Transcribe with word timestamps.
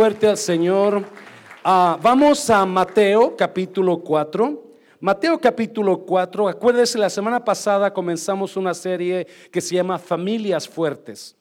Fuerte 0.00 0.28
al 0.28 0.36
Señor. 0.36 1.04
Ah, 1.64 1.98
vamos 2.00 2.48
a 2.50 2.64
Mateo 2.64 3.36
capítulo 3.36 3.98
4. 3.98 4.62
Mateo 5.00 5.40
capítulo 5.40 6.06
4. 6.06 6.46
Acuérdense, 6.46 6.96
la 6.98 7.10
semana 7.10 7.44
pasada 7.44 7.92
comenzamos 7.92 8.56
una 8.56 8.74
serie 8.74 9.26
que 9.50 9.60
se 9.60 9.74
llama 9.74 9.98
Familias 9.98 10.68
Fuertes. 10.68 11.36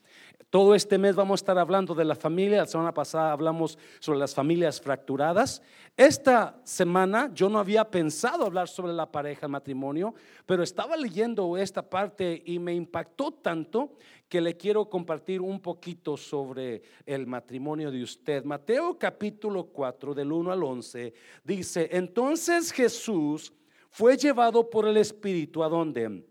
Todo 0.49 0.73
este 0.73 0.97
mes 0.97 1.13
vamos 1.15 1.39
a 1.39 1.43
estar 1.43 1.59
hablando 1.59 1.93
de 1.93 2.05
la 2.05 2.15
familia. 2.15 2.59
La 2.59 2.65
semana 2.65 2.93
pasada 2.95 3.31
hablamos 3.31 3.77
sobre 3.99 4.17
las 4.17 4.33
familias 4.33 4.81
fracturadas. 4.81 5.61
Esta 5.95 6.59
semana 6.63 7.29
yo 7.35 7.49
no 7.49 7.59
había 7.59 7.83
pensado 7.83 8.45
hablar 8.45 8.69
sobre 8.69 8.93
la 8.93 9.11
pareja, 9.11 9.45
el 9.45 9.51
matrimonio, 9.51 10.15
pero 10.47 10.63
estaba 10.63 10.97
leyendo 10.97 11.57
esta 11.57 11.87
parte 11.87 12.41
y 12.43 12.57
me 12.57 12.73
impactó 12.73 13.31
tanto 13.31 13.91
que 14.29 14.41
le 14.41 14.57
quiero 14.57 14.89
compartir 14.89 15.41
un 15.41 15.61
poquito 15.61 16.17
sobre 16.17 16.81
el 17.05 17.27
matrimonio 17.27 17.91
de 17.91 18.03
usted. 18.03 18.43
Mateo 18.43 18.97
capítulo 18.97 19.65
4 19.65 20.13
del 20.13 20.31
1 20.31 20.51
al 20.51 20.63
11 20.63 21.13
dice, 21.43 21.89
entonces 21.91 22.71
Jesús 22.71 23.53
fue 23.89 24.17
llevado 24.17 24.69
por 24.69 24.87
el 24.87 24.97
Espíritu 24.97 25.63
a 25.63 25.69
dónde? 25.69 26.23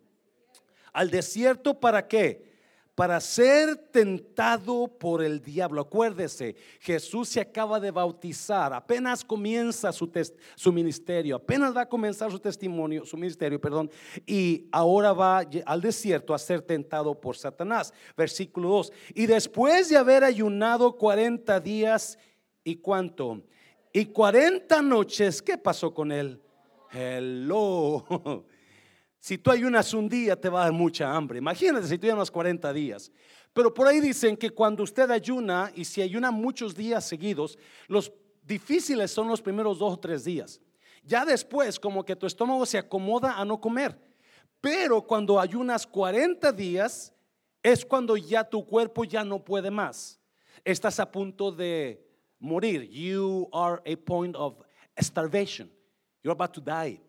Al 0.92 1.10
desierto 1.10 1.78
para 1.78 2.06
qué? 2.06 2.55
Para 2.96 3.20
ser 3.20 3.76
tentado 3.76 4.88
por 4.88 5.22
el 5.22 5.42
diablo. 5.42 5.82
Acuérdese, 5.82 6.56
Jesús 6.80 7.28
se 7.28 7.40
acaba 7.42 7.78
de 7.78 7.90
bautizar, 7.90 8.72
apenas 8.72 9.22
comienza 9.22 9.92
su, 9.92 10.10
su, 10.54 10.72
ministerio, 10.72 11.36
apenas 11.36 11.76
va 11.76 11.82
a 11.82 11.88
comenzar 11.88 12.32
su 12.32 12.40
testimonio, 12.40 13.04
su 13.04 13.18
ministerio, 13.18 13.60
perdón, 13.60 13.90
y 14.24 14.66
ahora 14.72 15.12
va 15.12 15.44
al 15.66 15.80
desierto 15.82 16.32
a 16.32 16.38
ser 16.38 16.62
tentado 16.62 17.20
por 17.20 17.36
Satanás. 17.36 17.92
Versículo 18.16 18.70
2. 18.70 18.92
Y 19.14 19.26
después 19.26 19.90
de 19.90 19.98
haber 19.98 20.24
ayunado 20.24 20.96
40 20.96 21.60
días 21.60 22.18
y 22.64 22.76
cuánto? 22.76 23.42
Y 23.92 24.06
40 24.06 24.80
noches, 24.80 25.42
¿qué 25.42 25.58
pasó 25.58 25.92
con 25.92 26.10
él? 26.10 26.40
Hello. 26.90 28.46
Si 29.18 29.38
tú 29.38 29.50
ayunas 29.50 29.92
un 29.94 30.08
día 30.08 30.40
te 30.40 30.48
va 30.48 30.60
a 30.60 30.64
dar 30.64 30.72
mucha 30.72 31.14
hambre. 31.14 31.38
Imagínate 31.38 31.86
si 31.86 31.98
tú 31.98 32.06
ayunas 32.06 32.30
40 32.30 32.72
días. 32.72 33.10
Pero 33.52 33.72
por 33.72 33.86
ahí 33.86 34.00
dicen 34.00 34.36
que 34.36 34.50
cuando 34.50 34.82
usted 34.82 35.10
ayuna 35.10 35.72
y 35.74 35.84
si 35.84 36.02
ayuna 36.02 36.30
muchos 36.30 36.74
días 36.74 37.04
seguidos, 37.06 37.58
los 37.88 38.12
difíciles 38.42 39.10
son 39.10 39.28
los 39.28 39.40
primeros 39.40 39.78
dos 39.78 39.94
o 39.94 39.98
tres 39.98 40.24
días. 40.24 40.60
Ya 41.02 41.24
después 41.24 41.80
como 41.80 42.04
que 42.04 42.16
tu 42.16 42.26
estómago 42.26 42.66
se 42.66 42.78
acomoda 42.78 43.40
a 43.40 43.44
no 43.44 43.60
comer. 43.60 43.98
Pero 44.60 45.02
cuando 45.02 45.40
ayunas 45.40 45.86
40 45.86 46.52
días 46.52 47.12
es 47.62 47.84
cuando 47.84 48.16
ya 48.16 48.44
tu 48.44 48.64
cuerpo 48.66 49.04
ya 49.04 49.24
no 49.24 49.42
puede 49.42 49.70
más. 49.70 50.20
Estás 50.64 51.00
a 51.00 51.10
punto 51.10 51.50
de 51.50 52.04
morir. 52.38 52.82
You 52.90 53.48
are 53.52 53.80
a 53.86 53.96
point 53.96 54.36
of 54.36 54.56
starvation. 54.98 55.70
You're 56.22 56.34
about 56.34 56.52
to 56.54 56.60
die. 56.60 57.00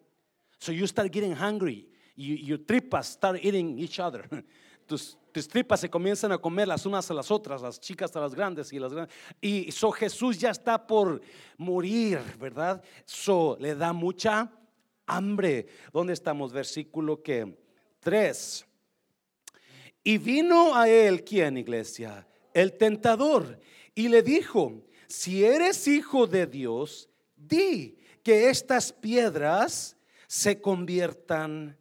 So 0.60 0.72
you 0.72 0.88
start 0.88 1.12
getting 1.12 1.36
hungry 1.36 1.88
your 2.18 2.58
tripas 2.58 3.06
start 3.06 3.40
eating 3.44 3.78
each 3.80 4.00
other. 4.00 4.28
Tus, 4.88 5.18
tripas 5.50 5.82
se 5.82 5.90
comienzan 5.90 6.32
a 6.32 6.38
comer 6.38 6.68
las 6.68 6.86
unas 6.86 7.12
a 7.12 7.14
las 7.14 7.30
otras, 7.30 7.62
las 7.62 7.80
chicas 7.80 8.16
a 8.16 8.22
las 8.22 8.34
grandes 8.34 8.74
y 8.74 8.80
las 8.80 8.92
grandes. 8.92 9.16
Y 9.40 9.72
so 9.72 9.92
Jesús 9.92 10.40
ya 10.40 10.50
está 10.50 10.88
por 10.88 11.22
morir, 11.58 12.20
¿verdad? 12.40 12.82
So 13.06 13.58
le 13.60 13.76
da 13.76 13.94
mucha 13.94 14.52
hambre. 15.06 15.68
¿Dónde 15.94 16.14
estamos? 16.14 16.52
Versículo 16.52 17.22
que 17.22 17.56
3. 18.00 18.66
Y 20.04 20.18
vino 20.18 20.76
a 20.76 20.88
él, 20.90 21.24
¿quién, 21.24 21.58
iglesia? 21.58 22.26
El 22.54 22.74
tentador. 22.78 23.60
Y 23.94 24.08
le 24.08 24.24
dijo, 24.24 24.82
si 25.08 25.44
eres 25.44 25.88
hijo 25.88 26.26
de 26.26 26.48
Dios, 26.48 27.10
di 27.36 27.98
que 28.24 28.50
estas 28.50 28.92
piedras 28.94 29.98
se 30.28 30.62
conviertan 30.62 31.78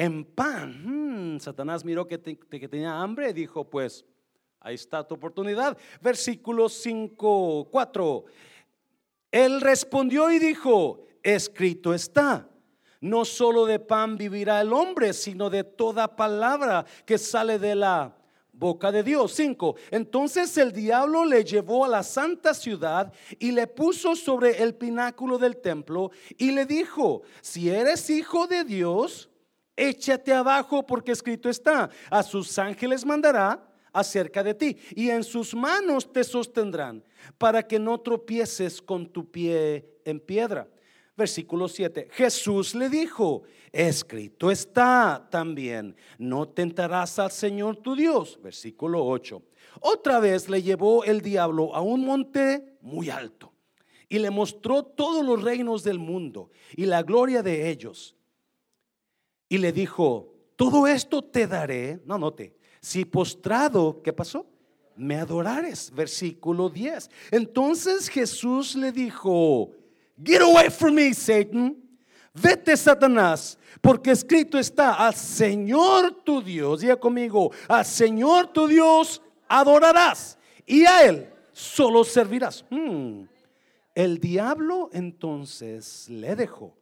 en 0.00 0.24
pan. 0.24 1.34
Hmm, 1.34 1.40
Satanás 1.40 1.84
miró 1.84 2.06
que, 2.06 2.18
que 2.18 2.68
tenía 2.68 3.02
hambre 3.02 3.28
y 3.28 3.32
dijo, 3.34 3.68
pues 3.68 4.06
ahí 4.58 4.74
está 4.74 5.06
tu 5.06 5.14
oportunidad. 5.14 5.76
Versículo 6.00 6.70
5, 6.70 7.68
4. 7.70 8.24
Él 9.30 9.60
respondió 9.60 10.30
y 10.30 10.38
dijo, 10.38 11.04
escrito 11.22 11.92
está. 11.92 12.48
No 13.02 13.26
solo 13.26 13.66
de 13.66 13.78
pan 13.78 14.16
vivirá 14.16 14.62
el 14.62 14.72
hombre, 14.72 15.12
sino 15.12 15.50
de 15.50 15.64
toda 15.64 16.16
palabra 16.16 16.86
que 17.04 17.18
sale 17.18 17.58
de 17.58 17.74
la 17.74 18.16
boca 18.54 18.90
de 18.90 19.02
Dios. 19.02 19.34
5. 19.34 19.76
Entonces 19.90 20.56
el 20.56 20.72
diablo 20.72 21.26
le 21.26 21.44
llevó 21.44 21.84
a 21.84 21.88
la 21.88 22.02
santa 22.02 22.54
ciudad 22.54 23.12
y 23.38 23.50
le 23.50 23.66
puso 23.66 24.16
sobre 24.16 24.62
el 24.62 24.74
pináculo 24.74 25.36
del 25.36 25.58
templo 25.58 26.10
y 26.38 26.52
le 26.52 26.64
dijo, 26.64 27.20
si 27.42 27.68
eres 27.68 28.08
hijo 28.08 28.46
de 28.46 28.64
Dios, 28.64 29.29
échate 29.80 30.32
abajo 30.32 30.86
porque 30.86 31.12
escrito 31.12 31.48
está, 31.48 31.88
a 32.10 32.22
sus 32.22 32.58
ángeles 32.58 33.04
mandará 33.04 33.66
acerca 33.92 34.42
de 34.42 34.54
ti 34.54 34.76
y 34.94 35.10
en 35.10 35.24
sus 35.24 35.54
manos 35.54 36.12
te 36.12 36.22
sostendrán 36.22 37.02
para 37.38 37.62
que 37.62 37.78
no 37.78 37.98
tropieces 37.98 38.80
con 38.80 39.06
tu 39.06 39.30
pie 39.30 40.00
en 40.04 40.20
piedra. 40.20 40.68
Versículo 41.16 41.68
7. 41.68 42.08
Jesús 42.12 42.74
le 42.74 42.88
dijo, 42.88 43.42
escrito 43.72 44.50
está 44.50 45.28
también, 45.30 45.96
no 46.18 46.48
tentarás 46.48 47.18
al 47.18 47.30
Señor 47.30 47.76
tu 47.76 47.94
Dios. 47.94 48.38
Versículo 48.42 49.04
8. 49.04 49.42
Otra 49.80 50.18
vez 50.18 50.48
le 50.48 50.62
llevó 50.62 51.04
el 51.04 51.20
diablo 51.20 51.74
a 51.74 51.80
un 51.80 52.04
monte 52.04 52.76
muy 52.80 53.10
alto 53.10 53.52
y 54.08 54.18
le 54.18 54.30
mostró 54.30 54.82
todos 54.82 55.24
los 55.24 55.42
reinos 55.42 55.84
del 55.84 55.98
mundo 55.98 56.50
y 56.74 56.86
la 56.86 57.02
gloria 57.02 57.42
de 57.42 57.70
ellos 57.70 58.16
y 59.50 59.58
le 59.58 59.72
dijo, 59.72 60.32
todo 60.54 60.86
esto 60.86 61.20
te 61.20 61.46
daré, 61.46 62.00
no 62.06 62.16
note, 62.16 62.54
si 62.80 63.04
postrado, 63.04 64.00
¿qué 64.00 64.12
pasó? 64.12 64.46
Me 64.94 65.16
adorares, 65.16 65.90
versículo 65.92 66.70
10. 66.70 67.10
Entonces 67.32 68.08
Jesús 68.08 68.76
le 68.76 68.92
dijo, 68.92 69.72
get 70.22 70.40
away 70.40 70.70
from 70.70 70.94
me, 70.94 71.12
Satan. 71.12 71.76
Vete, 72.32 72.76
Satanás, 72.76 73.58
porque 73.80 74.12
escrito 74.12 74.56
está, 74.56 74.94
al 74.94 75.16
Señor 75.16 76.22
tu 76.22 76.40
Dios, 76.40 76.82
diga 76.82 76.94
conmigo, 76.94 77.50
al 77.66 77.84
Señor 77.84 78.52
tu 78.52 78.68
Dios 78.68 79.20
adorarás 79.48 80.38
y 80.64 80.84
a 80.84 81.06
Él 81.06 81.28
solo 81.52 82.04
servirás. 82.04 82.64
Hmm. 82.70 83.24
El 83.96 84.20
diablo 84.20 84.90
entonces 84.92 86.08
le 86.08 86.36
dejó 86.36 86.76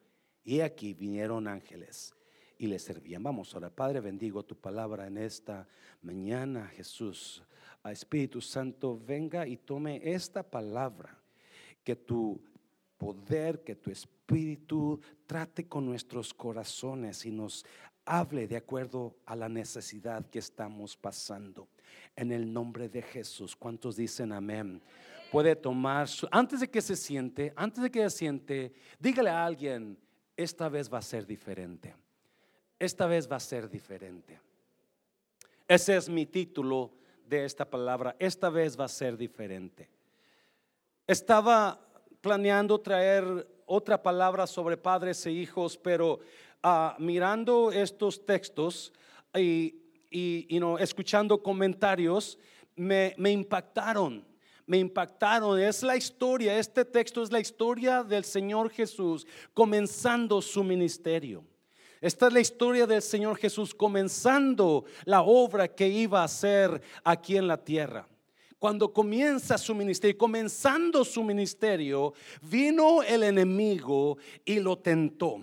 y 0.45 0.61
aquí 0.61 0.93
vinieron 0.93 1.49
ángeles 1.49 2.12
y 2.58 2.66
le 2.66 2.78
servían. 2.78 3.22
Vamos 3.22 3.54
ahora, 3.54 3.70
Padre, 3.70 4.00
bendigo 4.00 4.44
tu 4.44 4.56
palabra 4.56 5.06
en 5.06 5.16
esta 5.16 5.66
mañana, 6.02 6.66
Jesús. 6.66 7.42
A 7.84 7.92
Espíritu 7.92 8.41
Santo, 8.41 9.00
venga 9.06 9.46
y 9.46 9.56
tome 9.56 10.00
esta 10.02 10.42
palabra, 10.42 11.16
que 11.84 11.94
tu 11.94 12.42
poder, 12.98 13.62
que 13.62 13.76
tu 13.76 13.91
Espíritu 13.91 15.00
trate 15.26 15.69
con 15.69 15.86
nuestros 15.86 16.34
corazones 16.34 17.24
y 17.24 17.30
nos 17.30 17.64
hable 18.04 18.48
de 18.48 18.56
acuerdo 18.56 19.16
a 19.25 19.36
la 19.36 19.48
necesidad 19.48 20.26
que 20.28 20.40
estamos 20.40 20.96
pasando. 20.96 21.69
En 22.16 22.32
el 22.32 22.52
nombre 22.52 22.88
de 22.88 23.02
Jesús, 23.02 23.54
¿cuántos 23.54 23.96
dicen 23.96 24.32
amén? 24.32 24.82
Puede 25.30 25.54
tomar, 25.54 26.08
su, 26.08 26.26
antes 26.32 26.60
de 26.60 26.69
que 26.69 26.80
se 26.80 26.96
siente, 26.96 27.52
antes 27.54 27.82
de 27.82 27.90
que 27.90 28.02
se 28.10 28.19
siente, 28.19 28.72
dígale 28.98 29.30
a 29.30 29.44
alguien, 29.44 29.96
esta 30.36 30.69
vez 30.69 30.92
va 30.92 30.98
a 30.98 31.02
ser 31.02 31.25
diferente 31.26 31.94
esta 32.78 33.06
vez 33.06 33.31
va 33.31 33.37
a 33.37 33.41
ser 33.41 33.69
diferente. 33.69 34.41
Ese 35.66 35.97
es 35.97 36.09
mi 36.09 36.27
título 36.27 36.93
de 37.27 37.44
esta 37.44 37.65
palabra. 37.65 38.16
Esta 38.19 38.49
vez 38.49 38.78
va 38.78 38.84
a 38.84 38.89
ser 38.89 39.16
diferente. 39.16 39.89
Estaba 41.06 41.81
planeando 42.20 42.81
traer 42.81 43.47
otra 43.67 44.02
palabra 44.02 44.47
sobre 44.47 44.76
padres 44.76 45.25
e 45.26 45.31
hijos, 45.31 45.76
pero 45.76 46.20
ah, 46.62 46.97
mirando 46.99 47.70
estos 47.70 48.25
textos 48.25 48.93
y, 49.35 49.75
escuchando 50.79 51.43
comentarios, 51.43 52.38
me, 52.76 53.14
me 53.19 53.31
impactaron 53.31 54.26
me 54.69 54.79
impactaron. 54.79 55.58
Es 55.58 55.82
la 55.82 55.97
historia, 55.97 56.58
este 56.58 56.85
texto 56.85 57.23
es 57.23 57.32
la 57.32 57.41
historia 57.41 58.05
del 58.05 58.23
Señor 58.23 58.69
Jesús 58.70 59.26
comenzando 59.55 60.43
su 60.43 60.62
ministerio. 60.62 61.43
Esta 62.00 62.29
es 62.29 62.33
la 62.33 62.41
historia 62.41 62.87
del 62.87 63.03
Señor 63.03 63.37
Jesús 63.37 63.75
comenzando 63.75 64.85
la 65.05 65.23
obra 65.23 65.69
que 65.69 65.89
iba 65.89 66.21
a 66.21 66.25
hacer 66.25 66.81
aquí 67.03 67.37
en 67.37 67.49
la 67.49 67.56
tierra. 67.56 68.09
Cuando 68.59 68.93
comienza 68.93 69.56
su 69.56 69.75
ministerio, 69.75 70.19
comenzando 70.19 71.05
su 71.05 71.23
ministerio, 71.23 72.12
vino 72.43 73.03
el 73.03 73.23
enemigo 73.23 74.19
y 74.45 74.59
lo 74.59 74.79
tentó. 74.79 75.41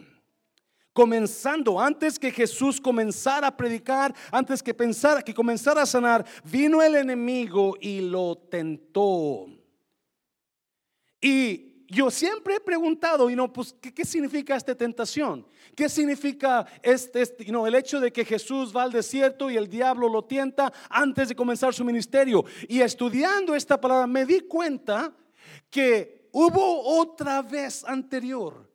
Comenzando, 0.91 1.79
antes 1.79 2.17
que 2.17 2.31
Jesús 2.31 2.79
comenzara 2.79 3.47
a 3.47 3.57
predicar, 3.57 4.13
antes 4.31 4.63
que 4.63 4.73
pensara 4.73 5.21
que 5.21 5.33
comenzara 5.33 5.81
a 5.81 5.85
sanar, 5.85 6.25
vino 6.45 6.81
el 6.81 6.95
enemigo 6.95 7.75
y 7.81 7.99
lo 7.99 8.37
tentó. 8.37 9.45
Y 11.19 11.64
yo 11.87 12.09
siempre 12.09 12.55
he 12.55 12.59
preguntado, 12.59 13.29
y 13.29 13.35
no, 13.35 13.51
pues, 13.51 13.75
¿qué, 13.79 13.93
¿qué, 13.93 14.05
significa 14.05 14.55
esta 14.55 14.75
tentación? 14.75 15.45
¿Qué 15.75 15.87
significa 15.89 16.65
este, 16.81 17.21
este 17.21 17.45
el 17.45 17.75
hecho 17.75 17.99
de 17.99 18.11
que 18.11 18.25
Jesús 18.25 18.75
va 18.75 18.83
al 18.83 18.91
desierto 18.91 19.49
y 19.49 19.57
el 19.57 19.69
diablo 19.69 20.09
lo 20.09 20.23
tienta 20.23 20.71
antes 20.89 21.29
de 21.29 21.35
comenzar 21.35 21.73
su 21.73 21.85
ministerio? 21.85 22.45
Y 22.67 22.81
estudiando 22.81 23.55
esta 23.55 23.79
palabra 23.79 24.07
me 24.07 24.25
di 24.25 24.41
cuenta 24.41 25.13
que 25.69 26.29
hubo 26.31 26.99
otra 26.99 27.41
vez 27.41 27.83
anterior 27.83 28.65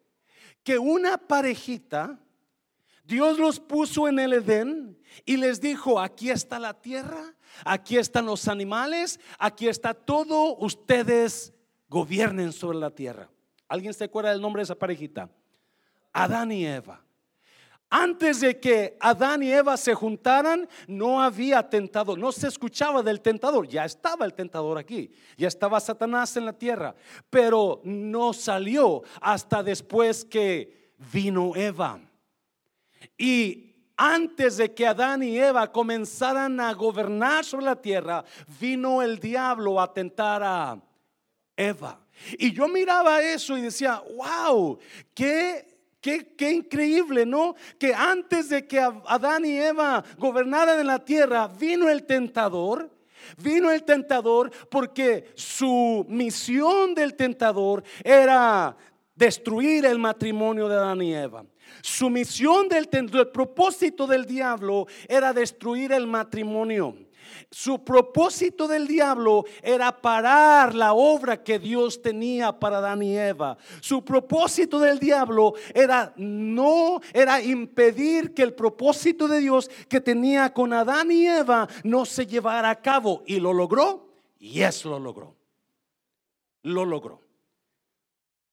que 0.62 0.78
una 0.78 1.18
parejita, 1.18 2.18
Dios 3.04 3.38
los 3.38 3.58
puso 3.58 4.08
en 4.08 4.18
el 4.18 4.34
Edén 4.34 4.98
y 5.24 5.36
les 5.36 5.60
dijo, 5.60 5.98
aquí 5.98 6.30
está 6.30 6.58
la 6.58 6.80
tierra, 6.80 7.34
aquí 7.64 7.96
están 7.96 8.26
los 8.26 8.46
animales, 8.46 9.18
aquí 9.38 9.68
está 9.68 9.94
todo, 9.94 10.56
ustedes 10.58 11.52
gobiernen 11.90 12.52
sobre 12.52 12.78
la 12.78 12.90
tierra. 12.90 13.28
¿Alguien 13.68 13.92
se 13.92 14.04
acuerda 14.04 14.30
del 14.30 14.40
nombre 14.40 14.60
de 14.60 14.64
esa 14.64 14.76
parejita? 14.76 15.28
Adán 16.12 16.52
y 16.52 16.64
Eva. 16.64 17.04
Antes 17.92 18.40
de 18.40 18.60
que 18.60 18.96
Adán 19.00 19.42
y 19.42 19.50
Eva 19.50 19.76
se 19.76 19.94
juntaran, 19.94 20.68
no 20.86 21.20
había 21.20 21.68
tentador, 21.68 22.16
no 22.16 22.30
se 22.30 22.46
escuchaba 22.46 23.02
del 23.02 23.20
tentador, 23.20 23.66
ya 23.66 23.84
estaba 23.84 24.24
el 24.24 24.32
tentador 24.32 24.78
aquí, 24.78 25.10
ya 25.36 25.48
estaba 25.48 25.80
Satanás 25.80 26.36
en 26.36 26.44
la 26.44 26.52
tierra, 26.52 26.94
pero 27.28 27.80
no 27.82 28.32
salió 28.32 29.02
hasta 29.20 29.64
después 29.64 30.24
que 30.24 30.92
vino 31.12 31.56
Eva. 31.56 32.00
Y 33.18 33.74
antes 33.96 34.58
de 34.58 34.72
que 34.72 34.86
Adán 34.86 35.24
y 35.24 35.36
Eva 35.36 35.72
comenzaran 35.72 36.60
a 36.60 36.72
gobernar 36.74 37.44
sobre 37.44 37.64
la 37.64 37.76
tierra, 37.76 38.24
vino 38.60 39.02
el 39.02 39.18
diablo 39.18 39.80
a 39.80 39.92
tentar 39.92 40.44
a 40.44 40.80
Eva. 41.68 42.00
Y 42.38 42.52
yo 42.52 42.68
miraba 42.68 43.22
eso 43.22 43.56
y 43.56 43.62
decía, 43.62 44.02
wow, 44.16 44.78
qué 45.14 45.70
Qué, 46.00 46.50
increíble, 46.50 47.26
¿no? 47.26 47.54
Que 47.78 47.94
antes 47.94 48.48
de 48.48 48.66
que 48.66 48.80
Adán 48.80 49.44
y 49.44 49.58
Eva 49.58 50.02
gobernaran 50.16 50.80
en 50.80 50.86
la 50.86 50.98
tierra, 50.98 51.46
vino 51.46 51.90
el 51.90 52.04
tentador. 52.04 52.90
Vino 53.36 53.70
el 53.70 53.84
tentador 53.84 54.50
porque 54.70 55.30
su 55.34 56.04
misión 56.08 56.94
del 56.94 57.14
tentador 57.14 57.84
era 58.02 58.74
destruir 59.14 59.84
el 59.84 59.98
matrimonio 59.98 60.68
de 60.68 60.76
Adán 60.76 61.02
y 61.02 61.14
Eva. 61.14 61.44
Su 61.82 62.08
misión 62.08 62.66
del 62.68 62.88
tentador, 62.88 63.26
el 63.26 63.32
propósito 63.32 64.06
del 64.06 64.24
diablo 64.24 64.86
era 65.06 65.34
destruir 65.34 65.92
el 65.92 66.06
matrimonio. 66.06 66.96
Su 67.52 67.82
propósito 67.82 68.68
del 68.68 68.86
diablo 68.86 69.44
era 69.60 70.00
parar 70.00 70.72
la 70.72 70.92
obra 70.92 71.42
que 71.42 71.58
Dios 71.58 72.00
tenía 72.00 72.56
para 72.56 72.78
Adán 72.78 73.02
y 73.02 73.18
Eva. 73.18 73.58
Su 73.80 74.04
propósito 74.04 74.78
del 74.78 75.00
diablo 75.00 75.54
era 75.74 76.12
no, 76.16 77.00
era 77.12 77.42
impedir 77.42 78.34
que 78.34 78.42
el 78.42 78.54
propósito 78.54 79.26
de 79.26 79.40
Dios 79.40 79.68
que 79.88 80.00
tenía 80.00 80.54
con 80.54 80.72
Adán 80.72 81.10
y 81.10 81.26
Eva 81.26 81.66
no 81.82 82.04
se 82.06 82.24
llevara 82.24 82.70
a 82.70 82.80
cabo. 82.80 83.24
Y 83.26 83.40
lo 83.40 83.52
logró. 83.52 84.12
Y 84.38 84.62
eso 84.62 84.90
lo 84.90 85.00
logró. 85.00 85.34
Lo 86.62 86.84
logró. 86.84 87.20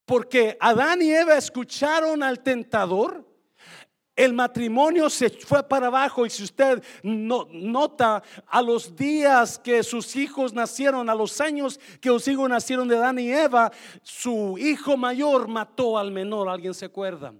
Porque 0.05 0.57
Adán 0.59 1.03
y 1.03 1.11
Eva 1.11 1.37
escucharon 1.37 2.23
al 2.23 2.41
tentador 2.41 3.26
el 4.17 4.33
matrimonio 4.33 5.09
se 5.09 5.29
fue 5.29 5.63
para 5.63 5.87
abajo 5.87 6.25
y 6.25 6.29
si 6.29 6.43
usted 6.43 6.83
no, 7.03 7.47
nota 7.51 8.21
a 8.47 8.61
los 8.61 8.95
días 8.95 9.57
que 9.59 9.83
sus 9.83 10.15
hijos 10.15 10.53
nacieron, 10.53 11.09
a 11.09 11.15
los 11.15 11.39
años 11.39 11.79
que 12.01 12.09
los 12.09 12.27
hijos 12.27 12.49
nacieron 12.49 12.87
de 12.87 12.97
Adán 12.97 13.19
y 13.19 13.31
Eva, 13.31 13.71
su 14.01 14.57
hijo 14.57 14.97
mayor 14.97 15.47
mató 15.47 15.97
al 15.97 16.11
menor, 16.11 16.49
¿alguien 16.49 16.73
se 16.73 16.85
acuerda? 16.85 17.33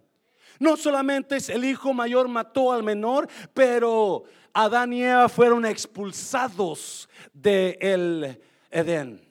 No 0.59 0.77
solamente 0.77 1.37
el 1.49 1.65
hijo 1.65 1.93
mayor 1.93 2.27
mató 2.27 2.71
al 2.71 2.83
menor, 2.83 3.27
pero 3.53 4.23
Adán 4.53 4.93
y 4.93 5.03
Eva 5.03 5.27
fueron 5.27 5.65
expulsados 5.65 7.09
del 7.33 7.77
el 7.81 8.41
Edén 8.71 9.27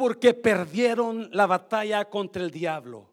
porque 0.00 0.32
perdieron 0.32 1.28
la 1.30 1.46
batalla 1.46 2.06
contra 2.06 2.42
el 2.42 2.50
diablo. 2.50 3.09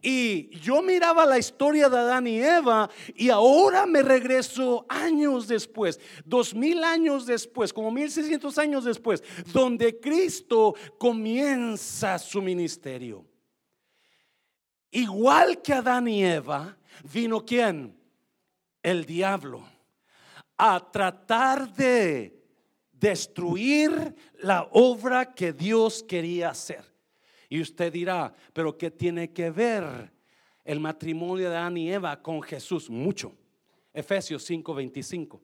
Y 0.00 0.50
yo 0.60 0.82
miraba 0.82 1.26
la 1.26 1.38
historia 1.38 1.88
de 1.88 1.98
Adán 1.98 2.26
y 2.26 2.40
Eva 2.40 2.90
y 3.14 3.28
ahora 3.30 3.86
me 3.86 4.02
regreso 4.02 4.86
años 4.88 5.48
después, 5.48 6.00
dos 6.24 6.54
mil 6.54 6.82
años 6.84 7.26
después, 7.26 7.72
como 7.72 7.90
mil 7.90 8.10
seiscientos 8.10 8.58
años 8.58 8.84
después, 8.84 9.22
donde 9.52 9.98
Cristo 10.00 10.74
comienza 10.98 12.18
su 12.18 12.42
ministerio. 12.42 13.24
Igual 14.90 15.60
que 15.62 15.72
Adán 15.72 16.08
y 16.08 16.24
Eva, 16.24 16.76
vino 17.12 17.44
quién? 17.44 17.96
El 18.82 19.04
diablo 19.04 19.76
a 20.56 20.90
tratar 20.90 21.72
de 21.74 22.42
destruir 22.92 24.14
la 24.38 24.68
obra 24.72 25.34
que 25.34 25.52
Dios 25.52 26.02
quería 26.02 26.50
hacer. 26.50 26.95
Y 27.48 27.60
usted 27.60 27.92
dirá, 27.92 28.34
pero 28.52 28.76
¿qué 28.76 28.90
tiene 28.90 29.32
que 29.32 29.50
ver 29.50 30.12
el 30.64 30.80
matrimonio 30.80 31.50
de 31.50 31.56
Adán 31.56 31.76
y 31.76 31.92
Eva 31.92 32.20
con 32.20 32.42
Jesús? 32.42 32.90
Mucho. 32.90 33.32
Efesios 33.92 34.44
5:25. 34.48 35.40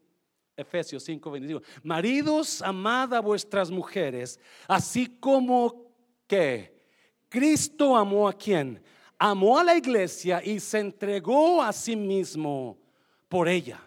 Efesios 0.56 1.04
5:25. 1.04 1.62
Maridos, 1.82 2.60
amad 2.62 3.14
a 3.14 3.20
vuestras 3.20 3.70
mujeres, 3.70 4.38
así 4.68 5.06
como 5.18 5.86
que 6.26 6.72
Cristo 7.28 7.96
amó 7.96 8.28
a 8.28 8.32
quien? 8.32 8.82
Amó 9.18 9.58
a 9.58 9.64
la 9.64 9.76
iglesia 9.76 10.42
y 10.44 10.60
se 10.60 10.80
entregó 10.80 11.62
a 11.62 11.72
sí 11.72 11.96
mismo 11.96 12.76
por 13.28 13.48
ella. 13.48 13.80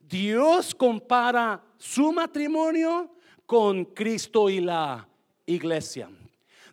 Dios 0.00 0.74
compara 0.74 1.62
su 1.76 2.10
matrimonio 2.12 3.14
con 3.46 3.84
Cristo 3.84 4.50
y 4.50 4.60
la 4.60 5.06
iglesia. 5.46 6.10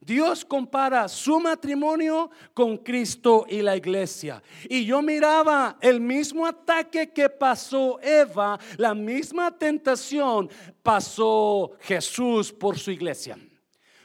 Dios 0.05 0.45
compara 0.45 1.07
su 1.07 1.39
matrimonio 1.39 2.29
con 2.53 2.77
Cristo 2.77 3.45
y 3.49 3.63
la 3.63 3.75
iglesia. 3.75 4.43
Y 4.69 4.85
yo 4.85 5.01
miraba 5.01 5.77
el 5.81 5.99
mismo 5.99 6.45
ataque 6.45 7.09
que 7.11 7.27
pasó 7.27 7.99
Eva, 8.01 8.59
la 8.77 8.93
misma 8.93 9.49
tentación 9.57 10.47
pasó 10.83 11.71
Jesús 11.79 12.53
por 12.53 12.77
su 12.77 12.91
iglesia, 12.91 13.35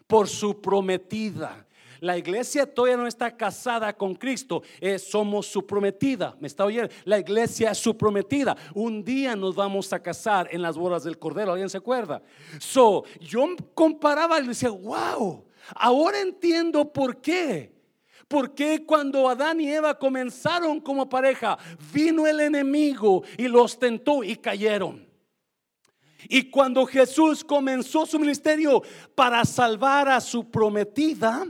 por 0.06 0.26
su 0.26 0.58
prometida. 0.58 1.66
La 2.00 2.16
iglesia 2.16 2.64
todavía 2.64 2.96
no 2.96 3.06
está 3.06 3.36
casada 3.36 3.92
con 3.92 4.14
Cristo, 4.14 4.62
somos 4.98 5.48
su 5.48 5.66
prometida. 5.66 6.34
¿Me 6.40 6.46
está 6.46 6.64
oyendo? 6.64 6.90
La 7.04 7.18
iglesia 7.18 7.72
es 7.72 7.78
su 7.78 7.94
prometida. 7.94 8.56
Un 8.72 9.04
día 9.04 9.36
nos 9.36 9.54
vamos 9.54 9.92
a 9.92 10.02
casar 10.02 10.48
en 10.50 10.62
las 10.62 10.78
bodas 10.78 11.04
del 11.04 11.18
Cordero. 11.18 11.52
¿Alguien 11.52 11.68
se 11.68 11.76
acuerda? 11.76 12.22
So, 12.58 13.04
yo 13.20 13.46
comparaba 13.74 14.40
y 14.40 14.46
decía, 14.46 14.70
wow, 14.70 15.44
Ahora 15.74 16.20
entiendo 16.20 16.92
por 16.92 17.20
qué. 17.20 17.72
Porque 18.28 18.84
cuando 18.86 19.28
Adán 19.28 19.60
y 19.60 19.68
Eva 19.68 19.98
comenzaron 19.98 20.80
como 20.80 21.08
pareja, 21.08 21.58
vino 21.92 22.26
el 22.28 22.40
enemigo 22.40 23.24
y 23.36 23.48
los 23.48 23.78
tentó 23.78 24.22
y 24.22 24.36
cayeron. 24.36 25.08
Y 26.28 26.50
cuando 26.50 26.86
Jesús 26.86 27.42
comenzó 27.42 28.06
su 28.06 28.18
ministerio 28.18 28.82
para 29.14 29.44
salvar 29.44 30.08
a 30.08 30.20
su 30.20 30.48
prometida, 30.48 31.46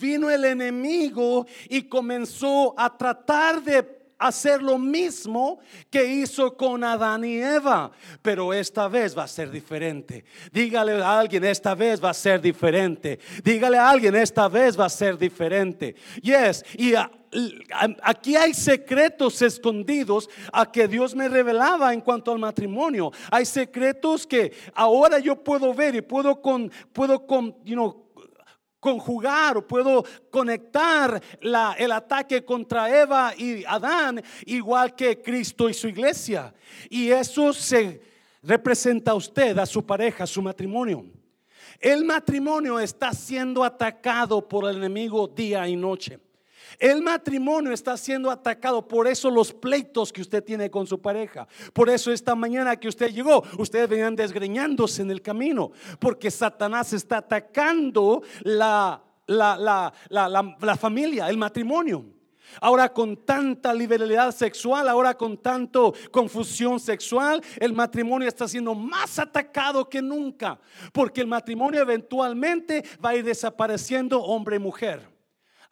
vino 0.00 0.30
el 0.30 0.44
enemigo 0.44 1.46
y 1.68 1.82
comenzó 1.82 2.74
a 2.78 2.96
tratar 2.96 3.62
de 3.62 4.01
hacer 4.26 4.62
lo 4.62 4.78
mismo 4.78 5.60
que 5.90 6.04
hizo 6.04 6.56
con 6.56 6.84
Adán 6.84 7.24
y 7.24 7.36
Eva, 7.36 7.90
pero 8.22 8.52
esta 8.52 8.88
vez 8.88 9.16
va 9.16 9.24
a 9.24 9.28
ser 9.28 9.50
diferente. 9.50 10.24
Dígale 10.52 11.02
a 11.02 11.18
alguien, 11.18 11.44
esta 11.44 11.74
vez 11.74 12.02
va 12.02 12.10
a 12.10 12.14
ser 12.14 12.40
diferente. 12.40 13.18
Dígale 13.42 13.78
a 13.78 13.90
alguien, 13.90 14.14
esta 14.14 14.48
vez 14.48 14.78
va 14.78 14.86
a 14.86 14.90
ser 14.90 15.18
diferente. 15.18 15.94
Yes, 16.22 16.64
y 16.76 16.94
aquí 18.02 18.36
hay 18.36 18.54
secretos 18.54 19.40
escondidos 19.42 20.28
a 20.52 20.70
que 20.70 20.86
Dios 20.86 21.14
me 21.14 21.28
revelaba 21.28 21.92
en 21.92 22.00
cuanto 22.00 22.32
al 22.32 22.38
matrimonio. 22.38 23.10
Hay 23.30 23.44
secretos 23.44 24.26
que 24.26 24.52
ahora 24.74 25.18
yo 25.18 25.36
puedo 25.36 25.72
ver 25.72 25.94
y 25.94 26.02
puedo 26.02 26.40
con 26.40 26.70
puedo 26.92 27.26
con 27.26 27.56
you 27.64 27.74
know, 27.74 28.01
conjugar 28.82 29.56
o 29.56 29.64
puedo 29.64 30.04
conectar 30.28 31.22
la, 31.40 31.76
el 31.78 31.92
ataque 31.92 32.44
contra 32.44 32.90
Eva 32.90 33.32
y 33.38 33.64
Adán 33.64 34.20
igual 34.44 34.96
que 34.96 35.22
Cristo 35.22 35.68
y 35.68 35.74
su 35.74 35.86
iglesia. 35.86 36.52
Y 36.90 37.08
eso 37.10 37.52
se 37.52 38.02
representa 38.42 39.12
a 39.12 39.14
usted, 39.14 39.56
a 39.56 39.66
su 39.66 39.86
pareja, 39.86 40.24
a 40.24 40.26
su 40.26 40.42
matrimonio. 40.42 41.06
El 41.78 42.04
matrimonio 42.04 42.80
está 42.80 43.12
siendo 43.12 43.62
atacado 43.62 44.48
por 44.48 44.68
el 44.68 44.78
enemigo 44.78 45.28
día 45.28 45.68
y 45.68 45.76
noche. 45.76 46.18
El 46.78 47.02
matrimonio 47.02 47.72
está 47.72 47.96
siendo 47.96 48.30
atacado, 48.30 48.86
por 48.86 49.06
eso 49.06 49.30
los 49.30 49.52
pleitos 49.52 50.12
que 50.12 50.22
usted 50.22 50.42
tiene 50.42 50.70
con 50.70 50.86
su 50.86 51.00
pareja. 51.00 51.46
Por 51.72 51.90
eso 51.90 52.12
esta 52.12 52.34
mañana 52.34 52.76
que 52.76 52.88
usted 52.88 53.10
llegó, 53.10 53.42
ustedes 53.58 53.88
venían 53.88 54.16
desgreñándose 54.16 55.02
en 55.02 55.10
el 55.10 55.22
camino, 55.22 55.72
porque 55.98 56.30
Satanás 56.30 56.92
está 56.92 57.18
atacando 57.18 58.22
la 58.42 59.02
la, 59.26 59.56
la, 59.56 59.92
la, 60.08 60.56
la 60.60 60.76
familia, 60.76 61.28
el 61.28 61.36
matrimonio. 61.36 62.04
Ahora 62.60 62.92
con 62.92 63.16
tanta 63.16 63.72
liberalidad 63.72 64.30
sexual, 64.34 64.88
ahora 64.88 65.16
con 65.16 65.38
tanto 65.38 65.94
confusión 66.10 66.78
sexual, 66.78 67.42
el 67.58 67.72
matrimonio 67.72 68.28
está 68.28 68.46
siendo 68.46 68.74
más 68.74 69.18
atacado 69.18 69.88
que 69.88 70.02
nunca, 70.02 70.60
porque 70.92 71.22
el 71.22 71.26
matrimonio 71.26 71.80
eventualmente 71.80 72.84
va 73.02 73.10
a 73.10 73.16
ir 73.16 73.24
desapareciendo 73.24 74.20
hombre 74.22 74.56
y 74.56 74.58
mujer. 74.58 75.11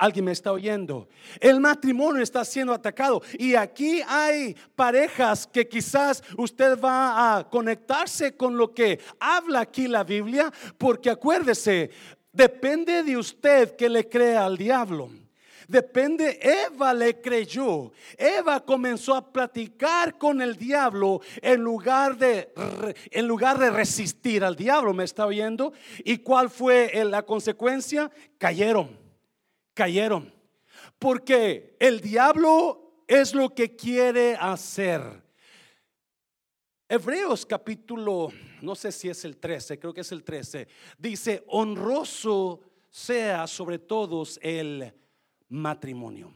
Alguien 0.00 0.24
me 0.24 0.32
está 0.32 0.50
oyendo. 0.50 1.10
El 1.40 1.60
matrimonio 1.60 2.22
está 2.22 2.42
siendo 2.42 2.72
atacado. 2.72 3.20
Y 3.38 3.54
aquí 3.54 4.00
hay 4.08 4.56
parejas 4.74 5.46
que 5.46 5.68
quizás 5.68 6.22
usted 6.38 6.80
va 6.80 7.36
a 7.36 7.50
conectarse 7.50 8.34
con 8.34 8.56
lo 8.56 8.72
que 8.72 8.98
habla 9.18 9.60
aquí 9.60 9.88
la 9.88 10.02
Biblia. 10.02 10.50
Porque 10.78 11.10
acuérdese, 11.10 11.90
depende 12.32 13.02
de 13.02 13.18
usted 13.18 13.76
que 13.76 13.90
le 13.90 14.08
crea 14.08 14.46
al 14.46 14.56
diablo. 14.56 15.10
Depende, 15.68 16.40
Eva 16.42 16.94
le 16.94 17.20
creyó. 17.20 17.92
Eva 18.16 18.64
comenzó 18.64 19.14
a 19.14 19.30
platicar 19.30 20.16
con 20.16 20.40
el 20.40 20.56
diablo 20.56 21.20
en 21.42 21.60
lugar 21.60 22.16
de, 22.16 22.54
en 23.10 23.28
lugar 23.28 23.58
de 23.58 23.70
resistir 23.70 24.44
al 24.44 24.56
diablo. 24.56 24.94
¿Me 24.94 25.04
está 25.04 25.26
oyendo? 25.26 25.74
¿Y 26.04 26.16
cuál 26.18 26.48
fue 26.48 26.90
la 27.04 27.22
consecuencia? 27.22 28.10
Cayeron, 28.38 28.99
cayeron. 29.80 30.30
Porque 30.98 31.74
el 31.80 32.02
diablo 32.02 33.02
es 33.08 33.34
lo 33.34 33.54
que 33.54 33.74
quiere 33.76 34.36
hacer. 34.36 35.00
Hebreos 36.86 37.46
capítulo, 37.46 38.28
no 38.60 38.74
sé 38.74 38.92
si 38.92 39.08
es 39.08 39.24
el 39.24 39.38
13, 39.38 39.78
creo 39.78 39.94
que 39.94 40.02
es 40.02 40.12
el 40.12 40.22
13, 40.22 40.68
dice, 40.98 41.44
honroso 41.46 42.60
sea 42.90 43.46
sobre 43.46 43.78
todos 43.78 44.38
el 44.42 44.92
matrimonio. 45.48 46.30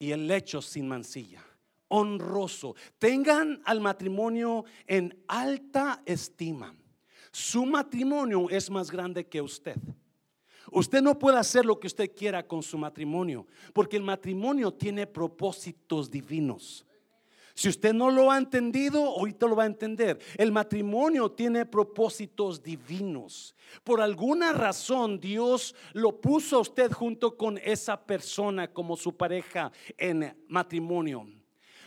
Y 0.00 0.10
el 0.10 0.26
lecho 0.26 0.60
sin 0.60 0.88
mancilla, 0.88 1.44
honroso. 1.86 2.74
Tengan 2.98 3.62
al 3.66 3.80
matrimonio 3.80 4.64
en 4.88 5.16
alta 5.28 6.02
estima. 6.04 6.74
Su 7.30 7.66
matrimonio 7.66 8.50
es 8.50 8.68
más 8.68 8.90
grande 8.90 9.28
que 9.28 9.40
usted. 9.40 9.76
Usted 10.72 11.02
no 11.02 11.18
puede 11.18 11.38
hacer 11.38 11.64
lo 11.66 11.78
que 11.78 11.86
usted 11.86 12.10
quiera 12.14 12.46
con 12.46 12.62
su 12.62 12.78
matrimonio, 12.78 13.46
porque 13.72 13.96
el 13.96 14.02
matrimonio 14.02 14.72
tiene 14.72 15.06
propósitos 15.06 16.10
divinos. 16.10 16.86
Si 17.54 17.68
usted 17.68 17.92
no 17.92 18.10
lo 18.10 18.30
ha 18.30 18.38
entendido, 18.38 19.04
ahorita 19.04 19.46
lo 19.46 19.56
va 19.56 19.64
a 19.64 19.66
entender. 19.66 20.18
El 20.38 20.52
matrimonio 20.52 21.30
tiene 21.30 21.66
propósitos 21.66 22.62
divinos. 22.62 23.54
Por 23.84 24.00
alguna 24.00 24.52
razón 24.52 25.20
Dios 25.20 25.74
lo 25.92 26.18
puso 26.20 26.56
a 26.56 26.60
usted 26.60 26.90
junto 26.90 27.36
con 27.36 27.58
esa 27.58 28.00
persona 28.02 28.72
como 28.72 28.96
su 28.96 29.14
pareja 29.14 29.70
en 29.98 30.34
matrimonio. 30.48 31.41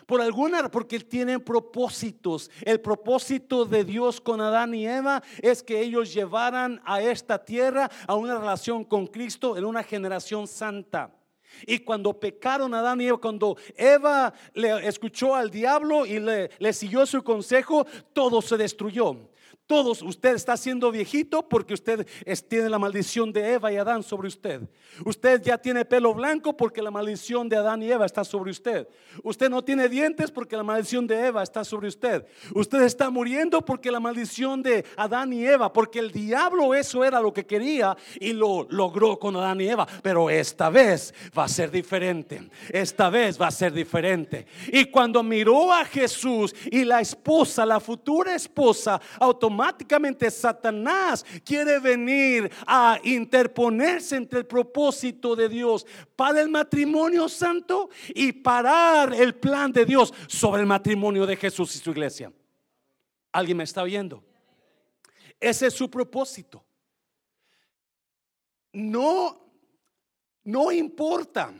Por 0.06 0.22
alguna, 0.22 0.70
porque 0.70 0.96
Él 0.96 1.06
tiene 1.06 1.40
propósitos. 1.40 2.52
El 2.62 2.80
propósito 2.80 3.66
de 3.66 3.84
Dios 3.84 4.22
con 4.22 4.40
Adán 4.42 4.74
y 4.76 4.88
Eva 4.88 5.24
es 5.42 5.64
que 5.64 5.82
ellos 5.82 6.14
llevaran 6.14 6.82
a 6.86 7.02
esta 7.02 7.44
tierra 7.44 7.90
a 8.08 8.16
una 8.16 8.38
relación 8.38 8.84
con 8.84 9.08
Cristo 9.08 9.58
en 9.58 9.66
una 9.66 9.84
generación 9.84 10.48
santa. 10.48 11.16
Y 11.66 11.80
cuando 11.80 12.20
pecaron 12.20 12.74
Adán 12.74 13.02
y 13.02 13.08
Eva, 13.08 13.18
cuando 13.18 13.58
Eva 13.76 14.34
le 14.54 14.88
escuchó 14.88 15.36
al 15.36 15.50
diablo 15.50 16.06
y 16.06 16.20
le, 16.20 16.52
le 16.60 16.74
siguió 16.74 17.06
su 17.06 17.24
consejo, 17.24 17.86
todo 18.14 18.42
se 18.42 18.58
destruyó. 18.58 19.30
Todos, 19.68 20.04
usted 20.04 20.36
está 20.36 20.56
siendo 20.58 20.92
viejito 20.92 21.50
porque 21.50 21.74
usted 21.74 22.08
tiene 22.48 22.70
la 22.70 22.78
maldición 22.78 23.34
de 23.34 23.54
Eva 23.54 23.74
y 23.74 23.78
Adán 23.78 24.04
sobre 24.04 24.28
usted. 24.28 24.62
Usted 25.04 25.42
ya 25.42 25.58
tiene 25.58 25.86
pelo 25.86 26.14
blanco 26.14 26.56
porque 26.56 26.84
la 26.84 26.92
maldición 26.92 27.50
de 27.50 27.58
Adán 27.58 27.82
y 27.82 27.92
Eva 27.92 28.06
está 28.06 28.24
sobre 28.24 28.52
usted. 28.52 28.88
Usted 29.24 29.50
no 29.50 29.64
tiene 29.64 29.90
dientes 29.90 30.30
porque 30.30 30.56
la 30.56 30.62
maldición 30.62 31.08
de 31.08 31.26
Eva 31.26 31.42
está 31.42 31.64
sobre 31.64 31.88
usted. 31.88 32.28
Usted 32.54 32.84
está 32.84 33.10
muriendo 33.10 33.66
porque 33.66 33.90
la 33.90 34.00
maldición 34.00 34.62
de 34.62 34.86
Adán 34.98 35.34
y 35.34 35.44
Eva, 35.44 35.74
porque 35.74 35.98
el 35.98 36.12
diablo 36.12 36.76
eso 36.76 37.04
era 37.04 37.20
lo 37.20 37.34
que 37.34 37.48
quería 37.48 37.98
y 38.20 38.34
lo 38.34 38.68
logró 38.70 39.18
con 39.18 39.36
Adán 39.36 39.62
y 39.62 39.68
Eva. 39.68 39.88
Pero 40.04 40.30
esta 40.30 40.70
vez 40.70 41.12
va 41.36 41.46
a 41.46 41.50
ser 41.50 41.72
diferente. 41.72 42.50
Esta 42.70 43.10
vez 43.10 43.42
va 43.42 43.48
a 43.48 43.52
ser 43.52 43.74
diferente. 43.74 44.46
Y 44.68 44.86
cuando 44.86 45.24
miró 45.24 45.74
a 45.74 45.86
Jesús 45.86 46.54
y 46.70 46.86
la 46.86 47.02
esposa, 47.02 47.66
la 47.66 47.80
futura 47.80 48.36
esposa, 48.36 49.02
automáticamente 49.20 49.55
automáticamente 49.56 50.30
Satanás 50.30 51.26
quiere 51.44 51.80
venir 51.80 52.52
a 52.68 53.00
interponerse 53.04 54.18
entre 54.18 54.40
el 54.40 54.46
propósito 54.46 55.36
de 55.36 55.48
Dios 55.48 55.86
para 56.16 56.42
el 56.42 56.50
matrimonio 56.50 57.30
santo 57.30 57.90
y 58.14 58.32
parar 58.32 59.14
el 59.14 59.36
plan 59.36 59.72
de 59.72 59.86
Dios 59.86 60.14
sobre 60.28 60.62
el 60.62 60.68
matrimonio 60.68 61.26
de 61.26 61.38
Jesús 61.38 61.76
y 61.76 61.80
su 61.80 61.92
iglesia. 61.92 62.32
¿Alguien 63.32 63.58
me 63.58 63.64
está 63.64 63.82
oyendo? 63.82 64.24
Ese 65.40 65.68
es 65.68 65.74
su 65.74 65.90
propósito. 65.90 66.64
No, 68.74 69.50
no 70.44 70.72
importa 70.72 71.54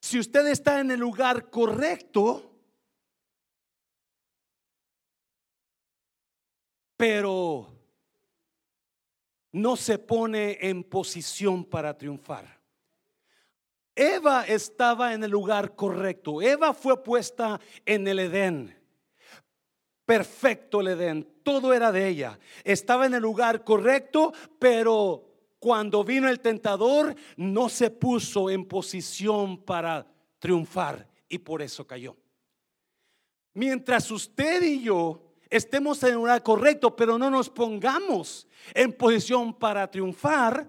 si 0.00 0.18
usted 0.18 0.46
está 0.46 0.80
en 0.80 0.90
el 0.92 1.00
lugar 1.00 1.50
correcto 1.50 2.53
pero 7.06 7.68
no 9.52 9.76
se 9.76 9.98
pone 9.98 10.56
en 10.58 10.82
posición 10.82 11.62
para 11.62 11.98
triunfar. 11.98 12.58
Eva 13.94 14.46
estaba 14.46 15.12
en 15.12 15.22
el 15.22 15.30
lugar 15.30 15.76
correcto. 15.76 16.40
Eva 16.40 16.72
fue 16.72 17.02
puesta 17.02 17.60
en 17.84 18.08
el 18.08 18.20
Edén. 18.20 18.74
Perfecto 20.06 20.80
el 20.80 20.88
Edén. 20.88 21.28
Todo 21.42 21.74
era 21.74 21.92
de 21.92 22.08
ella. 22.08 22.38
Estaba 22.64 23.04
en 23.04 23.12
el 23.12 23.22
lugar 23.22 23.64
correcto, 23.64 24.32
pero 24.58 25.26
cuando 25.58 26.04
vino 26.04 26.26
el 26.30 26.40
tentador 26.40 27.14
no 27.36 27.68
se 27.68 27.90
puso 27.90 28.48
en 28.48 28.64
posición 28.64 29.62
para 29.62 30.06
triunfar 30.38 31.06
y 31.28 31.36
por 31.36 31.60
eso 31.60 31.86
cayó. 31.86 32.16
Mientras 33.52 34.10
usted 34.10 34.62
y 34.62 34.84
yo 34.84 35.23
estemos 35.56 36.02
en 36.02 36.10
el 36.10 36.14
lugar 36.16 36.42
correcto, 36.42 36.94
pero 36.94 37.18
no 37.18 37.30
nos 37.30 37.48
pongamos 37.48 38.46
en 38.74 38.92
posición 38.92 39.54
para 39.54 39.88
triunfar, 39.90 40.68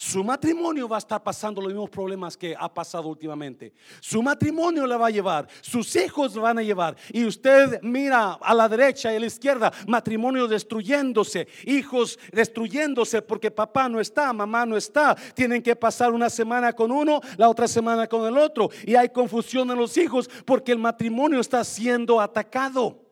su 0.00 0.22
matrimonio 0.22 0.88
va 0.88 0.94
a 0.94 0.98
estar 1.00 1.20
pasando 1.20 1.60
los 1.60 1.72
mismos 1.72 1.90
problemas 1.90 2.36
que 2.36 2.54
ha 2.56 2.72
pasado 2.72 3.08
últimamente. 3.08 3.72
Su 3.98 4.22
matrimonio 4.22 4.86
le 4.86 4.96
va 4.96 5.08
a 5.08 5.10
llevar, 5.10 5.48
sus 5.60 5.96
hijos 5.96 6.34
van 6.36 6.56
a 6.58 6.62
llevar. 6.62 6.96
Y 7.12 7.24
usted 7.24 7.82
mira 7.82 8.34
a 8.34 8.54
la 8.54 8.68
derecha 8.68 9.12
y 9.12 9.16
a 9.16 9.20
la 9.20 9.26
izquierda, 9.26 9.72
matrimonio 9.88 10.46
destruyéndose, 10.46 11.48
hijos 11.64 12.16
destruyéndose 12.30 13.22
porque 13.22 13.50
papá 13.50 13.88
no 13.88 13.98
está, 13.98 14.32
mamá 14.32 14.64
no 14.64 14.76
está. 14.76 15.16
Tienen 15.34 15.64
que 15.64 15.74
pasar 15.74 16.12
una 16.12 16.30
semana 16.30 16.72
con 16.72 16.92
uno, 16.92 17.20
la 17.36 17.48
otra 17.48 17.66
semana 17.66 18.06
con 18.06 18.24
el 18.24 18.38
otro. 18.38 18.70
Y 18.86 18.94
hay 18.94 19.08
confusión 19.08 19.68
en 19.72 19.78
los 19.78 19.96
hijos 19.96 20.30
porque 20.44 20.70
el 20.70 20.78
matrimonio 20.78 21.40
está 21.40 21.64
siendo 21.64 22.20
atacado. 22.20 23.07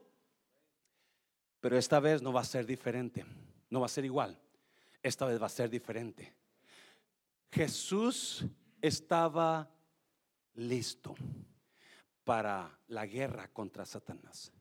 Pero 1.60 1.76
esta 1.78 2.00
vez 2.00 2.22
no 2.22 2.32
va 2.32 2.40
a 2.40 2.44
ser 2.44 2.66
diferente, 2.66 3.24
no 3.70 3.80
va 3.80 3.86
a 3.86 3.90
ser 3.90 4.04
igual. 4.04 4.38
Esta 5.02 5.26
vez 5.26 5.40
va 5.40 5.46
a 5.46 5.50
ser 5.50 5.70
diferente. 5.70 6.32
Jesús 7.50 8.44
estaba 8.80 9.70
listo 10.54 11.14
para 12.24 12.78
la 12.88 13.06
guerra 13.06 13.48
contra 13.48 13.86
Satanás. 13.86 14.52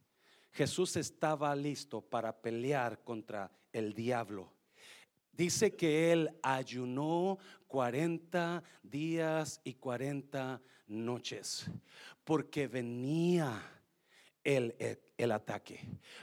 Jesús 0.51 0.95
estaba 0.95 1.53
listo 1.55 2.01
para 2.01 2.31
pelear 2.41 3.03
contra 3.03 3.51
el 3.73 3.93
diablo. 3.93 4.53
Dice 5.33 5.75
que 5.75 6.13
él 6.13 6.29
ayunó 6.41 7.37
40 7.67 8.63
días 8.81 9.59
y 9.65 9.73
40 9.73 10.61
noches 10.87 11.69
porque 12.23 12.67
venía 12.67 13.74
el, 14.45 14.75
el, 15.17 15.31
ataque. 15.31 15.81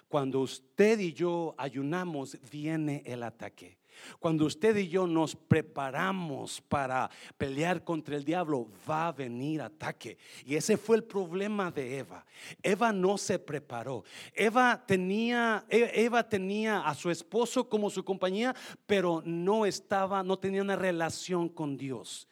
Cuando 0.09 0.41
usted 0.41 0.99
y 0.99 1.13
yo 1.13 1.55
ayunamos, 1.59 2.39
viene 2.51 3.03
el 3.05 3.23
ataque. 3.23 3.77
Cuando 4.19 4.47
usted 4.47 4.77
y 4.77 4.89
yo 4.89 5.07
nos 5.07 5.37
preparamos 5.37 6.61
para 6.63 7.11
pelear 7.37 7.85
contra 7.85 8.17
el 8.17 8.25
diablo, 8.25 8.69
va 8.89 9.09
a 9.09 9.13
venir 9.13 9.61
ataque. 9.61 10.17
Y 10.45 10.55
ese 10.55 10.77
fue 10.77 10.97
el 10.97 11.05
problema 11.05 11.71
de 11.71 11.99
Eva. 11.99 12.25
Eva 12.63 12.93
no 12.93 13.19
se 13.19 13.39
preparó. 13.39 14.05
Eva 14.33 14.83
tenía, 14.87 15.65
e, 15.69 16.05
Eva 16.05 16.29
tenía 16.29 16.81
a 16.81 16.95
su 16.95 17.11
esposo 17.11 17.69
como 17.69 17.91
su 17.91 18.05
compañía, 18.05 18.55
pero 18.87 19.23
no 19.25 19.67
estaba, 19.67 20.23
no 20.23 20.39
tenía 20.39 20.63
una 20.63 20.77
relación 20.77 21.49
con 21.49 21.77
Dios. 21.77 22.29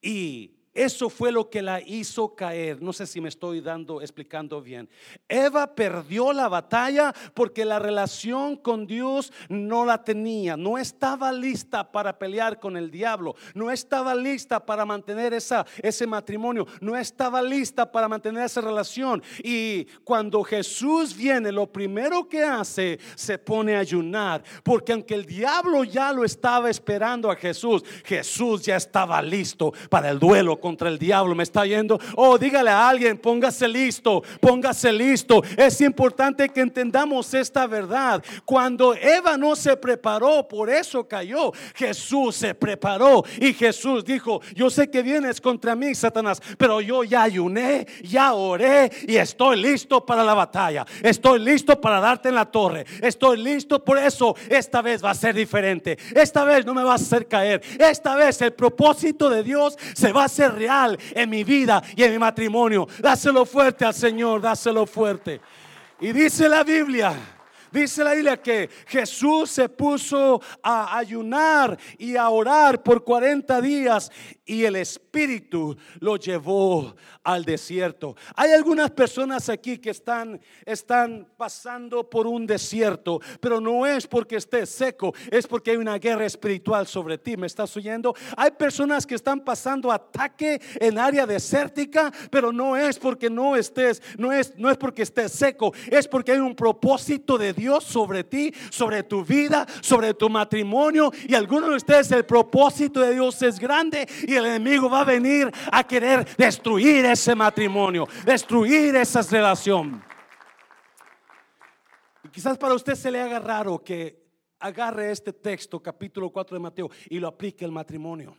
Y 0.00 0.59
eso 0.72 1.10
fue 1.10 1.32
lo 1.32 1.50
que 1.50 1.62
la 1.62 1.80
hizo 1.80 2.36
caer. 2.36 2.80
No 2.80 2.92
sé 2.92 3.04
si 3.04 3.20
me 3.20 3.28
estoy 3.28 3.60
dando, 3.60 4.00
explicando 4.00 4.62
bien. 4.62 4.88
Eva 5.28 5.74
perdió 5.74 6.32
la 6.32 6.48
batalla 6.48 7.12
porque 7.34 7.64
la 7.64 7.80
relación 7.80 8.56
con 8.56 8.86
Dios 8.86 9.32
no 9.48 9.84
la 9.84 10.04
tenía. 10.04 10.56
No 10.56 10.78
estaba 10.78 11.32
lista 11.32 11.90
para 11.90 12.16
pelear 12.16 12.60
con 12.60 12.76
el 12.76 12.88
diablo. 12.88 13.34
No 13.52 13.72
estaba 13.72 14.14
lista 14.14 14.64
para 14.64 14.84
mantener 14.84 15.34
esa, 15.34 15.66
ese 15.82 16.06
matrimonio. 16.06 16.68
No 16.80 16.96
estaba 16.96 17.42
lista 17.42 17.90
para 17.90 18.06
mantener 18.06 18.44
esa 18.44 18.60
relación. 18.60 19.20
Y 19.42 19.86
cuando 20.04 20.44
Jesús 20.44 21.16
viene, 21.16 21.50
lo 21.50 21.66
primero 21.66 22.28
que 22.28 22.44
hace, 22.44 23.00
se 23.16 23.38
pone 23.38 23.74
a 23.74 23.80
ayunar. 23.80 24.44
Porque 24.62 24.92
aunque 24.92 25.14
el 25.14 25.26
diablo 25.26 25.82
ya 25.82 26.12
lo 26.12 26.24
estaba 26.24 26.70
esperando 26.70 27.28
a 27.28 27.34
Jesús, 27.34 27.82
Jesús 28.04 28.62
ya 28.62 28.76
estaba 28.76 29.20
listo 29.20 29.72
para 29.88 30.10
el 30.10 30.20
duelo 30.20 30.60
contra 30.70 30.88
el 30.88 31.00
diablo. 31.00 31.34
¿Me 31.34 31.42
está 31.42 31.66
yendo? 31.66 31.98
Oh, 32.14 32.38
dígale 32.38 32.70
a 32.70 32.88
alguien, 32.88 33.18
póngase 33.18 33.66
listo, 33.66 34.22
póngase 34.40 34.92
listo. 34.92 35.42
Es 35.56 35.80
importante 35.80 36.48
que 36.48 36.60
entendamos 36.60 37.34
esta 37.34 37.66
verdad. 37.66 38.22
Cuando 38.44 38.94
Eva 38.94 39.36
no 39.36 39.56
se 39.56 39.76
preparó, 39.76 40.46
por 40.46 40.70
eso 40.70 41.08
cayó. 41.08 41.52
Jesús 41.74 42.36
se 42.36 42.54
preparó 42.54 43.24
y 43.40 43.52
Jesús 43.52 44.04
dijo, 44.04 44.40
yo 44.54 44.70
sé 44.70 44.88
que 44.88 45.02
vienes 45.02 45.40
contra 45.40 45.74
mí, 45.74 45.92
Satanás, 45.92 46.40
pero 46.56 46.80
yo 46.80 47.02
ya 47.02 47.24
ayuné, 47.24 47.88
ya 48.04 48.34
oré 48.34 48.92
y 49.08 49.16
estoy 49.16 49.60
listo 49.60 50.06
para 50.06 50.22
la 50.22 50.34
batalla. 50.34 50.86
Estoy 51.02 51.40
listo 51.40 51.80
para 51.80 51.98
darte 51.98 52.28
en 52.28 52.36
la 52.36 52.44
torre. 52.44 52.86
Estoy 53.02 53.38
listo, 53.38 53.84
por 53.84 53.98
eso 53.98 54.36
esta 54.48 54.82
vez 54.82 55.04
va 55.04 55.10
a 55.10 55.14
ser 55.16 55.34
diferente. 55.34 55.98
Esta 56.14 56.44
vez 56.44 56.64
no 56.64 56.74
me 56.74 56.84
vas 56.84 57.00
a 57.00 57.04
hacer 57.04 57.26
caer. 57.26 57.60
Esta 57.76 58.14
vez 58.14 58.40
el 58.40 58.52
propósito 58.52 59.28
de 59.28 59.42
Dios 59.42 59.76
se 59.94 60.12
va 60.12 60.22
a 60.22 60.26
hacer 60.26 60.49
real 60.50 60.98
en 61.12 61.30
mi 61.30 61.44
vida 61.44 61.82
y 61.96 62.02
en 62.02 62.12
mi 62.12 62.18
matrimonio. 62.18 62.86
Dáselo 62.98 63.44
fuerte 63.44 63.84
al 63.84 63.94
Señor, 63.94 64.40
dáselo 64.40 64.86
fuerte. 64.86 65.40
Y 66.00 66.12
dice 66.12 66.48
la 66.48 66.64
Biblia, 66.64 67.14
dice 67.72 68.04
la 68.04 68.14
Biblia 68.14 68.36
que 68.36 68.68
Jesús 68.86 69.50
se 69.50 69.68
puso 69.68 70.40
a 70.62 70.98
ayunar 70.98 71.78
y 71.98 72.16
a 72.16 72.28
orar 72.28 72.82
por 72.82 73.04
40 73.04 73.60
días 73.60 74.10
y 74.44 74.64
el 74.64 74.76
Espíritu 74.76 75.76
lo 76.00 76.16
llevó 76.16 76.96
al 77.22 77.44
desierto. 77.44 78.16
Hay 78.34 78.50
algunas 78.52 78.90
personas 78.90 79.48
aquí 79.48 79.78
que 79.78 79.90
están, 79.90 80.40
están 80.64 81.28
pasando 81.36 82.08
por 82.08 82.26
un 82.26 82.46
desierto, 82.46 83.20
pero 83.40 83.60
no 83.60 83.86
es 83.86 84.06
porque 84.06 84.36
esté 84.36 84.66
seco, 84.66 85.14
es 85.30 85.46
porque 85.46 85.70
hay 85.70 85.76
una 85.76 85.98
guerra 85.98 86.26
espiritual 86.26 86.86
sobre 86.86 87.18
ti. 87.18 87.36
¿Me 87.36 87.46
estás 87.46 87.76
oyendo? 87.76 88.14
Hay 88.36 88.50
personas 88.50 89.06
que 89.06 89.14
están 89.14 89.40
pasando 89.40 89.92
ataque 89.92 90.60
en 90.80 90.98
área 90.98 91.26
desértica, 91.26 92.12
pero 92.30 92.52
no 92.52 92.76
es 92.76 92.98
porque 92.98 93.30
no 93.30 93.54
estés, 93.54 94.02
no 94.18 94.32
es, 94.32 94.56
no 94.56 94.70
es 94.70 94.76
porque 94.76 95.02
estés 95.02 95.30
seco, 95.30 95.72
es 95.90 96.08
porque 96.08 96.32
hay 96.32 96.38
un 96.38 96.56
propósito 96.56 97.38
de 97.38 97.52
Dios 97.52 97.59
sobre 97.80 98.24
ti, 98.24 98.52
sobre 98.70 99.02
tu 99.02 99.24
vida, 99.24 99.66
sobre 99.80 100.14
tu 100.14 100.28
matrimonio. 100.28 101.12
Y 101.28 101.34
algunos 101.34 101.70
de 101.70 101.76
ustedes 101.76 102.10
el 102.12 102.24
propósito 102.24 103.00
de 103.00 103.14
Dios 103.14 103.42
es 103.42 103.58
grande 103.58 104.08
y 104.26 104.34
el 104.34 104.46
enemigo 104.46 104.88
va 104.88 105.00
a 105.00 105.04
venir 105.04 105.50
a 105.70 105.84
querer 105.84 106.26
destruir 106.36 107.04
ese 107.04 107.34
matrimonio, 107.34 108.08
destruir 108.24 108.96
esa 108.96 109.22
relación. 109.22 110.02
Y 112.24 112.28
quizás 112.28 112.56
para 112.58 112.74
usted 112.74 112.94
se 112.94 113.10
le 113.10 113.20
haga 113.20 113.38
raro 113.38 113.82
que 113.82 114.20
agarre 114.58 115.10
este 115.10 115.32
texto, 115.32 115.82
capítulo 115.82 116.30
4 116.30 116.54
de 116.56 116.60
Mateo, 116.60 116.90
y 117.08 117.18
lo 117.18 117.28
aplique 117.28 117.64
al 117.64 117.72
matrimonio. 117.72 118.36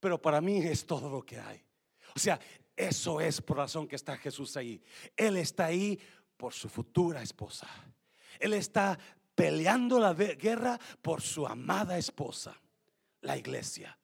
Pero 0.00 0.20
para 0.20 0.40
mí 0.40 0.58
es 0.58 0.86
todo 0.86 1.08
lo 1.10 1.22
que 1.22 1.38
hay. 1.38 1.62
O 2.14 2.18
sea, 2.18 2.38
eso 2.76 3.20
es 3.20 3.40
por 3.40 3.56
razón 3.56 3.88
que 3.88 3.96
está 3.96 4.16
Jesús 4.16 4.56
ahí. 4.56 4.80
Él 5.16 5.36
está 5.36 5.66
ahí 5.66 5.98
por 6.36 6.52
su 6.52 6.68
futura 6.68 7.22
esposa. 7.22 7.66
Él 8.40 8.54
está 8.54 8.98
peleando 9.34 9.98
la 9.98 10.14
guerra 10.14 10.78
por 11.02 11.20
su 11.20 11.46
amada 11.46 11.98
esposa, 11.98 12.60
la 13.20 13.36
iglesia. 13.36 13.97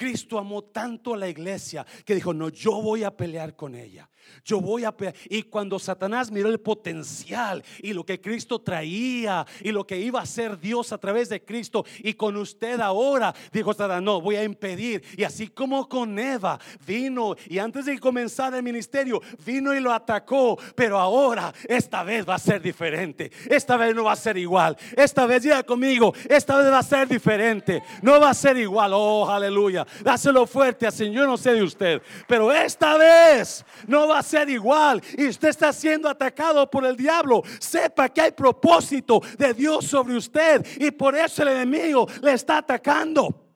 Cristo 0.00 0.38
amó 0.38 0.64
tanto 0.64 1.12
a 1.12 1.16
la 1.18 1.28
iglesia 1.28 1.84
que 2.06 2.14
dijo, 2.14 2.32
no, 2.32 2.48
yo 2.48 2.80
voy 2.80 3.04
a 3.04 3.14
pelear 3.14 3.54
con 3.54 3.74
ella. 3.74 4.08
Yo 4.44 4.60
voy 4.60 4.84
a 4.84 4.96
pelear. 4.96 5.14
Y 5.28 5.42
cuando 5.42 5.78
Satanás 5.78 6.30
miró 6.30 6.48
el 6.48 6.60
potencial 6.60 7.62
y 7.82 7.92
lo 7.92 8.04
que 8.04 8.18
Cristo 8.18 8.60
traía 8.60 9.46
y 9.60 9.72
lo 9.72 9.86
que 9.86 9.98
iba 9.98 10.20
a 10.20 10.22
hacer 10.22 10.58
Dios 10.58 10.92
a 10.92 10.98
través 10.98 11.28
de 11.28 11.44
Cristo 11.44 11.84
y 11.98 12.14
con 12.14 12.36
usted 12.36 12.80
ahora, 12.80 13.34
dijo 13.52 13.74
Satanás, 13.74 14.02
no, 14.02 14.22
voy 14.22 14.36
a 14.36 14.44
impedir. 14.44 15.02
Y 15.18 15.24
así 15.24 15.48
como 15.48 15.86
con 15.86 16.18
Eva 16.18 16.58
vino 16.86 17.36
y 17.46 17.58
antes 17.58 17.84
de 17.84 17.98
comenzar 17.98 18.54
el 18.54 18.62
ministerio, 18.62 19.20
vino 19.44 19.74
y 19.74 19.80
lo 19.80 19.92
atacó. 19.92 20.58
Pero 20.74 20.98
ahora, 20.98 21.52
esta 21.68 22.04
vez 22.04 22.26
va 22.26 22.36
a 22.36 22.38
ser 22.38 22.62
diferente. 22.62 23.30
Esta 23.50 23.76
vez 23.76 23.94
no 23.94 24.04
va 24.04 24.12
a 24.12 24.16
ser 24.16 24.38
igual. 24.38 24.78
Esta 24.96 25.26
vez, 25.26 25.42
diga 25.42 25.62
conmigo, 25.62 26.14
esta 26.28 26.56
vez 26.56 26.72
va 26.72 26.78
a 26.78 26.82
ser 26.82 27.06
diferente. 27.06 27.82
No 28.00 28.18
va 28.18 28.30
a 28.30 28.34
ser 28.34 28.56
igual. 28.56 28.92
Oh, 28.94 29.28
aleluya. 29.28 29.86
Dáselo 30.02 30.46
fuerte 30.46 30.86
al 30.86 30.92
Señor, 30.92 31.26
no 31.26 31.36
sé 31.36 31.52
de 31.52 31.62
usted. 31.62 32.02
Pero 32.26 32.52
esta 32.52 32.96
vez 32.96 33.64
no 33.86 34.08
va 34.08 34.18
a 34.18 34.22
ser 34.22 34.48
igual 34.48 35.02
y 35.16 35.28
usted 35.28 35.48
está 35.48 35.72
siendo 35.72 36.08
atacado 36.08 36.68
por 36.70 36.84
el 36.84 36.96
diablo, 36.96 37.42
sepa 37.58 38.08
que 38.08 38.20
hay 38.20 38.30
propósito 38.32 39.20
de 39.38 39.54
Dios 39.54 39.86
sobre 39.86 40.16
usted 40.16 40.66
y 40.78 40.90
por 40.90 41.14
eso 41.14 41.42
el 41.42 41.48
enemigo 41.48 42.06
le 42.22 42.32
está 42.32 42.58
atacando. 42.58 43.50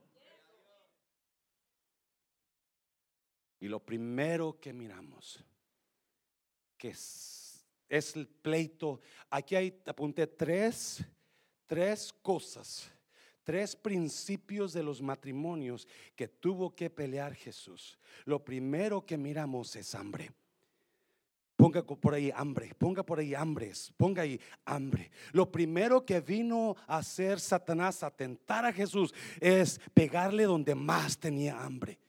Y 3.64 3.68
lo 3.68 3.80
primero 3.80 4.60
que 4.60 4.74
miramos, 4.74 5.42
que 6.76 6.88
es, 6.88 7.64
el 7.88 8.28
pleito, 8.28 9.00
aquí 9.30 9.56
hay, 9.56 9.80
apunté 9.86 10.26
tres, 10.26 11.02
tres 11.66 12.12
cosas, 12.20 12.90
tres 13.44 13.76
principios 13.76 14.72
de 14.72 14.82
los 14.82 15.00
matrimonios 15.00 15.86
que 16.16 16.26
tuvo 16.26 16.74
que 16.74 16.90
pelear 16.90 17.34
Jesús. 17.34 17.98
Lo 18.24 18.44
primero 18.44 19.04
que 19.04 19.16
miramos 19.16 19.76
es 19.76 19.94
hambre. 19.94 20.32
Ponga 21.56 21.82
por 21.84 22.14
ahí 22.14 22.32
hambre, 22.34 22.72
ponga 22.76 23.04
por 23.04 23.20
ahí 23.20 23.32
hambres, 23.32 23.92
ponga 23.96 24.22
ahí 24.22 24.40
hambre. 24.64 25.12
Lo 25.32 25.52
primero 25.52 26.04
que 26.04 26.20
vino 26.20 26.74
a 26.88 26.98
hacer 26.98 27.38
Satanás, 27.38 28.02
a 28.02 28.10
tentar 28.10 28.64
a 28.64 28.72
Jesús, 28.72 29.14
es 29.40 29.80
pegarle 29.94 30.44
donde 30.44 30.74
más 30.74 31.16
tenía 31.16 31.62
hambre 31.62 32.00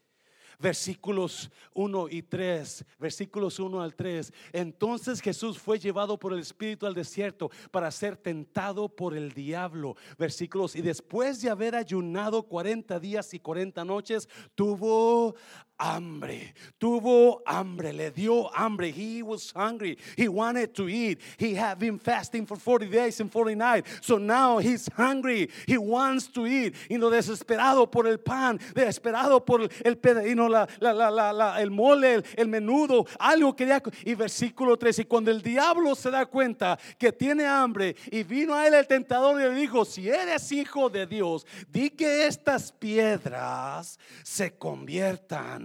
versículos 0.60 1.50
1 1.74 2.10
y 2.10 2.22
3, 2.22 2.86
versículos 3.00 3.60
1 3.60 3.82
al 3.82 3.96
3. 3.96 4.34
Entonces 4.54 5.22
Jesús 5.22 5.58
fue 5.58 5.80
llevado 5.80 6.18
por 6.18 6.34
el 6.34 6.40
Espíritu 6.40 6.86
al 6.86 6.94
desierto 6.94 7.50
para 7.72 7.92
ser 7.92 8.18
tentado 8.18 8.90
por 8.90 9.16
el 9.16 9.32
diablo. 9.34 9.96
Versículos, 10.18 10.76
y 10.76 10.82
después 10.82 11.42
de 11.42 11.50
haber 11.50 11.76
ayunado 11.76 12.44
40 12.44 13.00
días 13.00 13.34
y 13.34 13.40
40 13.40 13.86
noches, 13.86 14.30
tuvo 14.56 15.36
hambre, 15.80 16.54
tuvo 16.80 17.42
hambre, 17.46 17.94
le 17.94 18.12
dio 18.12 18.50
hambre. 18.54 18.92
He 18.92 19.22
was 19.22 19.52
hungry. 19.56 19.98
He 20.16 20.28
wanted 20.28 20.74
to 20.76 20.88
eat. 20.88 21.20
He 21.38 21.56
had 21.56 21.80
been 21.80 22.00
fasting 22.00 22.46
for 22.46 22.56
40 22.56 22.88
days 22.88 23.20
and 23.20 23.32
40 23.32 23.56
nights. 23.56 23.90
So 24.02 24.18
now 24.18 24.58
he's 24.60 24.88
hungry. 24.96 25.50
He 25.68 25.78
wants 25.78 26.28
to 26.28 26.46
eat. 26.46 26.76
Y 26.90 26.98
no 26.98 27.10
desesperado 27.10 27.90
por 27.92 28.08
el 28.08 28.20
pan, 28.20 28.60
desesperado 28.74 29.46
por 29.46 29.62
el 29.62 29.96
y 30.28 30.36
no 30.36 30.48
la, 30.48 30.68
la, 30.80 30.94
la, 30.94 31.32
la, 31.32 31.62
el 31.62 31.72
mole, 31.72 32.24
el, 32.38 32.48
menudo, 32.48 33.06
algo 33.20 33.56
quería. 33.56 33.82
Y 34.06 34.16
versículo 34.16 34.78
3, 34.78 35.00
y 35.00 35.06
cuando 35.06 35.32
el 35.32 35.42
diablo 35.42 35.96
se 35.96 36.12
da 36.12 36.26
cuenta 36.26 36.78
que 36.98 37.12
tiene 37.12 37.46
hambre 37.46 37.96
y 38.12 38.24
vino 38.24 38.54
a 38.54 38.68
él 38.68 38.74
el 38.74 38.88
tentador 38.88 39.40
y 39.40 39.44
le 39.44 39.56
dijo, 39.56 39.84
si 39.86 40.10
eres 40.10 40.52
hijo 40.52 40.90
de 40.90 41.06
Dios, 41.06 41.46
di 41.68 41.90
que 41.90 42.28
estas 42.28 42.72
piedras 42.72 44.00
se 44.24 44.56
conviertan 44.58 45.65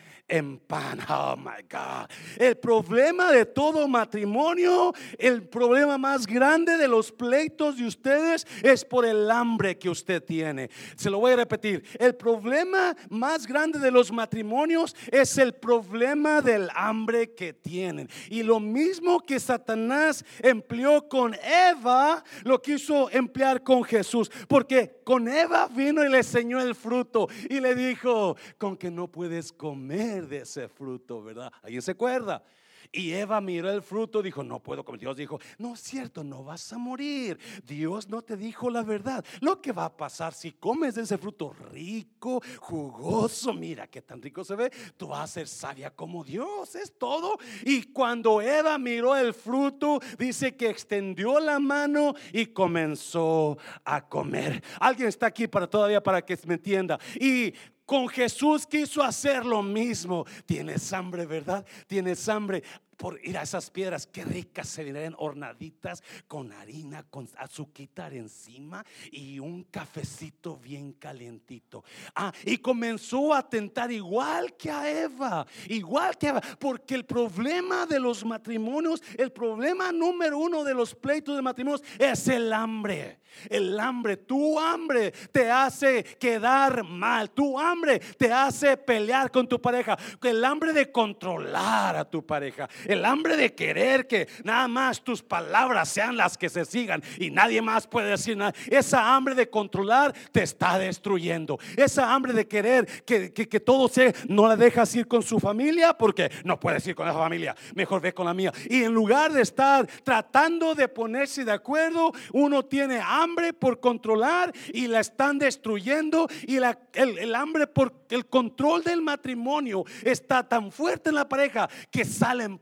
en 0.31 0.57
pan. 0.57 0.99
Oh 1.09 1.35
my 1.35 1.61
God. 1.69 2.09
El 2.37 2.57
problema 2.57 3.31
de 3.31 3.45
todo 3.45 3.87
matrimonio, 3.87 4.93
el 5.19 5.43
problema 5.43 5.97
más 5.97 6.25
grande 6.25 6.77
de 6.77 6.87
los 6.87 7.11
pleitos 7.11 7.77
de 7.77 7.85
ustedes 7.85 8.47
es 8.63 8.85
por 8.85 9.05
el 9.05 9.29
hambre 9.29 9.77
que 9.77 9.89
usted 9.89 10.23
tiene. 10.23 10.69
Se 10.95 11.09
lo 11.09 11.19
voy 11.19 11.33
a 11.33 11.35
repetir. 11.35 11.83
El 11.99 12.15
problema 12.15 12.95
más 13.09 13.45
grande 13.45 13.77
de 13.77 13.91
los 13.91 14.11
matrimonios 14.11 14.95
es 15.11 15.37
el 15.37 15.53
problema 15.53 16.41
del 16.41 16.69
hambre 16.75 17.33
que 17.35 17.53
tienen. 17.53 18.09
Y 18.29 18.43
lo 18.43 18.59
mismo 18.59 19.19
que 19.19 19.39
Satanás 19.39 20.23
empleó 20.39 21.09
con 21.09 21.35
Eva, 21.43 22.23
lo 22.43 22.61
quiso 22.61 23.09
emplear 23.11 23.63
con 23.63 23.83
Jesús. 23.83 24.31
Porque 24.47 25.01
con 25.03 25.27
Eva 25.27 25.67
vino 25.67 26.05
y 26.05 26.09
le 26.09 26.19
enseñó 26.19 26.61
el 26.61 26.73
fruto 26.73 27.27
y 27.49 27.59
le 27.59 27.75
dijo, 27.75 28.37
con 28.57 28.77
que 28.77 28.89
no 28.89 29.09
puedes 29.09 29.51
comer 29.51 30.20
de 30.27 30.39
ese 30.39 30.67
fruto, 30.67 31.21
¿verdad? 31.23 31.51
Ahí 31.63 31.79
se 31.81 31.91
acuerda. 31.91 32.43
Y 32.91 33.13
Eva 33.13 33.39
miró 33.39 33.71
el 33.71 33.81
fruto, 33.81 34.21
dijo, 34.21 34.43
no 34.43 34.59
puedo 34.59 34.83
comer. 34.83 34.99
Dios 34.99 35.15
dijo, 35.15 35.39
no 35.57 35.73
es 35.75 35.79
cierto, 35.81 36.23
no 36.23 36.43
vas 36.43 36.73
a 36.73 36.77
morir. 36.77 37.39
Dios 37.65 38.09
no 38.09 38.21
te 38.21 38.35
dijo 38.35 38.69
la 38.69 38.83
verdad. 38.83 39.23
Lo 39.39 39.61
que 39.61 39.71
va 39.71 39.85
a 39.85 39.95
pasar 39.95 40.33
si 40.33 40.51
comes 40.51 40.95
de 40.95 41.03
ese 41.03 41.17
fruto 41.17 41.53
rico, 41.71 42.41
jugoso, 42.59 43.53
mira 43.53 43.87
qué 43.87 44.01
tan 44.01 44.21
rico 44.21 44.43
se 44.43 44.55
ve, 44.55 44.71
tú 44.97 45.07
vas 45.07 45.21
a 45.21 45.27
ser 45.27 45.47
sabia 45.47 45.91
como 45.91 46.23
Dios, 46.23 46.75
es 46.75 46.97
todo. 46.97 47.37
Y 47.63 47.83
cuando 47.83 48.41
Eva 48.41 48.77
miró 48.77 49.15
el 49.15 49.33
fruto, 49.33 49.99
dice 50.17 50.55
que 50.55 50.69
extendió 50.69 51.39
la 51.39 51.59
mano 51.59 52.13
y 52.33 52.47
comenzó 52.47 53.57
a 53.85 54.07
comer. 54.07 54.61
Alguien 54.79 55.07
está 55.07 55.27
aquí 55.27 55.47
para 55.47 55.67
todavía 55.67 56.03
para 56.03 56.21
que 56.21 56.37
me 56.45 56.55
entienda. 56.55 56.99
Y 57.19 57.53
con 57.85 58.07
Jesús 58.07 58.65
quiso 58.65 59.03
hacer 59.03 59.45
lo 59.45 59.61
mismo. 59.61 60.25
Tienes 60.45 60.91
hambre, 60.93 61.25
¿verdad? 61.25 61.65
Tienes 61.87 62.27
hambre 62.29 62.63
por 63.01 63.19
ir 63.25 63.35
a 63.35 63.41
esas 63.41 63.71
piedras, 63.71 64.05
qué 64.05 64.23
ricas 64.23 64.69
se 64.69 64.83
verían 64.83 65.15
hornaditas 65.17 66.03
con 66.27 66.53
harina, 66.53 67.01
con 67.01 67.27
azuquitar 67.35 68.13
encima 68.13 68.85
y 69.11 69.39
un 69.39 69.63
cafecito 69.63 70.57
bien 70.57 70.93
calientito. 70.93 71.83
Ah, 72.13 72.31
y 72.45 72.57
comenzó 72.57 73.33
a 73.33 73.49
tentar 73.49 73.91
igual 73.91 74.55
que 74.55 74.69
a 74.69 74.87
Eva, 74.87 75.47
igual 75.65 76.15
que 76.15 76.27
a 76.27 76.29
Eva, 76.29 76.41
porque 76.59 76.93
el 76.93 77.05
problema 77.05 77.87
de 77.87 77.99
los 77.99 78.23
matrimonios, 78.23 79.01
el 79.17 79.31
problema 79.31 79.91
número 79.91 80.37
uno 80.37 80.63
de 80.63 80.75
los 80.75 80.93
pleitos 80.93 81.35
de 81.35 81.41
matrimonios 81.41 81.81
es 81.97 82.27
el 82.27 82.53
hambre. 82.53 83.19
El 83.49 83.79
hambre, 83.79 84.17
tu 84.17 84.59
hambre 84.59 85.11
te 85.31 85.49
hace 85.49 86.03
quedar 86.03 86.83
mal, 86.83 87.31
tu 87.31 87.57
hambre 87.57 87.99
te 87.99 88.31
hace 88.31 88.77
pelear 88.77 89.31
con 89.31 89.47
tu 89.47 89.61
pareja, 89.61 89.97
el 90.21 90.43
hambre 90.43 90.73
de 90.73 90.91
controlar 90.91 91.95
a 91.95 92.05
tu 92.05 92.25
pareja, 92.25 92.69
el 92.93 93.05
hambre 93.05 93.37
de 93.37 93.53
querer 93.53 94.07
que 94.07 94.27
nada 94.43 94.67
más 94.67 95.03
tus 95.03 95.21
palabras 95.21 95.89
sean 95.89 96.17
las 96.17 96.37
que 96.37 96.49
se 96.49 96.65
sigan 96.65 97.03
y 97.17 97.31
nadie 97.31 97.61
más 97.61 97.87
puede 97.87 98.09
decir 98.09 98.37
nada. 98.37 98.53
Esa 98.69 99.15
hambre 99.15 99.35
de 99.35 99.49
controlar 99.49 100.13
te 100.31 100.43
está 100.43 100.77
destruyendo. 100.77 101.59
Esa 101.75 102.13
hambre 102.13 102.33
de 102.33 102.47
querer 102.47 102.85
que, 103.03 103.31
que, 103.33 103.59
todo 103.59 103.87
se 103.87 104.13
no 104.27 104.47
la 104.47 104.55
dejas 104.55 104.93
ir 104.95 105.07
con 105.07 105.23
su 105.23 105.39
familia 105.39 105.93
porque 105.97 106.31
no 106.43 106.59
puedes 106.59 106.85
ir 106.87 106.95
con 106.95 107.07
esa 107.07 107.17
familia, 107.17 107.55
mejor 107.75 108.01
ve 108.01 108.13
con 108.13 108.25
la 108.25 108.33
mía. 108.33 108.51
Y 108.69 108.83
en 108.83 108.93
lugar 108.93 109.31
de 109.31 109.41
estar 109.41 109.87
tratando 110.03 110.75
de 110.75 110.87
ponerse 110.87 111.45
de 111.45 111.51
acuerdo, 111.51 112.11
uno 112.33 112.65
tiene 112.65 112.99
hambre 112.99 113.53
por 113.53 113.79
controlar 113.79 114.51
y 114.73 114.87
la 114.87 114.99
están 114.99 115.37
destruyendo 115.37 116.27
y 116.47 116.59
la, 116.59 116.77
el, 116.93 117.17
el 117.17 117.35
hambre 117.35 117.67
por 117.67 117.93
el 118.09 118.25
control 118.27 118.83
del 118.83 119.01
matrimonio 119.01 119.85
está 120.03 120.47
tan 120.47 120.71
fuerte 120.71 121.09
en 121.09 121.15
la 121.15 121.27
pareja 121.27 121.69
que 121.89 122.05
salen 122.05 122.57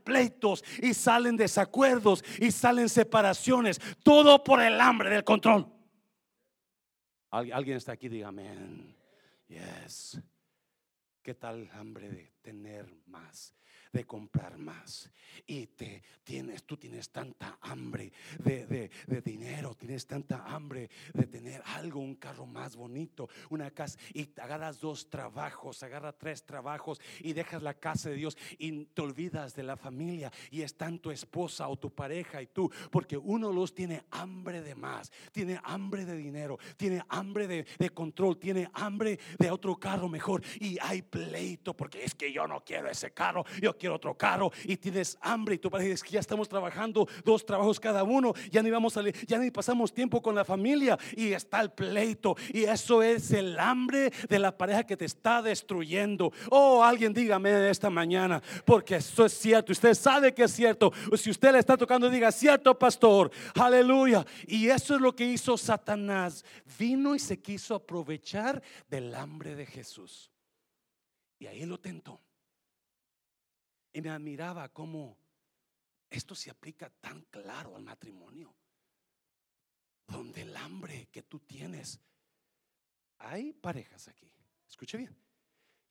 y 0.82 0.94
salen 0.94 1.36
desacuerdos 1.36 2.24
y 2.38 2.50
salen 2.50 2.88
separaciones. 2.88 3.80
Todo 4.02 4.42
por 4.42 4.60
el 4.60 4.80
hambre 4.80 5.10
del 5.10 5.24
control. 5.24 5.66
Alguien 7.30 7.76
está 7.76 7.92
aquí, 7.92 8.08
dígame. 8.08 8.96
Yes. 9.46 10.20
¿Qué 11.22 11.34
tal 11.34 11.70
hambre 11.74 12.10
de 12.10 12.32
tener 12.42 12.92
más? 13.06 13.54
De 13.92 14.04
comprar 14.04 14.58
más. 14.58 15.10
Y 15.46 15.66
te 15.68 16.02
tienes, 16.24 16.64
tú 16.64 16.76
tienes 16.76 17.10
tanta 17.10 17.58
hambre 17.60 18.12
de, 18.38 18.90
dinero, 19.24 19.74
tienes 19.74 20.06
tanta 20.06 20.44
hambre 20.44 20.90
de 21.14 21.26
tener 21.26 21.62
algo, 21.76 22.00
un 22.00 22.16
carro 22.16 22.46
más 22.46 22.76
bonito, 22.76 23.28
una 23.48 23.70
casa, 23.70 23.98
y 24.12 24.28
agarras 24.40 24.80
dos 24.80 25.08
trabajos, 25.08 25.82
agarras 25.82 26.16
tres 26.18 26.44
trabajos 26.44 27.00
y 27.20 27.32
dejas 27.32 27.62
la 27.62 27.74
casa 27.74 28.10
de 28.10 28.16
Dios 28.16 28.36
y 28.58 28.84
te 28.86 29.02
olvidas 29.02 29.54
de 29.54 29.62
la 29.62 29.76
familia 29.76 30.32
y 30.50 30.62
están 30.62 30.98
tu 30.98 31.10
esposa 31.10 31.68
o 31.68 31.78
tu 31.78 31.94
pareja 31.94 32.42
y 32.42 32.48
tú, 32.48 32.70
porque 32.90 33.16
uno 33.16 33.52
los 33.52 33.74
tiene 33.74 34.04
hambre 34.10 34.62
de 34.62 34.74
más, 34.74 35.10
tiene 35.32 35.60
hambre 35.64 36.04
de 36.04 36.16
dinero, 36.16 36.58
tiene 36.76 37.02
hambre 37.08 37.46
de, 37.46 37.66
de 37.78 37.90
control, 37.90 38.38
tiene 38.38 38.68
hambre 38.74 39.18
de 39.38 39.50
otro 39.50 39.76
carro 39.76 40.08
mejor 40.08 40.42
y 40.60 40.78
hay 40.80 41.02
pleito 41.02 41.76
porque 41.76 42.04
es 42.04 42.14
que 42.14 42.32
yo 42.32 42.46
no 42.46 42.64
quiero 42.64 42.90
ese 42.90 43.12
carro, 43.12 43.44
yo 43.60 43.76
quiero 43.80 43.96
otro 43.96 44.16
carro 44.16 44.52
y 44.64 44.76
tienes 44.76 45.18
hambre 45.22 45.56
y 45.56 45.58
tú 45.58 45.70
pareces 45.70 46.02
que 46.02 46.10
ya 46.10 46.20
estamos 46.20 46.48
trabajando 46.48 47.08
dos 47.24 47.44
trabajos 47.44 47.80
cada 47.80 48.04
uno, 48.04 48.34
ya 48.50 48.62
ni 48.62 48.70
vamos 48.70 48.96
a 48.96 49.02
ya 49.26 49.38
ni 49.38 49.50
pasamos 49.50 49.92
tiempo 49.92 50.20
con 50.20 50.34
la 50.34 50.44
familia 50.44 50.98
y 51.16 51.32
está 51.32 51.60
el 51.62 51.70
pleito 51.72 52.36
y 52.52 52.64
eso 52.64 53.02
es 53.02 53.30
el 53.32 53.58
hambre 53.58 54.12
de 54.28 54.38
la 54.38 54.56
pareja 54.56 54.84
que 54.84 54.96
te 54.96 55.06
está 55.06 55.40
destruyendo. 55.40 56.32
Oh, 56.50 56.84
alguien 56.84 57.14
dígame 57.14 57.70
esta 57.70 57.88
mañana, 57.88 58.42
porque 58.64 58.96
eso 58.96 59.24
es 59.24 59.32
cierto, 59.32 59.72
usted 59.72 59.94
sabe 59.94 60.34
que 60.34 60.44
es 60.44 60.52
cierto. 60.52 60.92
Si 61.16 61.30
usted 61.30 61.52
le 61.52 61.58
está 61.58 61.76
tocando, 61.76 62.10
diga, 62.10 62.30
cierto, 62.30 62.78
pastor, 62.78 63.30
aleluya. 63.54 64.26
Y 64.46 64.68
eso 64.68 64.94
es 64.96 65.00
lo 65.00 65.14
que 65.14 65.24
hizo 65.24 65.56
Satanás. 65.56 66.44
Vino 66.78 67.14
y 67.14 67.18
se 67.18 67.40
quiso 67.40 67.74
aprovechar 67.74 68.62
del 68.88 69.14
hambre 69.14 69.54
de 69.54 69.66
Jesús. 69.66 70.30
Y 71.38 71.46
ahí 71.46 71.64
lo 71.64 71.78
tentó. 71.78 72.20
Y 73.92 74.00
me 74.00 74.10
admiraba 74.10 74.68
cómo 74.68 75.16
esto 76.08 76.34
se 76.34 76.50
aplica 76.50 76.90
tan 76.90 77.22
claro 77.22 77.76
al 77.76 77.82
matrimonio. 77.82 78.54
Donde 80.06 80.42
el 80.42 80.56
hambre 80.56 81.08
que 81.10 81.22
tú 81.22 81.40
tienes. 81.40 82.00
Hay 83.18 83.52
parejas 83.52 84.08
aquí. 84.08 84.32
Escuche 84.68 84.98
bien. 84.98 85.16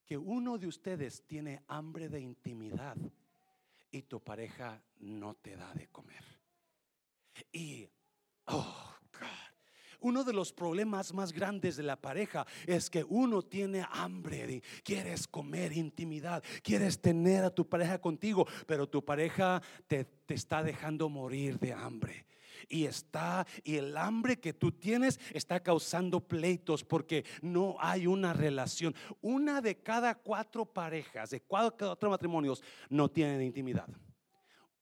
Que 0.05 0.17
uno 0.17 0.57
de 0.57 0.67
ustedes 0.67 1.25
tiene 1.25 1.63
hambre 1.67 2.09
de 2.09 2.19
intimidad 2.19 2.97
y 3.91 4.01
tu 4.03 4.19
pareja 4.21 4.81
no 4.97 5.35
te 5.35 5.55
da 5.55 5.73
de 5.73 5.87
comer. 5.87 6.23
Y, 7.51 7.87
oh. 8.45 8.88
Uno 9.99 10.23
de 10.23 10.33
los 10.33 10.53
problemas 10.53 11.13
más 11.13 11.33
grandes 11.33 11.77
de 11.77 11.83
la 11.83 11.95
pareja 11.95 12.45
es 12.65 12.89
que 12.89 13.03
uno 13.03 13.41
tiene 13.41 13.85
hambre, 13.91 14.61
quieres 14.83 15.27
comer 15.27 15.73
intimidad, 15.73 16.43
quieres 16.63 17.01
tener 17.01 17.43
a 17.43 17.49
tu 17.49 17.67
pareja 17.67 17.99
contigo, 17.99 18.47
pero 18.65 18.87
tu 18.87 19.03
pareja 19.03 19.61
te, 19.87 20.05
te 20.05 20.33
está 20.33 20.63
dejando 20.63 21.09
morir 21.09 21.59
de 21.59 21.73
hambre 21.73 22.25
y 22.67 22.85
está 22.85 23.45
y 23.63 23.77
el 23.77 23.95
hambre 23.97 24.39
que 24.39 24.53
tú 24.53 24.71
tienes 24.71 25.19
está 25.33 25.61
causando 25.61 26.19
pleitos 26.19 26.83
porque 26.83 27.25
no 27.41 27.77
hay 27.79 28.07
una 28.07 28.33
relación. 28.33 28.95
Una 29.21 29.61
de 29.61 29.77
cada 29.77 30.15
cuatro 30.15 30.65
parejas, 30.65 31.29
de 31.31 31.41
cuatro 31.41 32.09
matrimonios 32.09 32.61
no 32.89 33.09
tienen 33.09 33.41
intimidad. 33.41 33.87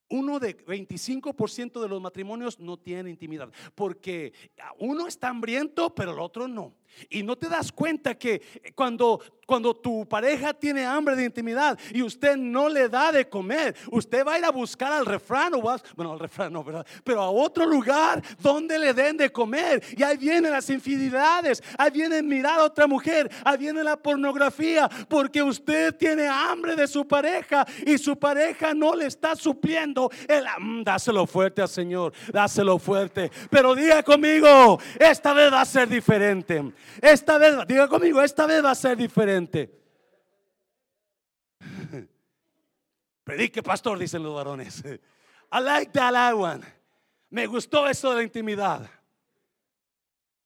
Uno 0.10 0.40
de 0.40 0.58
25% 0.58 1.82
de 1.82 1.88
los 1.88 2.02
matrimonios 2.02 2.60
no 2.60 2.78
tienen 2.78 3.08
intimidad 3.08 3.52
porque 3.76 4.34
uno 4.80 5.08
está 5.08 5.30
hambriento, 5.30 5.94
pero 5.94 6.14
el 6.14 6.20
otro 6.20 6.48
no. 6.48 6.74
Y 7.10 7.24
no 7.24 7.36
te 7.36 7.48
das 7.48 7.72
cuenta 7.72 8.16
que 8.16 8.42
cuando, 8.76 9.22
cuando 9.46 9.76
tu 9.76 10.08
pareja 10.08 10.54
tiene 10.54 10.86
hambre 10.86 11.16
de 11.16 11.26
intimidad 11.26 11.78
y 11.94 12.02
usted 12.02 12.36
no 12.36 12.68
le 12.68 12.90
da 12.90 13.12
de 13.12 13.30
comer, 13.30 13.76
usted 13.92 14.26
va 14.26 14.34
a 14.34 14.40
ir 14.40 14.46
a 14.46 14.52
buscar 14.52 14.92
al 14.92 15.06
refrán 15.06 15.54
o 15.54 15.62
vas, 15.62 15.84
bueno, 15.96 16.14
al 16.14 16.20
refrán 16.20 16.52
no, 16.52 16.64
¿verdad? 16.64 16.86
Pero 17.04 17.22
a 17.22 17.30
otro 17.30 17.66
lugar 17.66 18.22
donde 18.40 18.78
le 18.80 18.94
den 18.94 19.18
de 19.18 19.32
comer. 19.32 19.84
Y 19.96 20.04
ahí 20.04 20.18
vienen 20.18 20.52
las 20.52 20.70
infidelidades, 20.70 21.64
ahí 21.78 21.92
viene 21.92 22.22
mirar 22.22 22.60
a 22.60 22.64
otra 22.66 22.88
mujer, 22.88 23.30
ahí 23.44 23.58
viene 23.58 23.84
la 23.84 23.96
pornografía, 23.96 24.90
porque 25.08 25.42
usted 25.42 25.96
tiene 25.96 26.28
hambre 26.28 26.76
de 26.76 26.88
su 26.88 27.08
pareja 27.08 27.66
y 27.86 27.98
su 27.98 28.18
pareja 28.18 28.74
no 28.74 28.96
le 28.96 29.06
está 29.06 29.36
supliendo. 29.36 30.10
El, 30.28 30.46
dáselo 30.84 31.26
fuerte 31.28 31.62
al 31.62 31.70
Señor, 31.70 32.14
dáselo 32.34 32.80
fuerte. 32.80 33.32
Pero 33.50 33.76
diga 33.76 34.04
conmigo, 34.04 34.80
esta 35.00 35.34
vez 35.34 35.52
va 35.52 35.62
a 35.62 35.66
ser 35.66 35.88
diferente. 35.88 36.74
Esta 37.02 37.38
vez, 37.38 37.56
diga 37.68 37.88
conmigo, 37.88 38.22
esta 38.22 38.46
vez 38.46 38.64
va 38.64 38.72
a 38.72 38.76
ser 38.76 38.98
diferente. 38.98 39.72
Predique, 43.24 43.62
pastor, 43.64 44.00
dicen 44.00 44.24
los 44.24 44.34
varones. 44.36 44.84
I 45.52 45.60
like 45.62 45.92
that 45.94 46.34
one. 46.34 46.66
Me 47.30 47.46
gustó 47.46 47.88
eso 47.88 48.12
de 48.12 48.18
la 48.18 48.24
intimidad. 48.24 48.90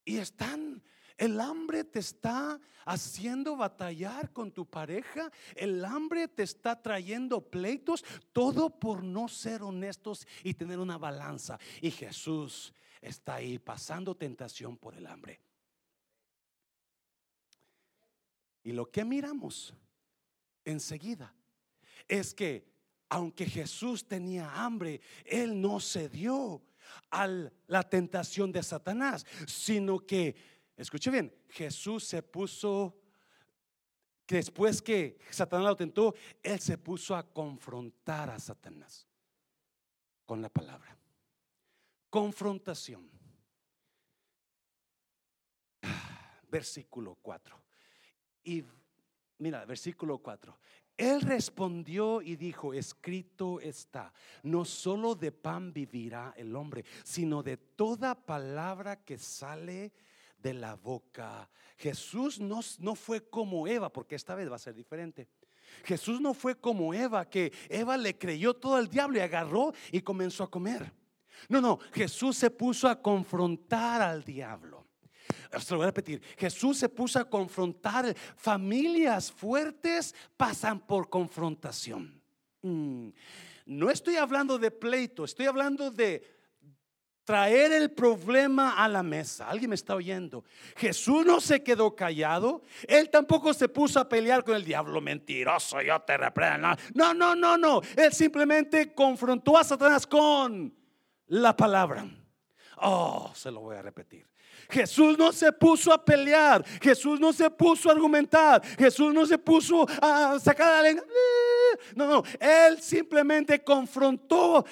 Y 0.03 0.17
están, 0.17 0.81
el 1.17 1.39
hambre 1.39 1.83
te 1.83 1.99
está 1.99 2.59
haciendo 2.85 3.55
batallar 3.55 4.31
con 4.31 4.51
tu 4.51 4.65
pareja. 4.65 5.31
El 5.55 5.85
hambre 5.85 6.27
te 6.27 6.43
está 6.43 6.81
trayendo 6.81 7.41
pleitos. 7.41 8.03
Todo 8.33 8.69
por 8.69 9.03
no 9.03 9.27
ser 9.27 9.63
honestos 9.63 10.27
y 10.43 10.53
tener 10.53 10.79
una 10.79 10.97
balanza. 10.97 11.59
Y 11.81 11.91
Jesús 11.91 12.73
está 13.01 13.35
ahí 13.35 13.59
pasando 13.59 14.15
tentación 14.15 14.77
por 14.77 14.95
el 14.95 15.07
hambre. 15.07 15.39
Y 18.63 18.71
lo 18.71 18.89
que 18.89 19.03
miramos 19.03 19.73
enseguida 20.65 21.33
es 22.07 22.33
que 22.33 22.69
aunque 23.09 23.45
Jesús 23.45 24.07
tenía 24.07 24.63
hambre, 24.63 25.01
Él 25.25 25.59
no 25.59 25.79
cedió 25.79 26.61
a 27.09 27.27
la 27.67 27.83
tentación 27.83 28.51
de 28.51 28.63
Satanás, 28.63 29.25
sino 29.47 29.99
que, 29.99 30.35
escuche 30.77 31.11
bien, 31.11 31.33
Jesús 31.49 32.05
se 32.05 32.23
puso 32.23 33.01
después 34.27 34.81
que 34.81 35.19
Satanás 35.29 35.67
lo 35.67 35.75
tentó, 35.75 36.15
él 36.41 36.59
se 36.59 36.77
puso 36.77 37.15
a 37.15 37.23
confrontar 37.23 38.29
a 38.29 38.39
Satanás 38.39 39.07
con 40.25 40.41
la 40.41 40.49
palabra. 40.49 40.97
Confrontación. 42.09 43.09
Versículo 46.49 47.17
4. 47.21 47.60
Y 48.43 48.63
mira, 49.37 49.65
versículo 49.65 50.19
4. 50.19 50.57
Él 50.97 51.21
respondió 51.21 52.21
y 52.21 52.35
dijo, 52.35 52.73
escrito 52.73 53.59
está, 53.59 54.13
no 54.43 54.65
solo 54.65 55.15
de 55.15 55.31
pan 55.31 55.73
vivirá 55.73 56.33
el 56.37 56.55
hombre, 56.55 56.85
sino 57.03 57.41
de 57.41 57.57
toda 57.57 58.13
palabra 58.13 59.03
que 59.03 59.17
sale 59.17 59.93
de 60.37 60.53
la 60.53 60.75
boca. 60.75 61.49
Jesús 61.77 62.39
no, 62.39 62.59
no 62.79 62.95
fue 62.95 63.29
como 63.29 63.67
Eva, 63.67 63.91
porque 63.91 64.15
esta 64.15 64.35
vez 64.35 64.51
va 64.51 64.57
a 64.57 64.59
ser 64.59 64.75
diferente. 64.75 65.27
Jesús 65.83 66.19
no 66.21 66.33
fue 66.33 66.55
como 66.59 66.93
Eva, 66.93 67.27
que 67.27 67.51
Eva 67.69 67.97
le 67.97 68.17
creyó 68.17 68.53
todo 68.53 68.77
el 68.77 68.87
diablo 68.87 69.17
y 69.17 69.21
agarró 69.21 69.73
y 69.91 70.01
comenzó 70.01 70.43
a 70.43 70.51
comer. 70.51 70.91
No, 71.49 71.61
no, 71.61 71.79
Jesús 71.93 72.37
se 72.37 72.51
puso 72.51 72.87
a 72.87 73.01
confrontar 73.01 74.01
al 74.01 74.23
diablo. 74.23 74.80
Se 75.59 75.71
lo 75.71 75.77
voy 75.77 75.85
a 75.85 75.87
repetir. 75.87 76.21
Jesús 76.37 76.77
se 76.77 76.89
puso 76.89 77.19
a 77.19 77.29
confrontar. 77.29 78.15
Familias 78.35 79.31
fuertes 79.31 80.15
pasan 80.37 80.79
por 80.79 81.09
confrontación. 81.09 82.21
Mm. 82.61 83.09
No 83.65 83.89
estoy 83.89 84.17
hablando 84.17 84.57
de 84.57 84.71
pleito, 84.71 85.23
estoy 85.23 85.45
hablando 85.45 85.91
de 85.91 86.41
traer 87.23 87.71
el 87.71 87.91
problema 87.91 88.83
a 88.83 88.87
la 88.87 89.03
mesa. 89.03 89.47
¿Alguien 89.49 89.69
me 89.69 89.75
está 89.75 89.95
oyendo? 89.95 90.43
Jesús 90.75 91.25
no 91.25 91.39
se 91.39 91.63
quedó 91.63 91.95
callado. 91.95 92.61
Él 92.87 93.09
tampoco 93.09 93.53
se 93.53 93.69
puso 93.69 93.99
a 93.99 94.09
pelear 94.09 94.43
con 94.43 94.55
el 94.55 94.65
diablo 94.65 94.99
mentiroso. 94.99 95.81
Yo 95.81 95.99
te 96.01 96.17
reprendo. 96.17 96.69
No, 96.93 97.13
no, 97.13 97.35
no, 97.35 97.57
no. 97.57 97.81
Él 97.95 98.11
simplemente 98.11 98.93
confrontó 98.93 99.57
a 99.57 99.63
Satanás 99.63 100.05
con 100.07 100.73
la 101.27 101.55
palabra. 101.55 102.05
Oh, 102.77 103.31
se 103.35 103.51
lo 103.51 103.61
voy 103.61 103.77
a 103.77 103.81
repetir. 103.81 104.30
Jesús 104.71 105.17
no 105.17 105.31
se 105.31 105.51
puso 105.51 105.93
a 105.93 106.03
pelear, 106.03 106.65
Jesús 106.81 107.19
no 107.19 107.33
se 107.33 107.49
puso 107.49 107.89
a 107.89 107.93
argumentar, 107.93 108.63
Jesús 108.77 109.13
no 109.13 109.25
se 109.25 109.37
puso 109.37 109.85
a 110.01 110.39
sacar 110.39 110.71
la 110.75 110.81
lengua. 110.81 111.05
No, 111.95 112.07
no, 112.07 112.23
él 112.39 112.81
simplemente 112.81 113.63
confrontó 113.63 114.65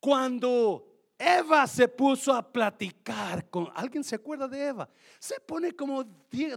cuando 0.00 0.88
Eva 1.18 1.66
se 1.66 1.88
puso 1.88 2.32
a 2.32 2.52
platicar 2.52 3.50
con 3.50 3.68
¿Alguien 3.74 4.04
se 4.04 4.14
acuerda 4.14 4.46
de 4.46 4.66
Eva? 4.66 4.88
Se 5.18 5.40
pone 5.40 5.72
como 5.72 6.04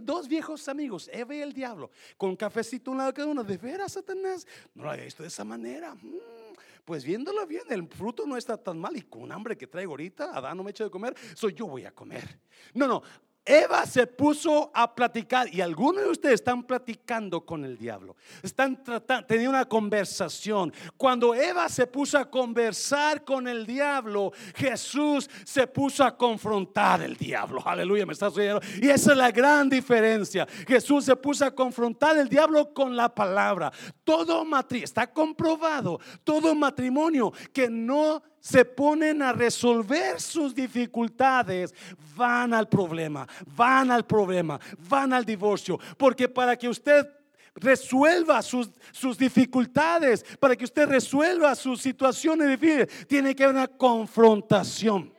dos 0.02 0.28
viejos 0.28 0.68
amigos, 0.68 1.10
Eva 1.12 1.34
y 1.34 1.40
el 1.40 1.52
diablo, 1.52 1.90
con 2.16 2.36
cafecito 2.36 2.92
un 2.92 2.98
lado 2.98 3.12
cada 3.12 3.26
uno. 3.26 3.42
¿De 3.42 3.56
veras, 3.56 3.92
Satanás? 3.92 4.46
No 4.74 4.84
lo 4.84 4.90
había 4.90 5.04
visto 5.04 5.24
de 5.24 5.28
esa 5.28 5.42
manera. 5.42 5.94
Mm, 5.94 6.51
pues 6.84 7.04
viéndolo 7.04 7.46
bien, 7.46 7.64
el 7.70 7.86
fruto 7.88 8.26
no 8.26 8.36
está 8.36 8.56
tan 8.56 8.78
mal. 8.78 8.96
Y 8.96 9.02
con 9.02 9.30
hambre 9.32 9.56
que 9.56 9.66
traigo 9.66 9.92
ahorita, 9.92 10.36
Adán 10.36 10.56
no 10.56 10.64
me 10.64 10.70
echa 10.70 10.84
de 10.84 10.90
comer, 10.90 11.14
soy 11.34 11.54
yo 11.54 11.66
voy 11.66 11.84
a 11.84 11.92
comer. 11.92 12.40
No, 12.74 12.86
no, 12.86 13.02
Eva 13.44 13.86
se 13.86 14.06
puso 14.06 14.70
a 14.72 14.94
platicar 14.94 15.52
y 15.52 15.60
algunos 15.60 16.04
de 16.04 16.10
ustedes 16.10 16.34
están 16.34 16.62
platicando 16.62 17.44
con 17.44 17.64
el 17.64 17.76
diablo. 17.76 18.14
Están 18.40 18.82
tratando, 18.84 19.26
teniendo 19.26 19.50
una 19.50 19.64
conversación. 19.64 20.72
Cuando 20.96 21.34
Eva 21.34 21.68
se 21.68 21.88
puso 21.88 22.18
a 22.18 22.30
conversar 22.30 23.24
con 23.24 23.48
el 23.48 23.66
diablo, 23.66 24.32
Jesús 24.54 25.28
se 25.44 25.66
puso 25.66 26.04
a 26.04 26.16
confrontar 26.16 27.02
el 27.02 27.16
diablo. 27.16 27.60
Aleluya, 27.66 28.06
me 28.06 28.12
estás 28.12 28.36
oyendo. 28.36 28.60
Y 28.80 28.88
esa 28.88 29.10
es 29.10 29.18
la 29.18 29.32
gran 29.32 29.68
diferencia. 29.68 30.46
Jesús 30.66 31.04
se 31.04 31.16
puso 31.16 31.44
a 31.44 31.52
confrontar 31.52 32.16
el 32.18 32.28
diablo 32.28 32.72
con 32.72 32.94
la 32.94 33.12
palabra. 33.12 33.72
Todo 34.04 34.44
matrimonio, 34.44 34.84
está 34.84 35.12
comprobado, 35.12 35.98
todo 36.22 36.54
matrimonio 36.54 37.32
que 37.52 37.68
no 37.68 38.22
se 38.42 38.64
ponen 38.64 39.22
a 39.22 39.32
resolver 39.32 40.20
sus 40.20 40.52
dificultades, 40.52 41.72
van 42.16 42.52
al 42.52 42.68
problema, 42.68 43.26
van 43.54 43.92
al 43.92 44.04
problema, 44.04 44.58
van 44.88 45.12
al 45.12 45.24
divorcio. 45.24 45.78
Porque 45.96 46.28
para 46.28 46.56
que 46.56 46.68
usted 46.68 47.06
resuelva 47.54 48.42
sus, 48.42 48.68
sus 48.90 49.16
dificultades, 49.16 50.24
para 50.40 50.56
que 50.56 50.64
usted 50.64 50.88
resuelva 50.88 51.54
sus 51.54 51.80
situaciones 51.80 52.48
difíciles, 52.48 53.06
tiene 53.06 53.32
que 53.32 53.44
haber 53.44 53.54
una 53.54 53.68
confrontación. 53.68 55.14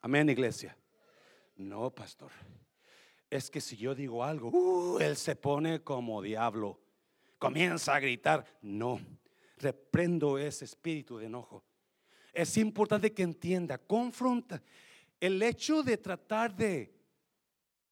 Amén, 0.00 0.30
iglesia. 0.30 0.74
No, 1.54 1.90
pastor. 1.90 2.30
Es 3.28 3.50
que 3.50 3.60
si 3.60 3.76
yo 3.76 3.94
digo 3.94 4.24
algo, 4.24 4.48
uh, 4.48 4.98
él 5.00 5.18
se 5.18 5.36
pone 5.36 5.82
como 5.82 6.22
diablo, 6.22 6.80
comienza 7.38 7.94
a 7.94 8.00
gritar. 8.00 8.46
No 8.62 8.98
reprendo 9.58 10.38
ese 10.38 10.64
espíritu 10.64 11.18
de 11.18 11.26
enojo. 11.26 11.64
Es 12.32 12.56
importante 12.56 13.12
que 13.12 13.22
entienda, 13.22 13.78
confronta. 13.78 14.62
El 15.20 15.42
hecho 15.42 15.82
de 15.82 15.96
tratar 15.96 16.54
de 16.54 16.94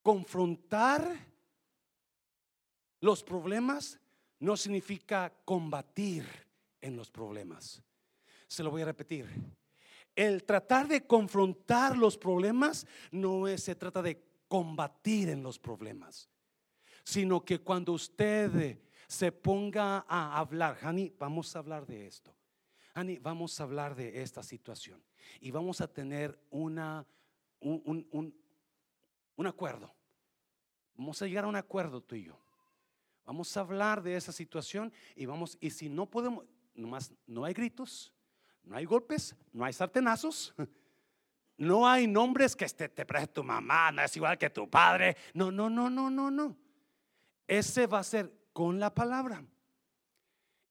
confrontar 0.02 1.35
los 3.00 3.24
problemas 3.24 3.98
no 4.38 4.57
significa 4.57 5.33
combatir 5.44 6.24
en 6.81 6.96
los 6.96 7.11
problemas. 7.11 7.83
Se 8.46 8.62
lo 8.62 8.70
voy 8.70 8.83
a 8.83 8.87
repetir. 8.87 9.26
El 10.14 10.44
tratar 10.44 10.88
de 10.88 11.07
confrontar 11.07 11.96
los 11.96 12.16
problemas 12.16 12.87
no 13.11 13.48
es, 13.48 13.64
se 13.64 13.74
trata 13.74 14.00
de 14.00 14.22
combatir 14.48 15.29
en 15.29 15.42
los 15.42 15.59
problemas, 15.59 16.29
sino 17.05 17.44
que 17.44 17.59
cuando 17.59 17.92
usted 17.92 18.79
se 19.07 19.33
ponga 19.33 20.05
a 20.09 20.38
hablar. 20.38 20.79
Hani, 20.83 21.12
vamos 21.19 21.55
a 21.55 21.61
hablar 21.61 21.87
de 21.87 22.07
esto. 22.07 22.35
Hani, 22.95 23.19
vamos 23.19 23.61
a 23.61 23.64
hablar 23.64 23.95
de 23.95 24.23
esta 24.23 24.42
situación. 24.42 25.03
Y 25.40 25.51
vamos 25.51 25.81
a 25.81 25.87
tener 25.87 26.38
una, 26.51 27.07
un, 27.61 28.35
un, 29.37 29.47
acuerdo. 29.47 29.95
Vamos 30.95 31.21
a 31.21 31.27
llegar 31.27 31.45
a 31.45 31.49
un 31.49 31.57
acuerdo 31.57 32.01
tú 32.01 32.14
y 32.14 32.25
yo. 32.25 32.38
Vamos 33.25 33.55
a 33.57 33.61
hablar 33.61 34.03
de 34.03 34.16
esa 34.16 34.33
situación 34.33 34.92
y 35.14 35.27
vamos, 35.27 35.59
y 35.61 35.71
si 35.71 35.88
no 35.88 36.07
podemos, 36.07 36.45
nomás 36.75 37.12
no 37.27 37.45
hay 37.45 37.55
gritos, 37.55 38.12
no 38.62 38.77
hay 38.77 38.85
golpes, 38.85 39.35
no 39.53 39.64
hay 39.64 39.73
sartenazos, 39.73 40.55
no 41.59 41.88
hay 41.88 42.07
nombres 42.07 42.55
que 42.55 42.64
este, 42.64 42.88
te 42.88 43.05
preste 43.05 43.35
tu 43.35 43.42
mamá, 43.42 43.90
no 43.90 44.03
es 44.03 44.16
igual 44.16 44.38
que 44.38 44.49
tu 44.49 44.71
padre. 44.71 45.16
No, 45.35 45.51
no, 45.51 45.69
no, 45.69 45.90
no, 45.90 46.09
no, 46.09 46.31
no. 46.31 46.57
Ese 47.47 47.87
va 47.87 47.99
a 47.99 48.05
ser 48.05 48.33
con 48.57 48.81
la 48.81 48.95
palabra. 48.95 49.45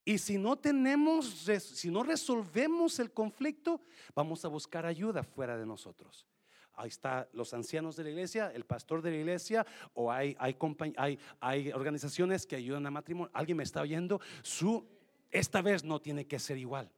Y 0.04 0.18
si 0.18 0.40
no 0.40 0.56
tenemos, 0.56 1.48
si 1.60 1.92
no 1.92 2.02
resolvemos 2.02 2.98
el 2.98 3.12
conflicto, 3.12 3.80
vamos 4.16 4.44
a 4.44 4.48
buscar 4.48 4.88
ayuda 4.88 5.22
fuera 5.22 5.56
de 5.56 5.68
nosotros. 5.68 6.26
Ahí 6.74 6.88
está 6.88 7.30
los 7.32 7.54
ancianos 7.54 7.96
de 7.96 8.06
la 8.06 8.10
iglesia, 8.10 8.52
el 8.52 8.66
pastor 8.66 9.04
de 9.04 9.12
la 9.12 9.18
iglesia, 9.18 9.68
o 9.94 10.12
hay, 10.12 10.36
hay, 10.40 10.58
hay, 10.98 11.20
hay 11.40 11.72
organizaciones 11.74 12.48
que 12.48 12.56
ayudan 12.56 12.88
a 12.88 12.90
matrimonio. 12.90 13.30
¿Alguien 13.36 13.58
me 13.58 13.64
está 13.64 13.82
oyendo? 13.82 14.20
Su, 14.42 14.84
esta 15.30 15.62
vez 15.62 15.84
no 15.84 16.02
tiene 16.02 16.26
que 16.26 16.40
ser 16.40 16.58
igual. 16.58 16.90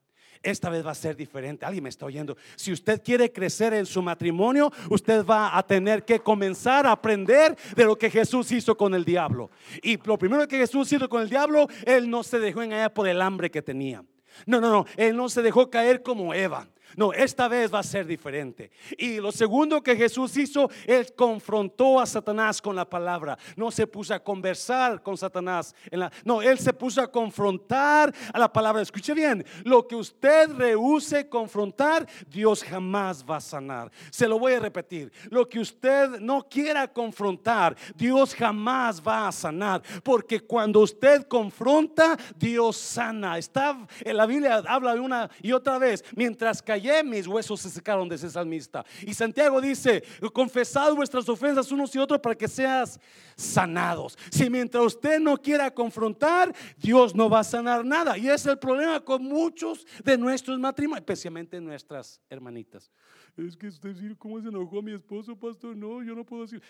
Esta 0.42 0.70
vez 0.70 0.86
va 0.86 0.92
a 0.92 0.96
ser 0.96 1.16
diferente. 1.16 1.66
Alguien 1.66 1.84
me 1.84 1.90
está 1.90 2.06
oyendo. 2.06 2.38
Si 2.56 2.72
usted 2.72 3.02
quiere 3.04 3.32
crecer 3.32 3.74
en 3.74 3.86
su 3.86 4.02
matrimonio, 4.02 4.72
usted 4.90 5.26
va 5.26 5.58
a 5.58 5.64
tener 5.64 6.06
que 6.06 6.20
comenzar 6.20 6.86
a 6.86 6.92
aprender 6.92 7.56
de 7.76 7.86
lo 7.86 7.98
que 7.98 8.10
Jesús 8.10 8.52
hizo 8.52 8.76
con 8.76 8.94
el 8.94 9.06
diablo. 9.06 9.50
Y 9.82 9.98
lo 9.98 10.18
primero 10.18 10.48
que 10.48 10.58
Jesús 10.58 10.92
hizo 10.92 11.10
con 11.10 11.22
el 11.22 11.30
diablo, 11.30 11.68
él 11.86 12.10
no 12.10 12.24
se 12.24 12.40
dejó 12.40 12.62
engañar 12.62 12.94
por 12.94 13.08
el 13.08 13.22
hambre 13.22 13.50
que 13.50 13.62
tenía. 13.62 14.04
No, 14.46 14.62
no, 14.62 14.70
no, 14.70 14.86
él 14.96 15.16
no 15.16 15.30
se 15.30 15.42
dejó 15.42 15.70
caer 15.70 16.04
como 16.04 16.34
Eva. 16.34 16.68
No, 16.96 17.14
esta 17.14 17.48
vez 17.48 17.74
va 17.74 17.80
a 17.80 17.84
ser 17.84 18.06
diferente. 18.06 18.72
Y 18.98 19.18
lo 19.18 19.32
segundo 19.32 19.82
que 19.82 19.96
Jesús 19.96 20.36
hizo, 20.38 20.70
él 20.86 21.14
confrontó 21.16 22.00
a 22.00 22.06
Satanás 22.06 22.62
con 22.62 22.76
la 22.76 22.90
palabra. 22.90 23.38
No 23.56 23.72
se 23.72 23.88
puso 23.88 24.14
a 24.14 24.20
conversar 24.20 25.02
con 25.02 25.18
Satanás. 25.18 25.76
no, 26.24 26.42
él 26.42 26.58
se 26.60 26.74
puso 26.74 27.02
a 27.02 27.12
confrontar 27.12 28.14
a 28.34 28.40
la 28.40 28.52
palabra. 28.52 28.82
Escuche 28.82 29.14
bien, 29.14 29.46
lo 29.64 29.88
que 29.88 29.96
usted 29.96 30.50
rehúse 30.52 31.28
confrontar, 31.28 32.08
Dios 32.28 32.64
jamás 32.64 33.24
va 33.24 33.38
a 33.38 33.42
sanar. 33.42 33.92
Se 34.12 34.28
lo 34.28 34.40
voy 34.40 34.54
a 34.54 34.60
repetir. 34.60 35.12
Lo 35.30 35.48
que 35.48 35.60
usted 35.60 36.20
no 36.20 36.48
quiera 36.48 36.88
confrontar, 36.88 37.76
Dios 37.96 38.34
jamás 38.34 39.02
va 39.02 39.28
a 39.28 39.32
sanar. 39.32 39.82
Porque 40.04 40.40
cuando 40.40 40.82
usted 40.82 41.28
confronta, 41.28 42.18
Dios 42.36 42.78
sana. 42.78 43.38
Está 43.38 43.78
en 44.02 44.18
la 44.18 44.26
Biblia 44.26 44.64
habla 44.68 44.94
una 44.94 45.30
y 45.42 45.52
otra 45.52 45.78
vez, 45.78 46.04
mientras 46.16 46.62
que 46.62 46.72
mis 47.04 47.28
huesos 47.28 47.62
se 47.62 47.70
secaron 47.70 48.08
de 48.08 48.16
ese 48.16 48.30
salmista. 48.30 48.86
Y 49.02 49.14
Santiago 49.14 49.62
dice, 49.62 50.04
confesad 50.34 50.94
vuestras 50.94 51.28
ofensas 51.30 51.72
unos 51.72 51.94
y 51.96 52.00
otros 52.00 52.20
para 52.20 52.36
que 52.36 52.48
seas 52.48 53.00
sanados. 53.36 54.18
Si 54.32 54.50
mientras 54.50 54.84
usted 54.84 55.20
no 55.20 55.38
quiera 55.38 55.72
confrontar, 55.72 56.54
Dios 56.78 57.16
no 57.16 57.30
va 57.30 57.40
a 57.40 57.44
sanar 57.44 57.86
nada. 57.86 58.18
Y 58.18 58.30
es 58.30 58.46
el 58.46 58.58
problema 58.58 59.00
con 59.00 59.24
muchos 59.24 59.86
de 60.04 60.18
nuestros 60.18 60.60
matrimonios, 60.60 61.02
especialmente 61.02 61.60
nuestras 61.62 62.22
hermanitas. 62.30 62.92
Es 63.36 63.56
que 63.56 63.68
usted 63.68 63.90
decir, 63.90 64.18
¿cómo 64.18 64.42
se 64.42 64.48
enojó 64.48 64.82
mi 64.82 64.94
esposo, 64.94 65.38
pastor? 65.38 65.76
No, 65.76 66.04
yo 66.04 66.16
no 66.16 66.26
puedo 66.26 66.44
decir. 66.44 66.62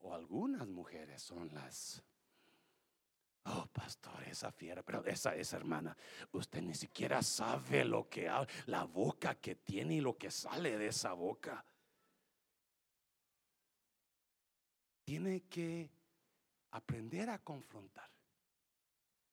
O 0.00 0.14
algunas 0.14 0.68
mujeres 0.68 1.22
son 1.22 1.50
las 1.52 2.02
Oh, 3.48 3.66
pastor, 3.72 4.24
esa 4.24 4.50
fiera, 4.50 4.82
pero 4.82 5.04
esa, 5.04 5.36
esa 5.36 5.56
hermana, 5.56 5.96
usted 6.32 6.62
ni 6.62 6.74
siquiera 6.74 7.22
sabe 7.22 7.84
lo 7.84 8.08
que 8.08 8.28
la 8.66 8.84
boca 8.84 9.36
que 9.36 9.54
tiene 9.54 9.94
y 9.94 10.00
lo 10.00 10.16
que 10.18 10.32
sale 10.32 10.76
de 10.76 10.88
esa 10.88 11.12
boca. 11.12 11.64
Tiene 15.04 15.42
que 15.44 15.88
aprender 16.72 17.30
a 17.30 17.38
confrontar 17.38 18.10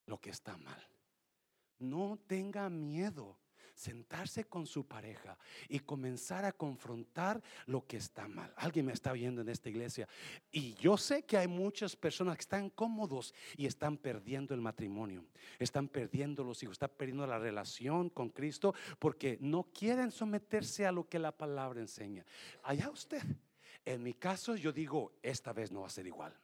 lo 0.06 0.20
que 0.20 0.30
está 0.30 0.56
mal. 0.58 0.88
No 1.80 2.20
tenga 2.28 2.70
miedo 2.70 3.40
sentarse 3.74 4.44
con 4.44 4.66
su 4.66 4.86
pareja 4.86 5.36
y 5.68 5.80
comenzar 5.80 6.44
a 6.44 6.52
confrontar 6.52 7.42
lo 7.66 7.86
que 7.86 7.96
está 7.96 8.28
mal. 8.28 8.52
Alguien 8.56 8.86
me 8.86 8.92
está 8.92 9.12
viendo 9.12 9.42
en 9.42 9.48
esta 9.48 9.68
iglesia 9.68 10.08
y 10.50 10.74
yo 10.74 10.96
sé 10.96 11.24
que 11.24 11.36
hay 11.36 11.48
muchas 11.48 11.96
personas 11.96 12.36
que 12.36 12.42
están 12.42 12.70
cómodos 12.70 13.34
y 13.56 13.66
están 13.66 13.96
perdiendo 13.96 14.54
el 14.54 14.60
matrimonio, 14.60 15.24
están 15.58 15.88
perdiendo 15.88 16.44
los 16.44 16.62
hijos, 16.62 16.74
están 16.74 16.92
perdiendo 16.96 17.26
la 17.26 17.38
relación 17.38 18.10
con 18.10 18.30
Cristo 18.30 18.74
porque 18.98 19.38
no 19.40 19.64
quieren 19.64 20.10
someterse 20.10 20.86
a 20.86 20.92
lo 20.92 21.08
que 21.08 21.18
la 21.18 21.32
palabra 21.32 21.80
enseña. 21.80 22.24
Allá 22.62 22.90
usted. 22.90 23.22
En 23.86 24.02
mi 24.02 24.14
caso 24.14 24.56
yo 24.56 24.72
digo, 24.72 25.12
esta 25.22 25.52
vez 25.52 25.70
no 25.70 25.82
va 25.82 25.88
a 25.88 25.90
ser 25.90 26.06
igual 26.06 26.34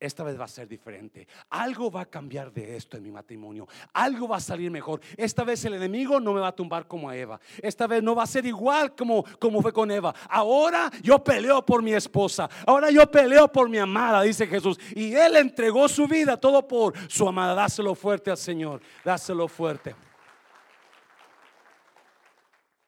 esta 0.00 0.22
vez 0.22 0.38
va 0.38 0.44
a 0.44 0.48
ser 0.48 0.68
diferente. 0.68 1.26
Algo 1.50 1.90
va 1.90 2.02
a 2.02 2.06
cambiar 2.06 2.52
de 2.52 2.76
esto 2.76 2.96
en 2.96 3.02
mi 3.02 3.10
matrimonio. 3.10 3.66
Algo 3.92 4.28
va 4.28 4.36
a 4.36 4.40
salir 4.40 4.70
mejor. 4.70 5.00
Esta 5.16 5.44
vez 5.44 5.64
el 5.64 5.74
enemigo 5.74 6.20
no 6.20 6.32
me 6.32 6.40
va 6.40 6.48
a 6.48 6.54
tumbar 6.54 6.86
como 6.86 7.08
a 7.08 7.16
Eva. 7.16 7.40
Esta 7.62 7.86
vez 7.86 8.02
no 8.02 8.14
va 8.14 8.24
a 8.24 8.26
ser 8.26 8.44
igual 8.44 8.94
como, 8.94 9.24
como 9.38 9.62
fue 9.62 9.72
con 9.72 9.90
Eva. 9.90 10.14
Ahora 10.28 10.90
yo 11.02 11.22
peleo 11.22 11.64
por 11.64 11.82
mi 11.82 11.94
esposa. 11.94 12.48
Ahora 12.66 12.90
yo 12.90 13.10
peleo 13.10 13.48
por 13.48 13.68
mi 13.68 13.78
amada, 13.78 14.22
dice 14.22 14.46
Jesús. 14.46 14.78
Y 14.94 15.14
él 15.14 15.36
entregó 15.36 15.88
su 15.88 16.06
vida 16.06 16.36
todo 16.36 16.66
por 16.66 16.94
su 17.08 17.26
amada. 17.26 17.54
Dáselo 17.54 17.94
fuerte 17.94 18.30
al 18.30 18.38
Señor. 18.38 18.80
Dáselo 19.04 19.48
fuerte. 19.48 19.94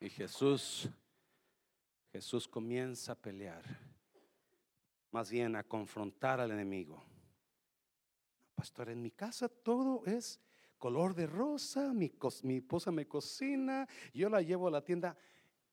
Y 0.00 0.10
Jesús, 0.10 0.88
Jesús 2.12 2.46
comienza 2.46 3.12
a 3.12 3.14
pelear 3.14 3.85
más 5.16 5.30
bien 5.30 5.56
a 5.56 5.64
confrontar 5.64 6.40
al 6.40 6.50
enemigo. 6.50 7.02
Pastor, 8.54 8.90
en 8.90 9.00
mi 9.00 9.12
casa 9.12 9.48
todo 9.48 10.04
es 10.04 10.38
color 10.76 11.14
de 11.14 11.26
rosa, 11.26 11.94
mi, 11.94 12.12
mi 12.42 12.56
esposa 12.56 12.92
me 12.92 13.08
cocina, 13.08 13.88
yo 14.12 14.28
la 14.28 14.42
llevo 14.42 14.68
a 14.68 14.70
la 14.70 14.84
tienda. 14.84 15.16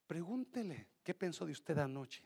Pregúntele, 0.07 0.87
¿qué 1.03 1.13
pensó 1.13 1.45
de 1.45 1.51
usted 1.51 1.77
anoche? 1.77 2.23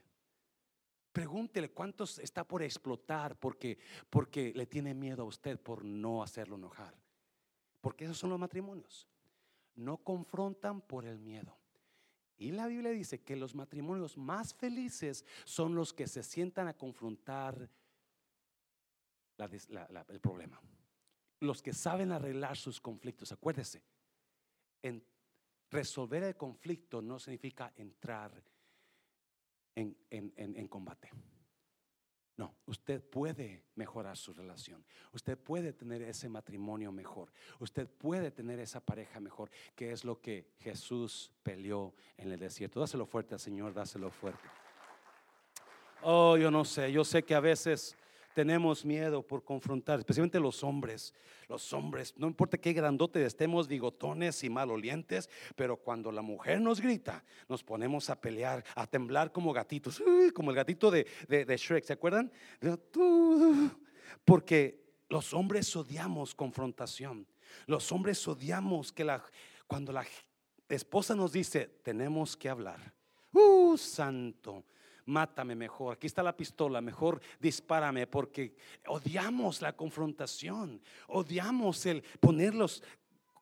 Pregúntele 1.12 1.71
cuántos 1.71 2.19
está 2.19 2.47
por 2.47 2.62
explotar 2.62 3.36
porque, 3.39 3.80
porque 4.12 4.53
le 4.56 4.67
tiene 4.67 4.93
miedo 4.93 5.23
a 5.23 5.25
usted 5.25 5.60
por 5.60 5.84
no 5.84 6.21
hacerlo 6.21 6.56
enojar. 6.56 6.93
Porque 7.82 8.06
esos 8.06 8.19
son 8.19 8.30
los 8.30 8.38
matrimonios. 8.38 9.08
No 9.73 9.97
confrontan 9.97 10.82
por 10.82 11.03
el 11.03 11.17
miedo. 11.17 11.56
Y 12.38 12.52
la 12.52 12.67
Biblia 12.67 12.91
dice 12.91 13.23
que 13.23 13.36
los 13.36 13.56
matrimonios 13.56 14.17
más 14.17 14.54
felices 14.54 15.26
son 15.43 15.73
los 15.73 15.93
que 15.93 16.08
se 16.08 16.21
sientan 16.21 16.67
a 16.67 16.73
confrontar 16.76 17.69
el 19.38 20.19
problema. 20.19 20.62
Los 21.39 21.62
que 21.62 21.73
saben 21.73 22.12
arreglar 22.12 22.58
sus 22.58 22.80
conflictos. 22.80 23.32
Acuérdese, 23.32 23.84
en 24.82 25.04
resolver 25.69 26.23
el 26.23 26.36
conflicto 26.36 27.02
no 27.02 27.19
significa 27.19 27.73
entrar 27.76 28.43
en 29.76 30.67
combate. 30.67 31.10
No, 32.38 32.54
usted 32.67 33.02
puede 33.02 33.63
mejorar 33.73 34.15
su 34.15 34.32
relación. 34.32 34.86
Usted 35.12 35.36
puede 35.36 35.73
tener 35.73 36.04
ese 36.04 36.30
matrimonio 36.30 36.91
mejor. 36.91 37.32
Usted 37.60 37.88
puede 37.88 38.30
tener 38.30 38.60
esa 38.60 38.80
pareja 38.80 39.19
mejor, 39.19 39.50
que 39.76 39.91
es 39.91 40.06
lo 40.06 40.21
que 40.21 40.52
Jesús 40.60 41.32
peleó 41.41 41.95
en 42.15 42.32
el 42.32 42.39
desierto. 42.39 42.80
Dáselo 42.80 43.08
fuerte 43.08 43.34
al 43.34 43.39
Señor, 43.39 43.73
dáselo 43.73 44.12
fuerte. 44.12 44.47
Oh, 46.04 46.38
yo 46.38 46.52
no 46.52 46.63
sé, 46.63 46.91
yo 46.91 47.04
sé 47.04 47.23
que 47.23 47.34
a 47.34 47.39
veces 47.39 47.97
tenemos 48.38 48.86
miedo 48.86 49.26
por 49.26 49.43
confrontar, 49.43 49.97
especialmente 49.97 50.39
los 50.39 50.63
hombres. 50.63 51.12
Los 51.47 51.73
hombres, 51.73 52.13
no 52.17 52.28
importa 52.28 52.60
qué 52.60 52.71
grandote 52.71 53.26
estemos, 53.26 53.67
bigotones 53.67 54.43
y 54.43 54.50
malolientes, 54.52 55.28
pero 55.56 55.78
cuando 55.78 56.12
la 56.12 56.21
mujer 56.21 56.62
nos 56.62 56.80
grita, 56.80 57.23
nos 57.50 57.63
ponemos 57.63 58.12
a 58.12 58.21
pelear, 58.21 58.63
a 58.76 58.86
temblar 58.86 59.32
como 59.32 59.52
gatitos, 59.54 60.04
como 60.36 60.52
el 60.52 60.56
gatito 60.56 60.91
de, 60.91 61.08
de, 61.28 61.58
Shrek, 61.58 61.84
¿se 61.84 61.93
acuerdan? 61.93 62.32
Porque 64.23 64.86
los 65.10 65.34
hombres 65.34 65.76
odiamos 65.76 66.36
confrontación. 66.36 67.26
Los 67.65 67.91
hombres 67.91 68.28
odiamos 68.28 68.91
que 68.91 69.04
la, 69.04 69.23
cuando 69.65 69.91
la 69.91 70.06
esposa 70.69 71.15
nos 71.15 71.32
dice, 71.32 71.80
tenemos 71.82 72.38
que 72.38 72.50
hablar. 72.50 72.93
¡Uh, 73.32 73.76
santo! 73.78 74.63
Mátame 75.07 75.55
mejor, 75.55 75.93
aquí 75.93 76.05
está 76.05 76.21
la 76.21 76.35
pistola, 76.35 76.81
mejor 76.81 77.19
dispárame, 77.39 78.05
porque 78.05 78.55
odiamos 78.85 79.61
la 79.61 79.73
confrontación, 79.73 80.79
odiamos 81.07 81.85
el 81.85 82.03
ponerlos 82.19 82.83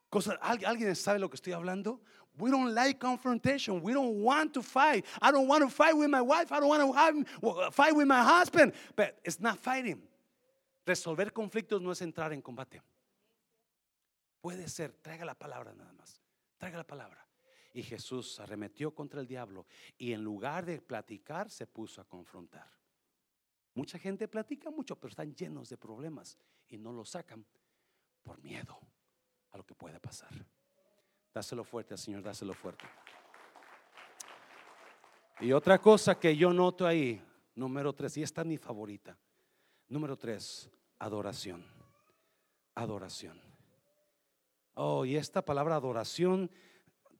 cosas. 0.08 0.38
¿Alguien 0.40 0.96
sabe 0.96 1.18
lo 1.18 1.28
que 1.28 1.34
estoy 1.34 1.52
hablando? 1.52 2.00
We 2.38 2.50
don't 2.50 2.74
like 2.74 2.98
confrontation. 2.98 3.80
We 3.82 3.94
don't 3.94 4.22
want 4.22 4.52
to 4.54 4.62
fight. 4.62 5.06
I 5.22 5.30
don't 5.30 5.48
want 5.48 5.62
to 5.64 5.70
fight 5.70 5.96
with 5.96 6.10
my 6.10 6.20
wife. 6.20 6.52
I 6.52 6.60
don't 6.60 6.68
want 6.68 7.26
to 7.40 7.70
fight 7.70 7.96
with 7.96 8.06
my 8.06 8.22
husband. 8.22 8.74
But 8.94 9.18
it's 9.24 9.40
not 9.40 9.58
fighting. 9.58 10.02
Resolver 10.86 11.32
conflictos 11.32 11.80
no 11.80 11.90
es 11.90 12.00
entrar 12.02 12.32
en 12.32 12.42
combate. 12.42 12.80
Puede 14.42 14.68
ser, 14.68 14.92
traiga 15.02 15.24
la 15.24 15.34
palabra 15.34 15.72
nada 15.74 15.92
más. 15.94 16.20
Traiga 16.58 16.76
la 16.76 16.84
palabra. 16.84 17.25
Y 17.76 17.82
Jesús 17.82 18.40
arremetió 18.40 18.94
contra 18.94 19.20
el 19.20 19.26
diablo 19.26 19.66
y 19.98 20.14
en 20.14 20.24
lugar 20.24 20.64
de 20.64 20.80
platicar 20.80 21.50
se 21.50 21.66
puso 21.66 22.00
a 22.00 22.08
confrontar. 22.08 22.66
Mucha 23.74 23.98
gente 23.98 24.28
platica 24.28 24.70
mucho, 24.70 24.96
pero 24.96 25.10
están 25.10 25.34
llenos 25.34 25.68
de 25.68 25.76
problemas 25.76 26.38
y 26.68 26.78
no 26.78 26.90
lo 26.90 27.04
sacan 27.04 27.44
por 28.22 28.40
miedo 28.40 28.80
a 29.50 29.58
lo 29.58 29.66
que 29.66 29.74
puede 29.74 30.00
pasar. 30.00 30.30
Dáselo 31.34 31.64
fuerte 31.64 31.92
al 31.92 31.98
Señor, 31.98 32.22
dáselo 32.22 32.54
fuerte. 32.54 32.86
Y 35.40 35.52
otra 35.52 35.78
cosa 35.78 36.18
que 36.18 36.34
yo 36.34 36.54
noto 36.54 36.86
ahí, 36.86 37.22
número 37.56 37.92
tres, 37.92 38.16
y 38.16 38.22
esta 38.22 38.40
es 38.40 38.46
mi 38.46 38.56
favorita. 38.56 39.18
Número 39.88 40.16
tres, 40.16 40.70
adoración. 40.98 41.62
Adoración. 42.74 43.38
Oh, 44.72 45.04
y 45.04 45.16
esta 45.16 45.44
palabra 45.44 45.76
adoración 45.76 46.50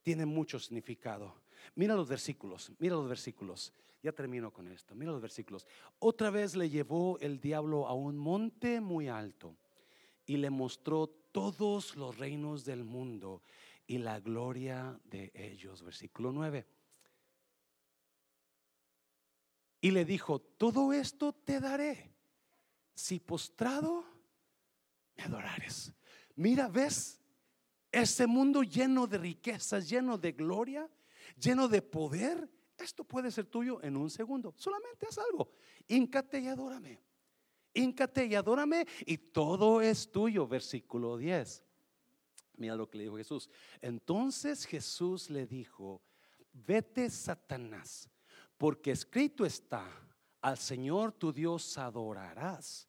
tiene 0.06 0.24
mucho 0.24 0.60
significado. 0.60 1.34
Mira 1.74 1.96
los 1.96 2.08
versículos, 2.08 2.70
mira 2.78 2.94
los 2.94 3.08
versículos. 3.08 3.72
Ya 4.04 4.12
termino 4.12 4.52
con 4.52 4.68
esto. 4.68 4.94
Mira 4.94 5.10
los 5.10 5.20
versículos. 5.20 5.66
Otra 5.98 6.30
vez 6.30 6.54
le 6.54 6.70
llevó 6.70 7.18
el 7.18 7.40
diablo 7.40 7.88
a 7.88 7.92
un 7.92 8.16
monte 8.16 8.80
muy 8.80 9.08
alto 9.08 9.56
y 10.24 10.36
le 10.36 10.48
mostró 10.48 11.08
todos 11.08 11.96
los 11.96 12.18
reinos 12.18 12.64
del 12.64 12.84
mundo 12.84 13.42
y 13.84 13.98
la 13.98 14.20
gloria 14.20 14.96
de 15.06 15.32
ellos. 15.34 15.82
Versículo 15.82 16.30
9. 16.30 16.64
Y 19.80 19.90
le 19.90 20.04
dijo, 20.04 20.38
todo 20.38 20.92
esto 20.92 21.32
te 21.32 21.58
daré 21.58 22.14
si 22.94 23.18
postrado 23.18 24.04
me 25.16 25.24
adorares. 25.24 25.92
Mira, 26.36 26.68
ves, 26.68 27.20
ese 28.02 28.26
mundo 28.26 28.62
lleno 28.62 29.06
de 29.06 29.16
riquezas, 29.16 29.88
lleno 29.88 30.18
de 30.18 30.32
gloria, 30.32 30.88
lleno 31.40 31.66
de 31.66 31.80
poder, 31.80 32.48
esto 32.76 33.04
puede 33.04 33.30
ser 33.30 33.46
tuyo 33.46 33.82
en 33.82 33.96
un 33.96 34.10
segundo. 34.10 34.52
Solamente 34.56 35.06
haz 35.06 35.18
algo. 35.18 35.52
Íncate 35.88 36.40
y 36.40 36.48
adórame. 36.48 37.00
Íncate 37.72 38.26
y 38.26 38.34
adórame 38.34 38.86
y 39.06 39.16
todo 39.16 39.80
es 39.80 40.10
tuyo. 40.10 40.46
Versículo 40.46 41.16
10. 41.16 41.64
Mira 42.58 42.76
lo 42.76 42.88
que 42.88 42.98
le 42.98 43.04
dijo 43.04 43.16
Jesús. 43.16 43.48
Entonces 43.80 44.66
Jesús 44.66 45.30
le 45.30 45.46
dijo, 45.46 46.02
vete 46.52 47.08
Satanás, 47.08 48.10
porque 48.58 48.90
escrito 48.90 49.46
está, 49.46 49.86
al 50.42 50.58
Señor 50.58 51.12
tu 51.12 51.32
Dios 51.32 51.78
adorarás 51.78 52.88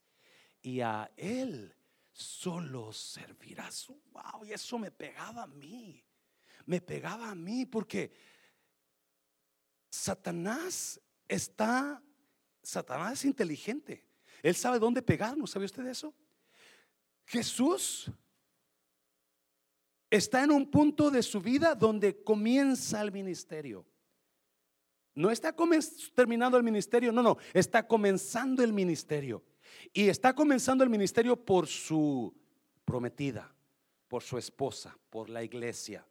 y 0.62 0.82
a 0.82 1.10
Él 1.16 1.77
solo 2.18 2.92
servirás. 2.92 3.88
Wow, 4.12 4.44
y 4.46 4.52
eso 4.52 4.80
me 4.80 4.90
pegaba 4.90 5.44
a 5.44 5.48
mí. 5.48 6.04
Me 6.66 6.82
pegaba 6.82 7.30
a 7.30 7.36
mí 7.36 7.66
porque 7.66 8.12
Satanás 9.90 11.00
está, 11.28 12.02
Satanás 12.64 13.14
es 13.14 13.26
inteligente. 13.26 14.04
Él 14.42 14.56
sabe 14.56 14.80
dónde 14.80 15.02
pegarnos. 15.02 15.52
¿Sabe 15.52 15.66
usted 15.66 15.86
eso? 15.86 16.14
Jesús 17.26 18.12
está 20.10 20.44
en 20.44 20.52
un 20.52 20.70
punto 20.72 21.12
de 21.12 21.22
su 21.22 21.40
vida 21.40 21.76
donde 21.76 22.24
comienza 22.24 23.02
el 23.02 23.12
ministerio. 23.12 23.86
no 25.14 25.30
está 25.30 25.56
terminando 26.16 26.58
el 26.58 26.64
ministerio, 26.64 27.12
no, 27.12 27.22
no, 27.22 27.38
está 27.54 27.88
comenzando 27.88 28.64
el 28.64 28.74
ministerio. 28.74 29.44
Y 29.94 30.10
está 30.10 30.34
comenzando 30.34 30.84
el 30.84 30.90
ministerio 30.90 31.36
por 31.36 31.68
su 31.68 32.34
prometida, 32.86 33.54
por 34.08 34.24
su 34.24 34.38
esposa, 34.38 34.98
por 35.10 35.30
la 35.30 35.44
iglesia. 35.44 36.06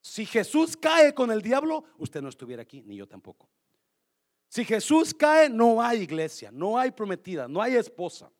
Si 0.00 0.24
Jesús 0.24 0.76
cae 0.76 1.14
con 1.14 1.30
el 1.30 1.42
diablo, 1.42 1.84
usted 1.98 2.22
no 2.22 2.28
estuviera 2.28 2.62
aquí, 2.62 2.82
ni 2.82 2.96
yo 2.96 3.06
tampoco. 3.06 3.48
Si 4.48 4.64
Jesús 4.64 5.12
cae, 5.12 5.50
no 5.50 5.82
hay 5.82 6.02
iglesia, 6.02 6.50
no 6.50 6.78
hay 6.78 6.90
prometida, 6.90 7.48
no 7.48 7.60
hay 7.60 7.76
esposa. 7.76 8.30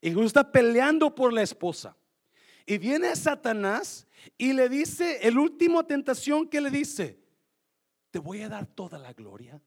Y 0.00 0.10
Jesús 0.10 0.26
está 0.26 0.52
peleando 0.52 1.14
por 1.14 1.32
la 1.32 1.42
esposa. 1.42 1.96
Y 2.66 2.78
viene 2.78 3.14
Satanás 3.16 4.06
y 4.36 4.52
le 4.52 4.68
dice, 4.68 5.20
el 5.26 5.38
último 5.38 5.86
tentación 5.86 6.48
que 6.48 6.60
le 6.60 6.70
dice, 6.70 7.18
te 8.10 8.18
voy 8.18 8.42
a 8.42 8.48
dar 8.48 8.66
toda 8.66 8.98
la 8.98 9.12
gloria, 9.12 9.62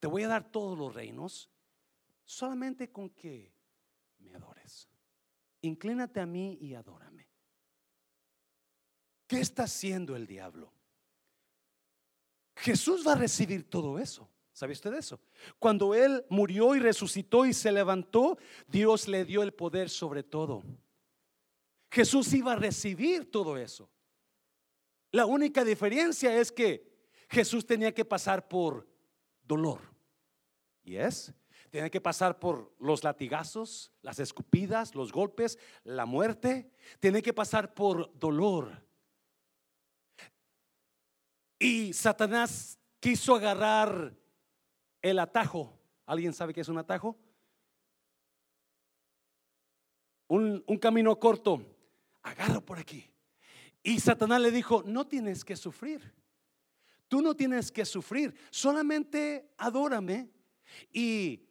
te 0.00 0.06
voy 0.06 0.22
a 0.22 0.28
dar 0.28 0.50
todos 0.50 0.76
los 0.78 0.94
reinos, 0.94 1.50
solamente 2.28 2.92
con 2.92 3.08
que 3.08 3.54
me 4.18 4.34
adores. 4.34 4.86
Inclínate 5.62 6.20
a 6.20 6.26
mí 6.26 6.58
y 6.60 6.74
adórame. 6.74 7.26
¿Qué 9.26 9.40
está 9.40 9.62
haciendo 9.62 10.14
el 10.14 10.26
diablo? 10.26 10.70
Jesús 12.56 13.06
va 13.06 13.12
a 13.12 13.16
recibir 13.16 13.68
todo 13.68 13.98
eso. 13.98 14.28
¿Sabe 14.52 14.74
usted 14.74 14.92
eso? 14.92 15.20
Cuando 15.58 15.94
Él 15.94 16.26
murió 16.28 16.74
y 16.74 16.80
resucitó 16.80 17.46
y 17.46 17.54
se 17.54 17.72
levantó, 17.72 18.36
Dios 18.66 19.08
le 19.08 19.24
dio 19.24 19.42
el 19.42 19.54
poder 19.54 19.88
sobre 19.88 20.22
todo. 20.22 20.62
Jesús 21.90 22.32
iba 22.34 22.52
a 22.52 22.56
recibir 22.56 23.30
todo 23.30 23.56
eso. 23.56 23.88
La 25.12 25.24
única 25.24 25.64
diferencia 25.64 26.36
es 26.38 26.52
que 26.52 26.86
Jesús 27.30 27.64
tenía 27.64 27.94
que 27.94 28.04
pasar 28.04 28.48
por 28.48 28.86
dolor. 29.42 29.80
¿Y 30.84 30.96
es? 30.96 31.32
Tenía 31.70 31.90
que 31.90 32.00
pasar 32.00 32.38
por 32.38 32.74
los 32.78 33.04
latigazos, 33.04 33.92
las 34.02 34.18
escupidas, 34.18 34.94
los 34.94 35.12
golpes, 35.12 35.58
la 35.84 36.06
muerte. 36.06 36.70
Tiene 37.00 37.22
que 37.22 37.32
pasar 37.32 37.74
por 37.74 38.16
dolor. 38.18 38.86
Y 41.58 41.92
Satanás 41.92 42.78
quiso 43.00 43.34
agarrar 43.34 44.16
el 45.02 45.18
atajo. 45.18 45.78
¿Alguien 46.06 46.32
sabe 46.32 46.54
qué 46.54 46.62
es 46.62 46.68
un 46.68 46.78
atajo? 46.78 47.18
Un, 50.28 50.62
un 50.66 50.78
camino 50.78 51.18
corto. 51.18 51.62
Agarro 52.22 52.64
por 52.64 52.78
aquí. 52.78 53.04
Y 53.82 54.00
Satanás 54.00 54.40
le 54.40 54.50
dijo, 54.50 54.82
no 54.84 55.06
tienes 55.06 55.44
que 55.44 55.56
sufrir. 55.56 56.14
Tú 57.08 57.22
no 57.22 57.34
tienes 57.34 57.72
que 57.72 57.86
sufrir, 57.86 58.34
solamente 58.50 59.50
adórame 59.56 60.28
y 60.92 61.47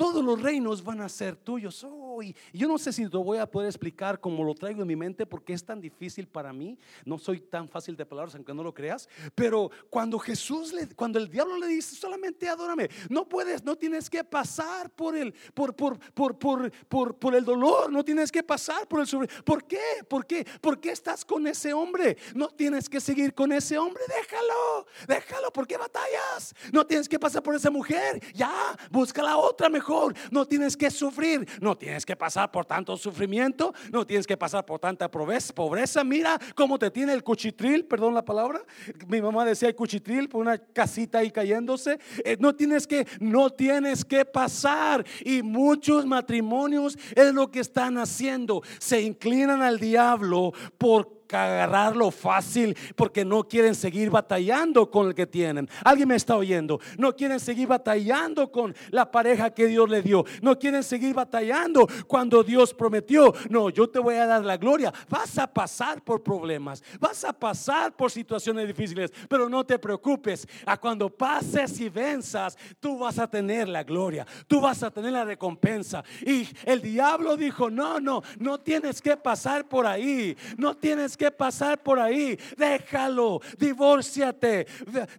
todos 0.00 0.24
los 0.24 0.40
reinos 0.40 0.82
van 0.82 1.02
a 1.02 1.10
ser 1.10 1.36
tuyos. 1.36 1.84
Oh, 1.84 2.09
yo 2.52 2.68
no 2.68 2.78
sé 2.78 2.92
si 2.92 3.04
lo 3.06 3.22
voy 3.22 3.38
a 3.38 3.46
poder 3.46 3.68
explicar 3.68 4.20
como 4.20 4.44
lo 4.44 4.54
traigo 4.54 4.82
en 4.82 4.88
mi 4.88 4.96
mente 4.96 5.26
porque 5.26 5.52
es 5.52 5.64
tan 5.64 5.80
difícil 5.80 6.26
para 6.26 6.52
mí. 6.52 6.78
No 7.04 7.18
soy 7.18 7.40
tan 7.40 7.68
fácil 7.68 7.96
de 7.96 8.06
palabras, 8.06 8.34
aunque 8.34 8.54
no 8.54 8.62
lo 8.62 8.74
creas. 8.74 9.08
Pero 9.34 9.70
cuando 9.88 10.18
Jesús, 10.18 10.72
le, 10.72 10.88
cuando 10.94 11.18
el 11.18 11.28
diablo 11.28 11.56
le 11.58 11.66
dice 11.66 11.96
solamente 11.96 12.48
adórame, 12.48 12.88
no 13.08 13.28
puedes, 13.28 13.64
no 13.64 13.76
tienes 13.76 14.08
que 14.08 14.24
pasar 14.24 14.90
por 14.90 15.16
el, 15.16 15.32
por, 15.54 15.74
por, 15.74 15.98
por, 15.98 16.38
por, 16.38 16.70
por, 16.88 17.16
por 17.16 17.34
el 17.34 17.44
dolor, 17.44 17.92
no 17.92 18.04
tienes 18.04 18.30
que 18.32 18.42
pasar 18.42 18.86
por 18.88 19.00
el 19.00 19.06
sufrimiento. 19.06 19.44
¿Por 19.44 19.64
qué? 19.64 19.80
¿Por 20.08 20.26
qué? 20.26 20.46
¿Por 20.60 20.80
qué 20.80 20.90
estás 20.90 21.24
con 21.24 21.46
ese 21.46 21.72
hombre? 21.72 22.16
No 22.34 22.48
tienes 22.48 22.88
que 22.88 23.00
seguir 23.00 23.34
con 23.34 23.52
ese 23.52 23.78
hombre. 23.78 24.02
Déjalo, 24.08 24.86
déjalo. 25.06 25.52
¿Por 25.52 25.66
qué 25.66 25.76
batallas? 25.76 26.54
No 26.72 26.86
tienes 26.86 27.08
que 27.08 27.18
pasar 27.18 27.42
por 27.42 27.54
esa 27.54 27.70
mujer. 27.70 28.20
Ya, 28.34 28.76
busca 28.90 29.22
la 29.22 29.36
otra 29.36 29.68
mejor 29.68 30.00
no 30.30 30.46
tienes 30.46 30.76
que 30.76 30.90
sufrir, 30.90 31.46
no 31.60 31.76
tienes 31.76 32.04
que 32.04 32.09
pasar 32.16 32.50
por 32.50 32.64
tanto 32.66 32.96
sufrimiento, 32.96 33.72
no 33.92 34.06
tienes 34.06 34.26
que 34.26 34.36
pasar 34.36 34.64
por 34.64 34.78
tanta 34.78 35.10
pobreza. 35.10 36.04
Mira 36.04 36.38
cómo 36.54 36.78
te 36.78 36.90
tiene 36.90 37.12
el 37.12 37.22
cuchitril, 37.22 37.84
perdón 37.84 38.14
la 38.14 38.24
palabra. 38.24 38.62
Mi 39.06 39.20
mamá 39.20 39.44
decía 39.44 39.68
el 39.68 39.74
cuchitril 39.74 40.28
por 40.28 40.40
una 40.40 40.58
casita 40.58 41.18
ahí 41.18 41.30
cayéndose. 41.30 41.98
Eh, 42.24 42.36
no 42.40 42.54
tienes 42.54 42.86
que, 42.86 43.06
no 43.20 43.50
tienes 43.50 44.04
que 44.04 44.24
pasar. 44.24 45.04
Y 45.24 45.42
muchos 45.42 46.06
matrimonios 46.06 46.98
es 47.14 47.32
lo 47.32 47.50
que 47.50 47.60
están 47.60 47.98
haciendo. 47.98 48.62
Se 48.78 49.00
inclinan 49.00 49.62
al 49.62 49.78
diablo 49.78 50.52
por 50.78 51.19
agarrarlo 51.36 52.10
fácil 52.10 52.76
porque 52.96 53.24
no 53.24 53.44
quieren 53.44 53.74
seguir 53.74 54.10
batallando 54.10 54.90
con 54.90 55.08
el 55.08 55.14
que 55.14 55.26
tienen. 55.26 55.68
Alguien 55.84 56.08
me 56.08 56.16
está 56.16 56.36
oyendo. 56.36 56.80
No 56.98 57.14
quieren 57.14 57.40
seguir 57.40 57.68
batallando 57.68 58.50
con 58.50 58.74
la 58.90 59.10
pareja 59.10 59.50
que 59.50 59.66
Dios 59.66 59.88
le 59.88 60.02
dio. 60.02 60.24
No 60.42 60.58
quieren 60.58 60.82
seguir 60.82 61.14
batallando 61.14 61.86
cuando 62.06 62.42
Dios 62.42 62.74
prometió. 62.74 63.32
No, 63.48 63.70
yo 63.70 63.88
te 63.88 63.98
voy 63.98 64.16
a 64.16 64.26
dar 64.26 64.44
la 64.44 64.56
gloria. 64.56 64.92
Vas 65.08 65.38
a 65.38 65.46
pasar 65.46 66.02
por 66.02 66.22
problemas. 66.22 66.82
Vas 66.98 67.24
a 67.24 67.32
pasar 67.32 67.92
por 67.92 68.10
situaciones 68.10 68.66
difíciles. 68.66 69.12
Pero 69.28 69.48
no 69.48 69.64
te 69.64 69.78
preocupes. 69.78 70.46
A 70.66 70.76
cuando 70.76 71.10
pases 71.10 71.80
y 71.80 71.88
venzas, 71.88 72.56
tú 72.78 72.98
vas 72.98 73.18
a 73.18 73.28
tener 73.28 73.68
la 73.68 73.82
gloria. 73.82 74.26
Tú 74.46 74.60
vas 74.60 74.82
a 74.82 74.90
tener 74.90 75.12
la 75.12 75.24
recompensa. 75.24 76.04
Y 76.24 76.48
el 76.64 76.80
diablo 76.80 77.36
dijo, 77.36 77.70
no, 77.70 78.00
no, 78.00 78.22
no 78.38 78.58
tienes 78.60 79.00
que 79.00 79.16
pasar 79.16 79.68
por 79.68 79.86
ahí. 79.86 80.36
No 80.56 80.76
tienes 80.76 81.16
que 81.16 81.19
pasar 81.28 81.82
por 81.82 81.98
ahí. 81.98 82.38
Déjalo, 82.56 83.40
divórciate, 83.58 84.64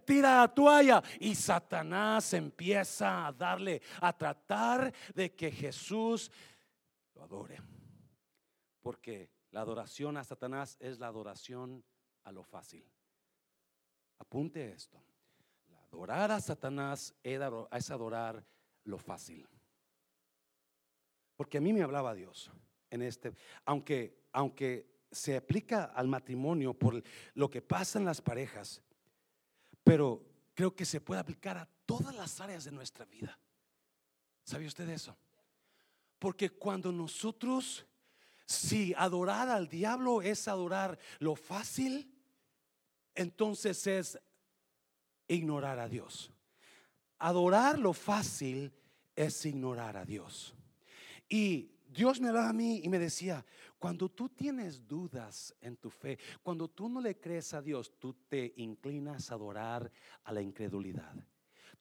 tira 0.06 0.40
la 0.40 0.48
toalla. 0.48 1.02
Y 1.20 1.34
Satanás 1.34 2.32
empieza 2.32 3.26
a 3.26 3.32
darle, 3.32 3.82
a 4.00 4.16
tratar 4.16 4.90
de 5.14 5.34
que 5.34 5.50
Jesús 5.50 6.30
lo 7.14 7.22
adore. 7.24 7.60
Porque 8.80 9.30
la 9.50 9.60
adoración 9.60 10.16
a 10.16 10.24
Satanás 10.24 10.78
es 10.80 10.98
la 10.98 11.08
adoración 11.08 11.84
a 12.24 12.32
lo 12.32 12.42
fácil. 12.42 12.90
Apunte 14.18 14.72
esto. 14.72 15.02
Adorar 15.92 16.30
a 16.30 16.40
Satanás 16.40 17.14
es 17.22 17.90
adorar 17.90 18.46
lo 18.84 18.98
fácil. 18.98 19.46
Porque 21.36 21.58
a 21.58 21.60
mí 21.60 21.72
me 21.72 21.82
hablaba 21.82 22.14
Dios 22.14 22.50
en 22.92 23.02
este, 23.02 23.32
aunque, 23.64 24.22
aunque 24.32 24.86
se 25.12 25.36
aplica 25.36 25.84
al 25.84 26.08
matrimonio 26.08 26.74
por 26.74 27.02
lo 27.34 27.50
que 27.50 27.62
pasa 27.62 27.98
en 27.98 28.04
las 28.04 28.20
parejas, 28.20 28.82
pero 29.84 30.24
creo 30.54 30.74
que 30.74 30.84
se 30.84 31.00
puede 31.00 31.20
aplicar 31.20 31.58
a 31.58 31.68
todas 31.86 32.14
las 32.14 32.40
áreas 32.40 32.64
de 32.64 32.72
nuestra 32.72 33.04
vida. 33.04 33.38
¿Sabe 34.44 34.66
usted 34.66 34.88
eso? 34.88 35.16
Porque 36.18 36.50
cuando 36.50 36.90
nosotros, 36.90 37.86
si 38.46 38.94
adorar 38.96 39.48
al 39.48 39.68
diablo 39.68 40.22
es 40.22 40.48
adorar 40.48 40.98
lo 41.18 41.36
fácil, 41.36 42.12
entonces 43.14 43.86
es 43.86 44.18
ignorar 45.28 45.78
a 45.78 45.88
Dios. 45.88 46.32
Adorar 47.18 47.78
lo 47.78 47.92
fácil 47.92 48.72
es 49.14 49.44
ignorar 49.46 49.96
a 49.96 50.04
Dios. 50.04 50.54
Y 51.28 51.70
Dios 51.88 52.20
me 52.20 52.28
hablaba 52.28 52.48
a 52.48 52.54
mí 52.54 52.80
y 52.82 52.88
me 52.88 52.98
decía, 52.98 53.44
cuando 53.82 54.08
tú 54.08 54.28
tienes 54.28 54.86
dudas 54.86 55.52
en 55.60 55.76
tu 55.76 55.90
fe, 55.90 56.16
cuando 56.40 56.68
tú 56.68 56.88
no 56.88 57.00
le 57.00 57.18
crees 57.18 57.52
a 57.52 57.60
Dios, 57.60 57.98
tú 57.98 58.14
te 58.28 58.52
inclinas 58.58 59.32
a 59.32 59.34
adorar 59.34 59.90
a 60.22 60.32
la 60.32 60.40
incredulidad. 60.40 61.12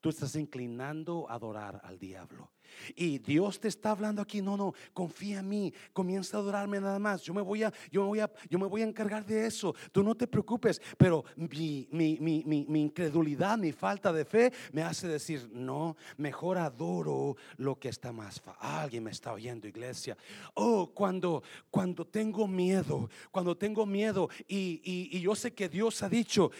Tú 0.02 0.10
estás 0.10 0.36
inclinando 0.36 1.30
a 1.30 1.36
adorar 1.36 1.80
al 1.84 2.00
diablo. 2.00 2.50
Y 2.96 3.20
Dios 3.20 3.60
te 3.60 3.68
está 3.68 3.92
hablando 3.92 4.22
aquí, 4.22 4.42
no, 4.42 4.58
no, 4.58 4.74
confía 4.94 5.40
en 5.40 5.50
mí, 5.50 5.74
comienza 5.94 6.38
a 6.38 6.40
adorarme 6.40 6.80
nada 6.80 7.00
más. 7.00 7.22
Yo 7.22 7.34
me 7.34 7.42
voy 7.42 7.64
a, 7.64 7.74
yo 7.92 8.02
me 8.02 8.08
voy 8.08 8.20
a, 8.20 8.32
yo 8.50 8.60
me 8.60 8.66
voy 8.66 8.82
a 8.82 8.86
encargar 8.86 9.26
de 9.26 9.46
eso. 9.46 9.76
Tú 9.92 10.04
no 10.04 10.16
te 10.16 10.28
preocupes, 10.28 10.82
pero 10.98 11.24
mi, 11.36 11.88
incredulidad, 11.92 13.58
mi 13.58 13.72
falta 13.72 14.12
de 14.12 14.26
fe 14.26 14.52
me 14.72 14.82
hace 14.84 15.08
decir, 15.08 15.50
no, 15.54 15.96
mejor 16.18 16.58
adoro 16.58 17.36
lo 17.58 17.78
que 17.78 17.90
está 17.90 18.12
más 18.12 18.42
Alguien 18.60 19.04
me 19.04 19.12
está 19.12 19.34
oyendo, 19.34 19.68
iglesia. 19.68 20.18
Oh, 20.56 20.92
cuando, 20.94 21.44
cuando 21.70 22.06
tengo 22.06 22.48
miedo, 22.48 23.10
cuando 23.32 23.56
tengo 23.56 23.86
miedo 23.86 24.30
y, 24.48 24.82
y 24.84 25.20
yo 25.22 25.36
sé 25.36 25.54
que 25.54 25.70
Dios 25.70 26.02
ha 26.02 26.10
dicho, 26.10 26.52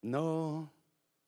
no 0.00 0.72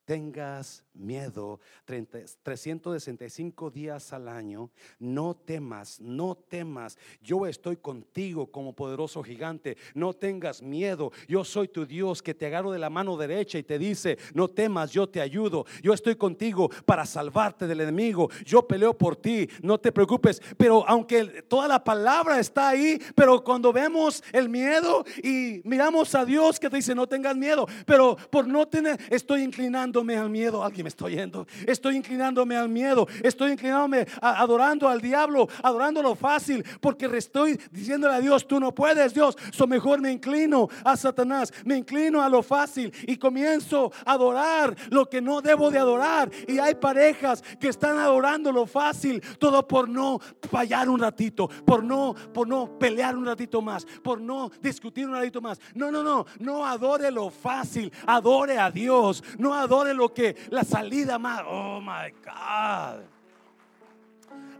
tengas 0.04 0.84
miedo 0.94 1.60
30 1.84 2.14
365 2.42 3.70
días 3.70 4.12
al 4.12 4.28
año, 4.28 4.70
no 4.98 5.34
temas, 5.34 6.00
no 6.00 6.34
temas. 6.34 6.98
Yo 7.22 7.46
estoy 7.46 7.76
contigo 7.76 8.46
como 8.50 8.74
poderoso 8.74 9.22
gigante. 9.22 9.76
No 9.94 10.12
tengas 10.12 10.62
miedo. 10.62 11.12
Yo 11.28 11.44
soy 11.44 11.68
tu 11.68 11.86
Dios 11.86 12.22
que 12.22 12.34
te 12.34 12.46
agarro 12.46 12.70
de 12.70 12.78
la 12.78 12.90
mano 12.90 13.16
derecha 13.16 13.58
y 13.58 13.62
te 13.62 13.78
dice, 13.78 14.18
no 14.34 14.48
temas, 14.48 14.90
yo 14.92 15.08
te 15.08 15.20
ayudo. 15.20 15.66
Yo 15.82 15.92
estoy 15.92 16.16
contigo 16.16 16.70
para 16.84 17.06
salvarte 17.06 17.66
del 17.66 17.80
enemigo. 17.80 18.30
Yo 18.44 18.66
peleo 18.66 18.96
por 18.96 19.16
ti, 19.16 19.48
no 19.62 19.78
te 19.78 19.92
preocupes. 19.92 20.40
Pero 20.56 20.84
aunque 20.88 21.42
toda 21.42 21.68
la 21.68 21.82
palabra 21.82 22.38
está 22.38 22.68
ahí, 22.68 23.00
pero 23.14 23.42
cuando 23.42 23.72
vemos 23.72 24.22
el 24.32 24.48
miedo 24.48 25.04
y 25.22 25.60
miramos 25.64 26.14
a 26.14 26.24
Dios 26.24 26.60
que 26.60 26.70
te 26.70 26.76
dice, 26.76 26.94
no 26.94 27.06
tengas 27.06 27.36
miedo, 27.36 27.66
pero 27.86 28.16
por 28.30 28.46
no 28.46 28.66
tener, 28.68 28.98
estoy 29.10 29.42
inclinándome 29.42 30.16
al 30.16 30.30
miedo. 30.30 30.62
Alguien 30.62 30.83
me 30.84 30.90
está 30.90 31.06
oyendo. 31.06 31.46
Estoy 31.66 31.96
inclinándome 31.96 32.56
al 32.56 32.68
miedo. 32.68 33.08
Estoy 33.22 33.52
inclinándome 33.52 34.06
adorando 34.20 34.88
al 34.88 35.00
diablo, 35.00 35.48
adorando 35.62 36.02
lo 36.02 36.14
fácil, 36.14 36.62
porque 36.80 37.06
estoy 37.16 37.58
diciéndole 37.70 38.14
a 38.14 38.20
Dios, 38.20 38.46
tú 38.46 38.60
no 38.60 38.74
puedes, 38.74 39.14
Dios. 39.14 39.36
So 39.50 39.66
mejor 39.66 40.00
me 40.00 40.12
inclino 40.12 40.68
a 40.84 40.96
Satanás, 40.96 41.52
me 41.64 41.76
inclino 41.76 42.22
a 42.22 42.28
lo 42.28 42.42
fácil 42.42 42.92
y 43.06 43.16
comienzo 43.16 43.90
a 44.04 44.12
adorar 44.12 44.76
lo 44.90 45.08
que 45.08 45.22
no 45.22 45.40
debo 45.40 45.70
de 45.70 45.78
adorar. 45.78 46.30
Y 46.46 46.58
hay 46.58 46.74
parejas 46.74 47.42
que 47.58 47.68
están 47.68 47.98
adorando 47.98 48.52
lo 48.52 48.66
fácil, 48.66 49.22
todo 49.38 49.66
por 49.66 49.88
no 49.88 50.20
fallar 50.50 50.88
un 50.90 51.00
ratito, 51.00 51.48
por 51.64 51.82
no, 51.82 52.14
por 52.34 52.46
no 52.46 52.78
pelear 52.78 53.16
un 53.16 53.24
ratito 53.24 53.62
más, 53.62 53.86
por 54.02 54.20
no 54.20 54.50
discutir 54.60 55.06
un 55.06 55.14
ratito 55.14 55.40
más. 55.40 55.58
No, 55.74 55.90
no, 55.90 56.02
no, 56.02 56.26
no 56.40 56.66
adore 56.66 57.10
lo 57.10 57.30
fácil, 57.30 57.90
adore 58.06 58.58
a 58.58 58.70
Dios, 58.70 59.24
no 59.38 59.54
adore 59.54 59.94
lo 59.94 60.12
que 60.12 60.36
la 60.50 60.64
salida 60.74 61.18
más. 61.18 61.42
Oh 61.46 61.80
my 61.80 62.10
God. 62.24 63.04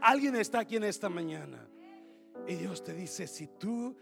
Alguien 0.01 0.35
está 0.35 0.59
aquí 0.59 0.77
en 0.77 0.83
esta 0.83 1.09
mañana 1.09 1.67
y 2.47 2.55
Dios 2.55 2.83
te 2.83 2.93
dice, 2.93 3.27
si 3.27 3.47
tú 3.47 3.95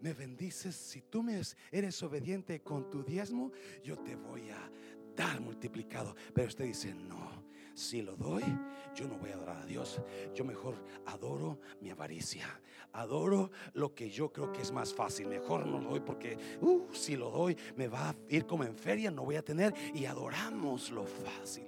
me 0.00 0.12
bendices, 0.12 0.76
si 0.76 1.02
tú 1.02 1.22
me 1.22 1.40
eres 1.72 2.02
obediente 2.02 2.60
con 2.60 2.90
tu 2.90 3.02
diezmo, 3.02 3.50
yo 3.82 3.98
te 3.98 4.14
voy 4.14 4.50
a 4.50 4.70
dar 5.16 5.40
multiplicado. 5.40 6.14
Pero 6.34 6.48
usted 6.48 6.66
dice, 6.66 6.94
no, 6.94 7.35
si 7.76 8.00
lo 8.00 8.16
doy, 8.16 8.42
yo 8.94 9.06
no 9.06 9.18
voy 9.18 9.30
a 9.30 9.34
adorar 9.34 9.58
a 9.58 9.66
Dios. 9.66 10.00
Yo 10.34 10.44
mejor 10.44 10.74
adoro 11.04 11.60
mi 11.82 11.90
avaricia. 11.90 12.46
Adoro 12.94 13.50
lo 13.74 13.94
que 13.94 14.08
yo 14.08 14.32
creo 14.32 14.50
que 14.50 14.62
es 14.62 14.72
más 14.72 14.94
fácil. 14.94 15.28
Mejor 15.28 15.66
no 15.66 15.78
lo 15.78 15.90
doy 15.90 16.00
porque 16.00 16.38
uh, 16.62 16.86
si 16.92 17.16
lo 17.16 17.30
doy 17.30 17.54
me 17.76 17.86
va 17.86 18.08
a 18.08 18.16
ir 18.30 18.46
como 18.46 18.64
en 18.64 18.74
feria, 18.74 19.10
no 19.10 19.24
voy 19.24 19.36
a 19.36 19.44
tener. 19.44 19.74
Y 19.94 20.06
adoramos 20.06 20.90
lo 20.90 21.04
fácil. 21.04 21.66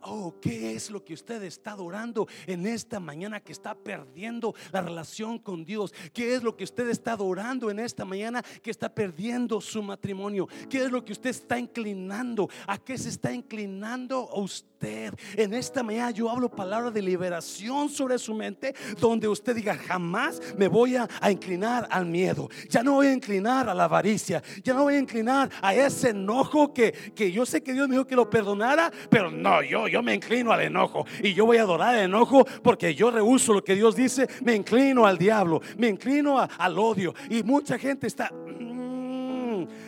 Oh, 0.00 0.34
¿qué 0.40 0.74
es 0.74 0.90
lo 0.90 1.04
que 1.04 1.12
usted 1.12 1.42
está 1.42 1.72
adorando 1.72 2.26
en 2.46 2.66
esta 2.66 2.98
mañana 2.98 3.38
que 3.40 3.52
está 3.52 3.74
perdiendo 3.74 4.54
la 4.72 4.80
relación 4.80 5.38
con 5.38 5.66
Dios? 5.66 5.92
¿Qué 6.14 6.34
es 6.34 6.42
lo 6.42 6.56
que 6.56 6.64
usted 6.64 6.88
está 6.88 7.12
adorando 7.12 7.70
en 7.70 7.80
esta 7.80 8.06
mañana 8.06 8.42
que 8.62 8.70
está 8.70 8.94
perdiendo 8.94 9.60
su 9.60 9.82
matrimonio? 9.82 10.48
¿Qué 10.70 10.84
es 10.84 10.90
lo 10.90 11.04
que 11.04 11.12
usted 11.12 11.28
está 11.28 11.58
inclinando? 11.58 12.48
¿A 12.66 12.78
qué 12.78 12.96
se 12.96 13.10
está 13.10 13.30
inclinando 13.30 14.26
usted? 14.34 14.69
En 14.82 15.52
esta 15.52 15.82
mañana 15.82 16.10
yo 16.10 16.30
hablo 16.30 16.48
palabra 16.48 16.90
de 16.90 17.02
liberación 17.02 17.88
sobre 17.88 18.18
su 18.18 18.34
mente, 18.34 18.74
donde 18.98 19.28
usted 19.28 19.54
diga, 19.54 19.74
jamás 19.76 20.40
me 20.56 20.68
voy 20.68 20.96
a, 20.96 21.08
inclinar 21.30 21.86
al 21.90 22.06
miedo. 22.06 22.48
Ya 22.68 22.82
no 22.82 22.94
voy 22.94 23.08
a 23.08 23.12
inclinar 23.12 23.68
a 23.68 23.74
la 23.74 23.84
avaricia. 23.84 24.42
Ya 24.64 24.74
no 24.74 24.84
voy 24.84 24.94
a 24.94 24.98
inclinar 24.98 25.50
a 25.60 25.74
ese 25.74 26.10
enojo 26.10 26.72
que, 26.72 26.92
que 27.14 27.30
yo 27.30 27.44
sé 27.44 27.62
que 27.62 27.72
Dios 27.72 27.88
me 27.88 27.94
dijo 27.94 28.06
que 28.06 28.16
lo 28.16 28.30
perdonara, 28.30 28.90
pero 29.10 29.30
no, 29.30 29.62
yo, 29.62 29.86
yo 29.86 30.02
me 30.02 30.14
inclino 30.14 30.52
al 30.52 30.62
enojo 30.62 31.04
y 31.22 31.34
yo 31.34 31.44
voy 31.46 31.58
a 31.58 31.62
adorar 31.62 31.94
el 31.96 32.04
enojo 32.04 32.46
porque 32.62 32.94
yo 32.94 33.10
rehuso 33.10 33.52
lo 33.52 33.62
que 33.62 33.74
Dios 33.74 33.94
dice, 33.94 34.28
me 34.42 34.54
inclino 34.54 35.06
al 35.06 35.18
diablo, 35.18 35.60
me 35.76 35.88
inclino 35.88 36.38
al 36.38 36.78
odio 36.78 37.14
y 37.28 37.42
mucha 37.42 37.78
gente 37.78 38.06
está 38.06 38.32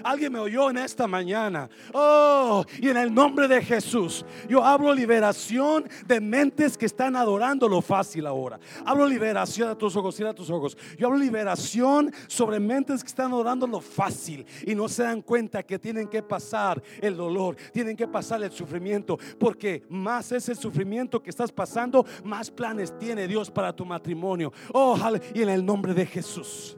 Alguien 0.05 0.33
me 0.33 0.39
oyó 0.39 0.71
en 0.71 0.79
esta 0.79 1.07
mañana. 1.07 1.69
Oh, 1.93 2.65
y 2.81 2.89
en 2.89 2.97
el 2.97 3.13
nombre 3.13 3.49
de 3.49 3.63
Jesús, 3.63 4.25
yo 4.49 4.65
hablo 4.65 4.95
liberación 4.95 5.89
de 6.07 6.21
mentes 6.21 6.77
que 6.77 6.87
están 6.87 7.17
adorando 7.17 7.69
lo 7.69 7.81
fácil 7.81 8.27
ahora. 8.27 8.59
Hablo 8.85 9.07
liberación 9.07 9.69
a 9.69 9.77
tus 9.77 9.95
ojos, 9.97 10.15
cierra 10.15 10.35
tus 10.35 10.51
ojos. 10.51 10.77
Yo 10.99 11.07
hablo 11.07 11.19
liberación 11.19 12.13
sobre 12.27 12.61
mentes 12.61 13.03
que 13.03 13.09
están 13.09 13.33
adorando 13.33 13.67
lo 13.67 13.81
fácil 13.81 14.45
y 14.67 14.75
no 14.75 14.89
se 14.89 15.03
dan 15.03 15.23
cuenta 15.23 15.63
que 15.63 15.79
tienen 15.79 16.09
que 16.09 16.23
pasar 16.23 16.83
el 17.01 17.17
dolor, 17.17 17.57
tienen 17.73 17.97
que 17.97 18.09
pasar 18.09 18.43
el 18.43 18.51
sufrimiento, 18.51 19.19
porque 19.39 19.85
más 19.89 20.33
es 20.33 20.49
el 20.49 20.57
sufrimiento 20.57 21.23
que 21.23 21.31
estás 21.31 21.53
pasando, 21.53 22.05
más 22.25 22.51
planes 22.51 22.97
tiene 22.99 23.27
Dios 23.27 23.51
para 23.51 23.75
tu 23.75 23.85
matrimonio. 23.85 24.53
Oh, 24.73 24.97
y 25.35 25.43
en 25.43 25.49
el 25.49 25.65
nombre 25.65 25.95
de 25.95 26.07
Jesús. 26.07 26.77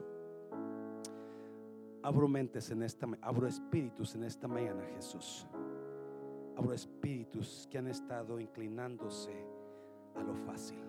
Abro 2.05 2.27
mentes 2.27 2.69
en 2.69 2.83
esta, 2.83 3.07
abro 3.23 3.47
espíritus 3.47 4.13
en 4.13 4.25
esta 4.25 4.47
mañana, 4.47 4.83
Jesús. 4.93 5.47
Abro 6.55 6.71
espíritus 6.71 7.67
que 7.71 7.79
han 7.79 7.87
estado 7.87 8.39
inclinándose 8.39 9.33
a 10.13 10.21
lo 10.21 10.35
fácil 10.35 10.83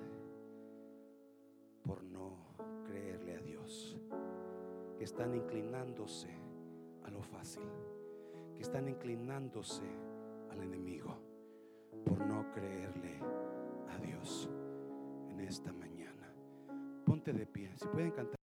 por 1.86 2.04
no 2.04 2.36
creerle 2.84 3.34
a 3.34 3.40
Dios. 3.40 3.98
Que 4.98 5.04
están 5.04 5.34
inclinándose 5.34 6.28
a 7.06 7.10
lo 7.10 7.22
fácil. 7.22 7.64
Que 8.54 8.60
están 8.60 8.86
inclinándose 8.86 9.88
al 10.50 10.62
enemigo 10.62 11.16
por 12.04 12.26
no 12.26 12.52
creerle 12.52 13.20
a 13.88 13.96
Dios 13.96 14.50
en 15.30 15.40
esta 15.40 15.72
mañana. 15.72 16.30
Ponte 17.06 17.32
de 17.32 17.46
pie. 17.46 17.70
Si 17.78 17.86
pueden 17.86 18.10
cantar. 18.10 18.45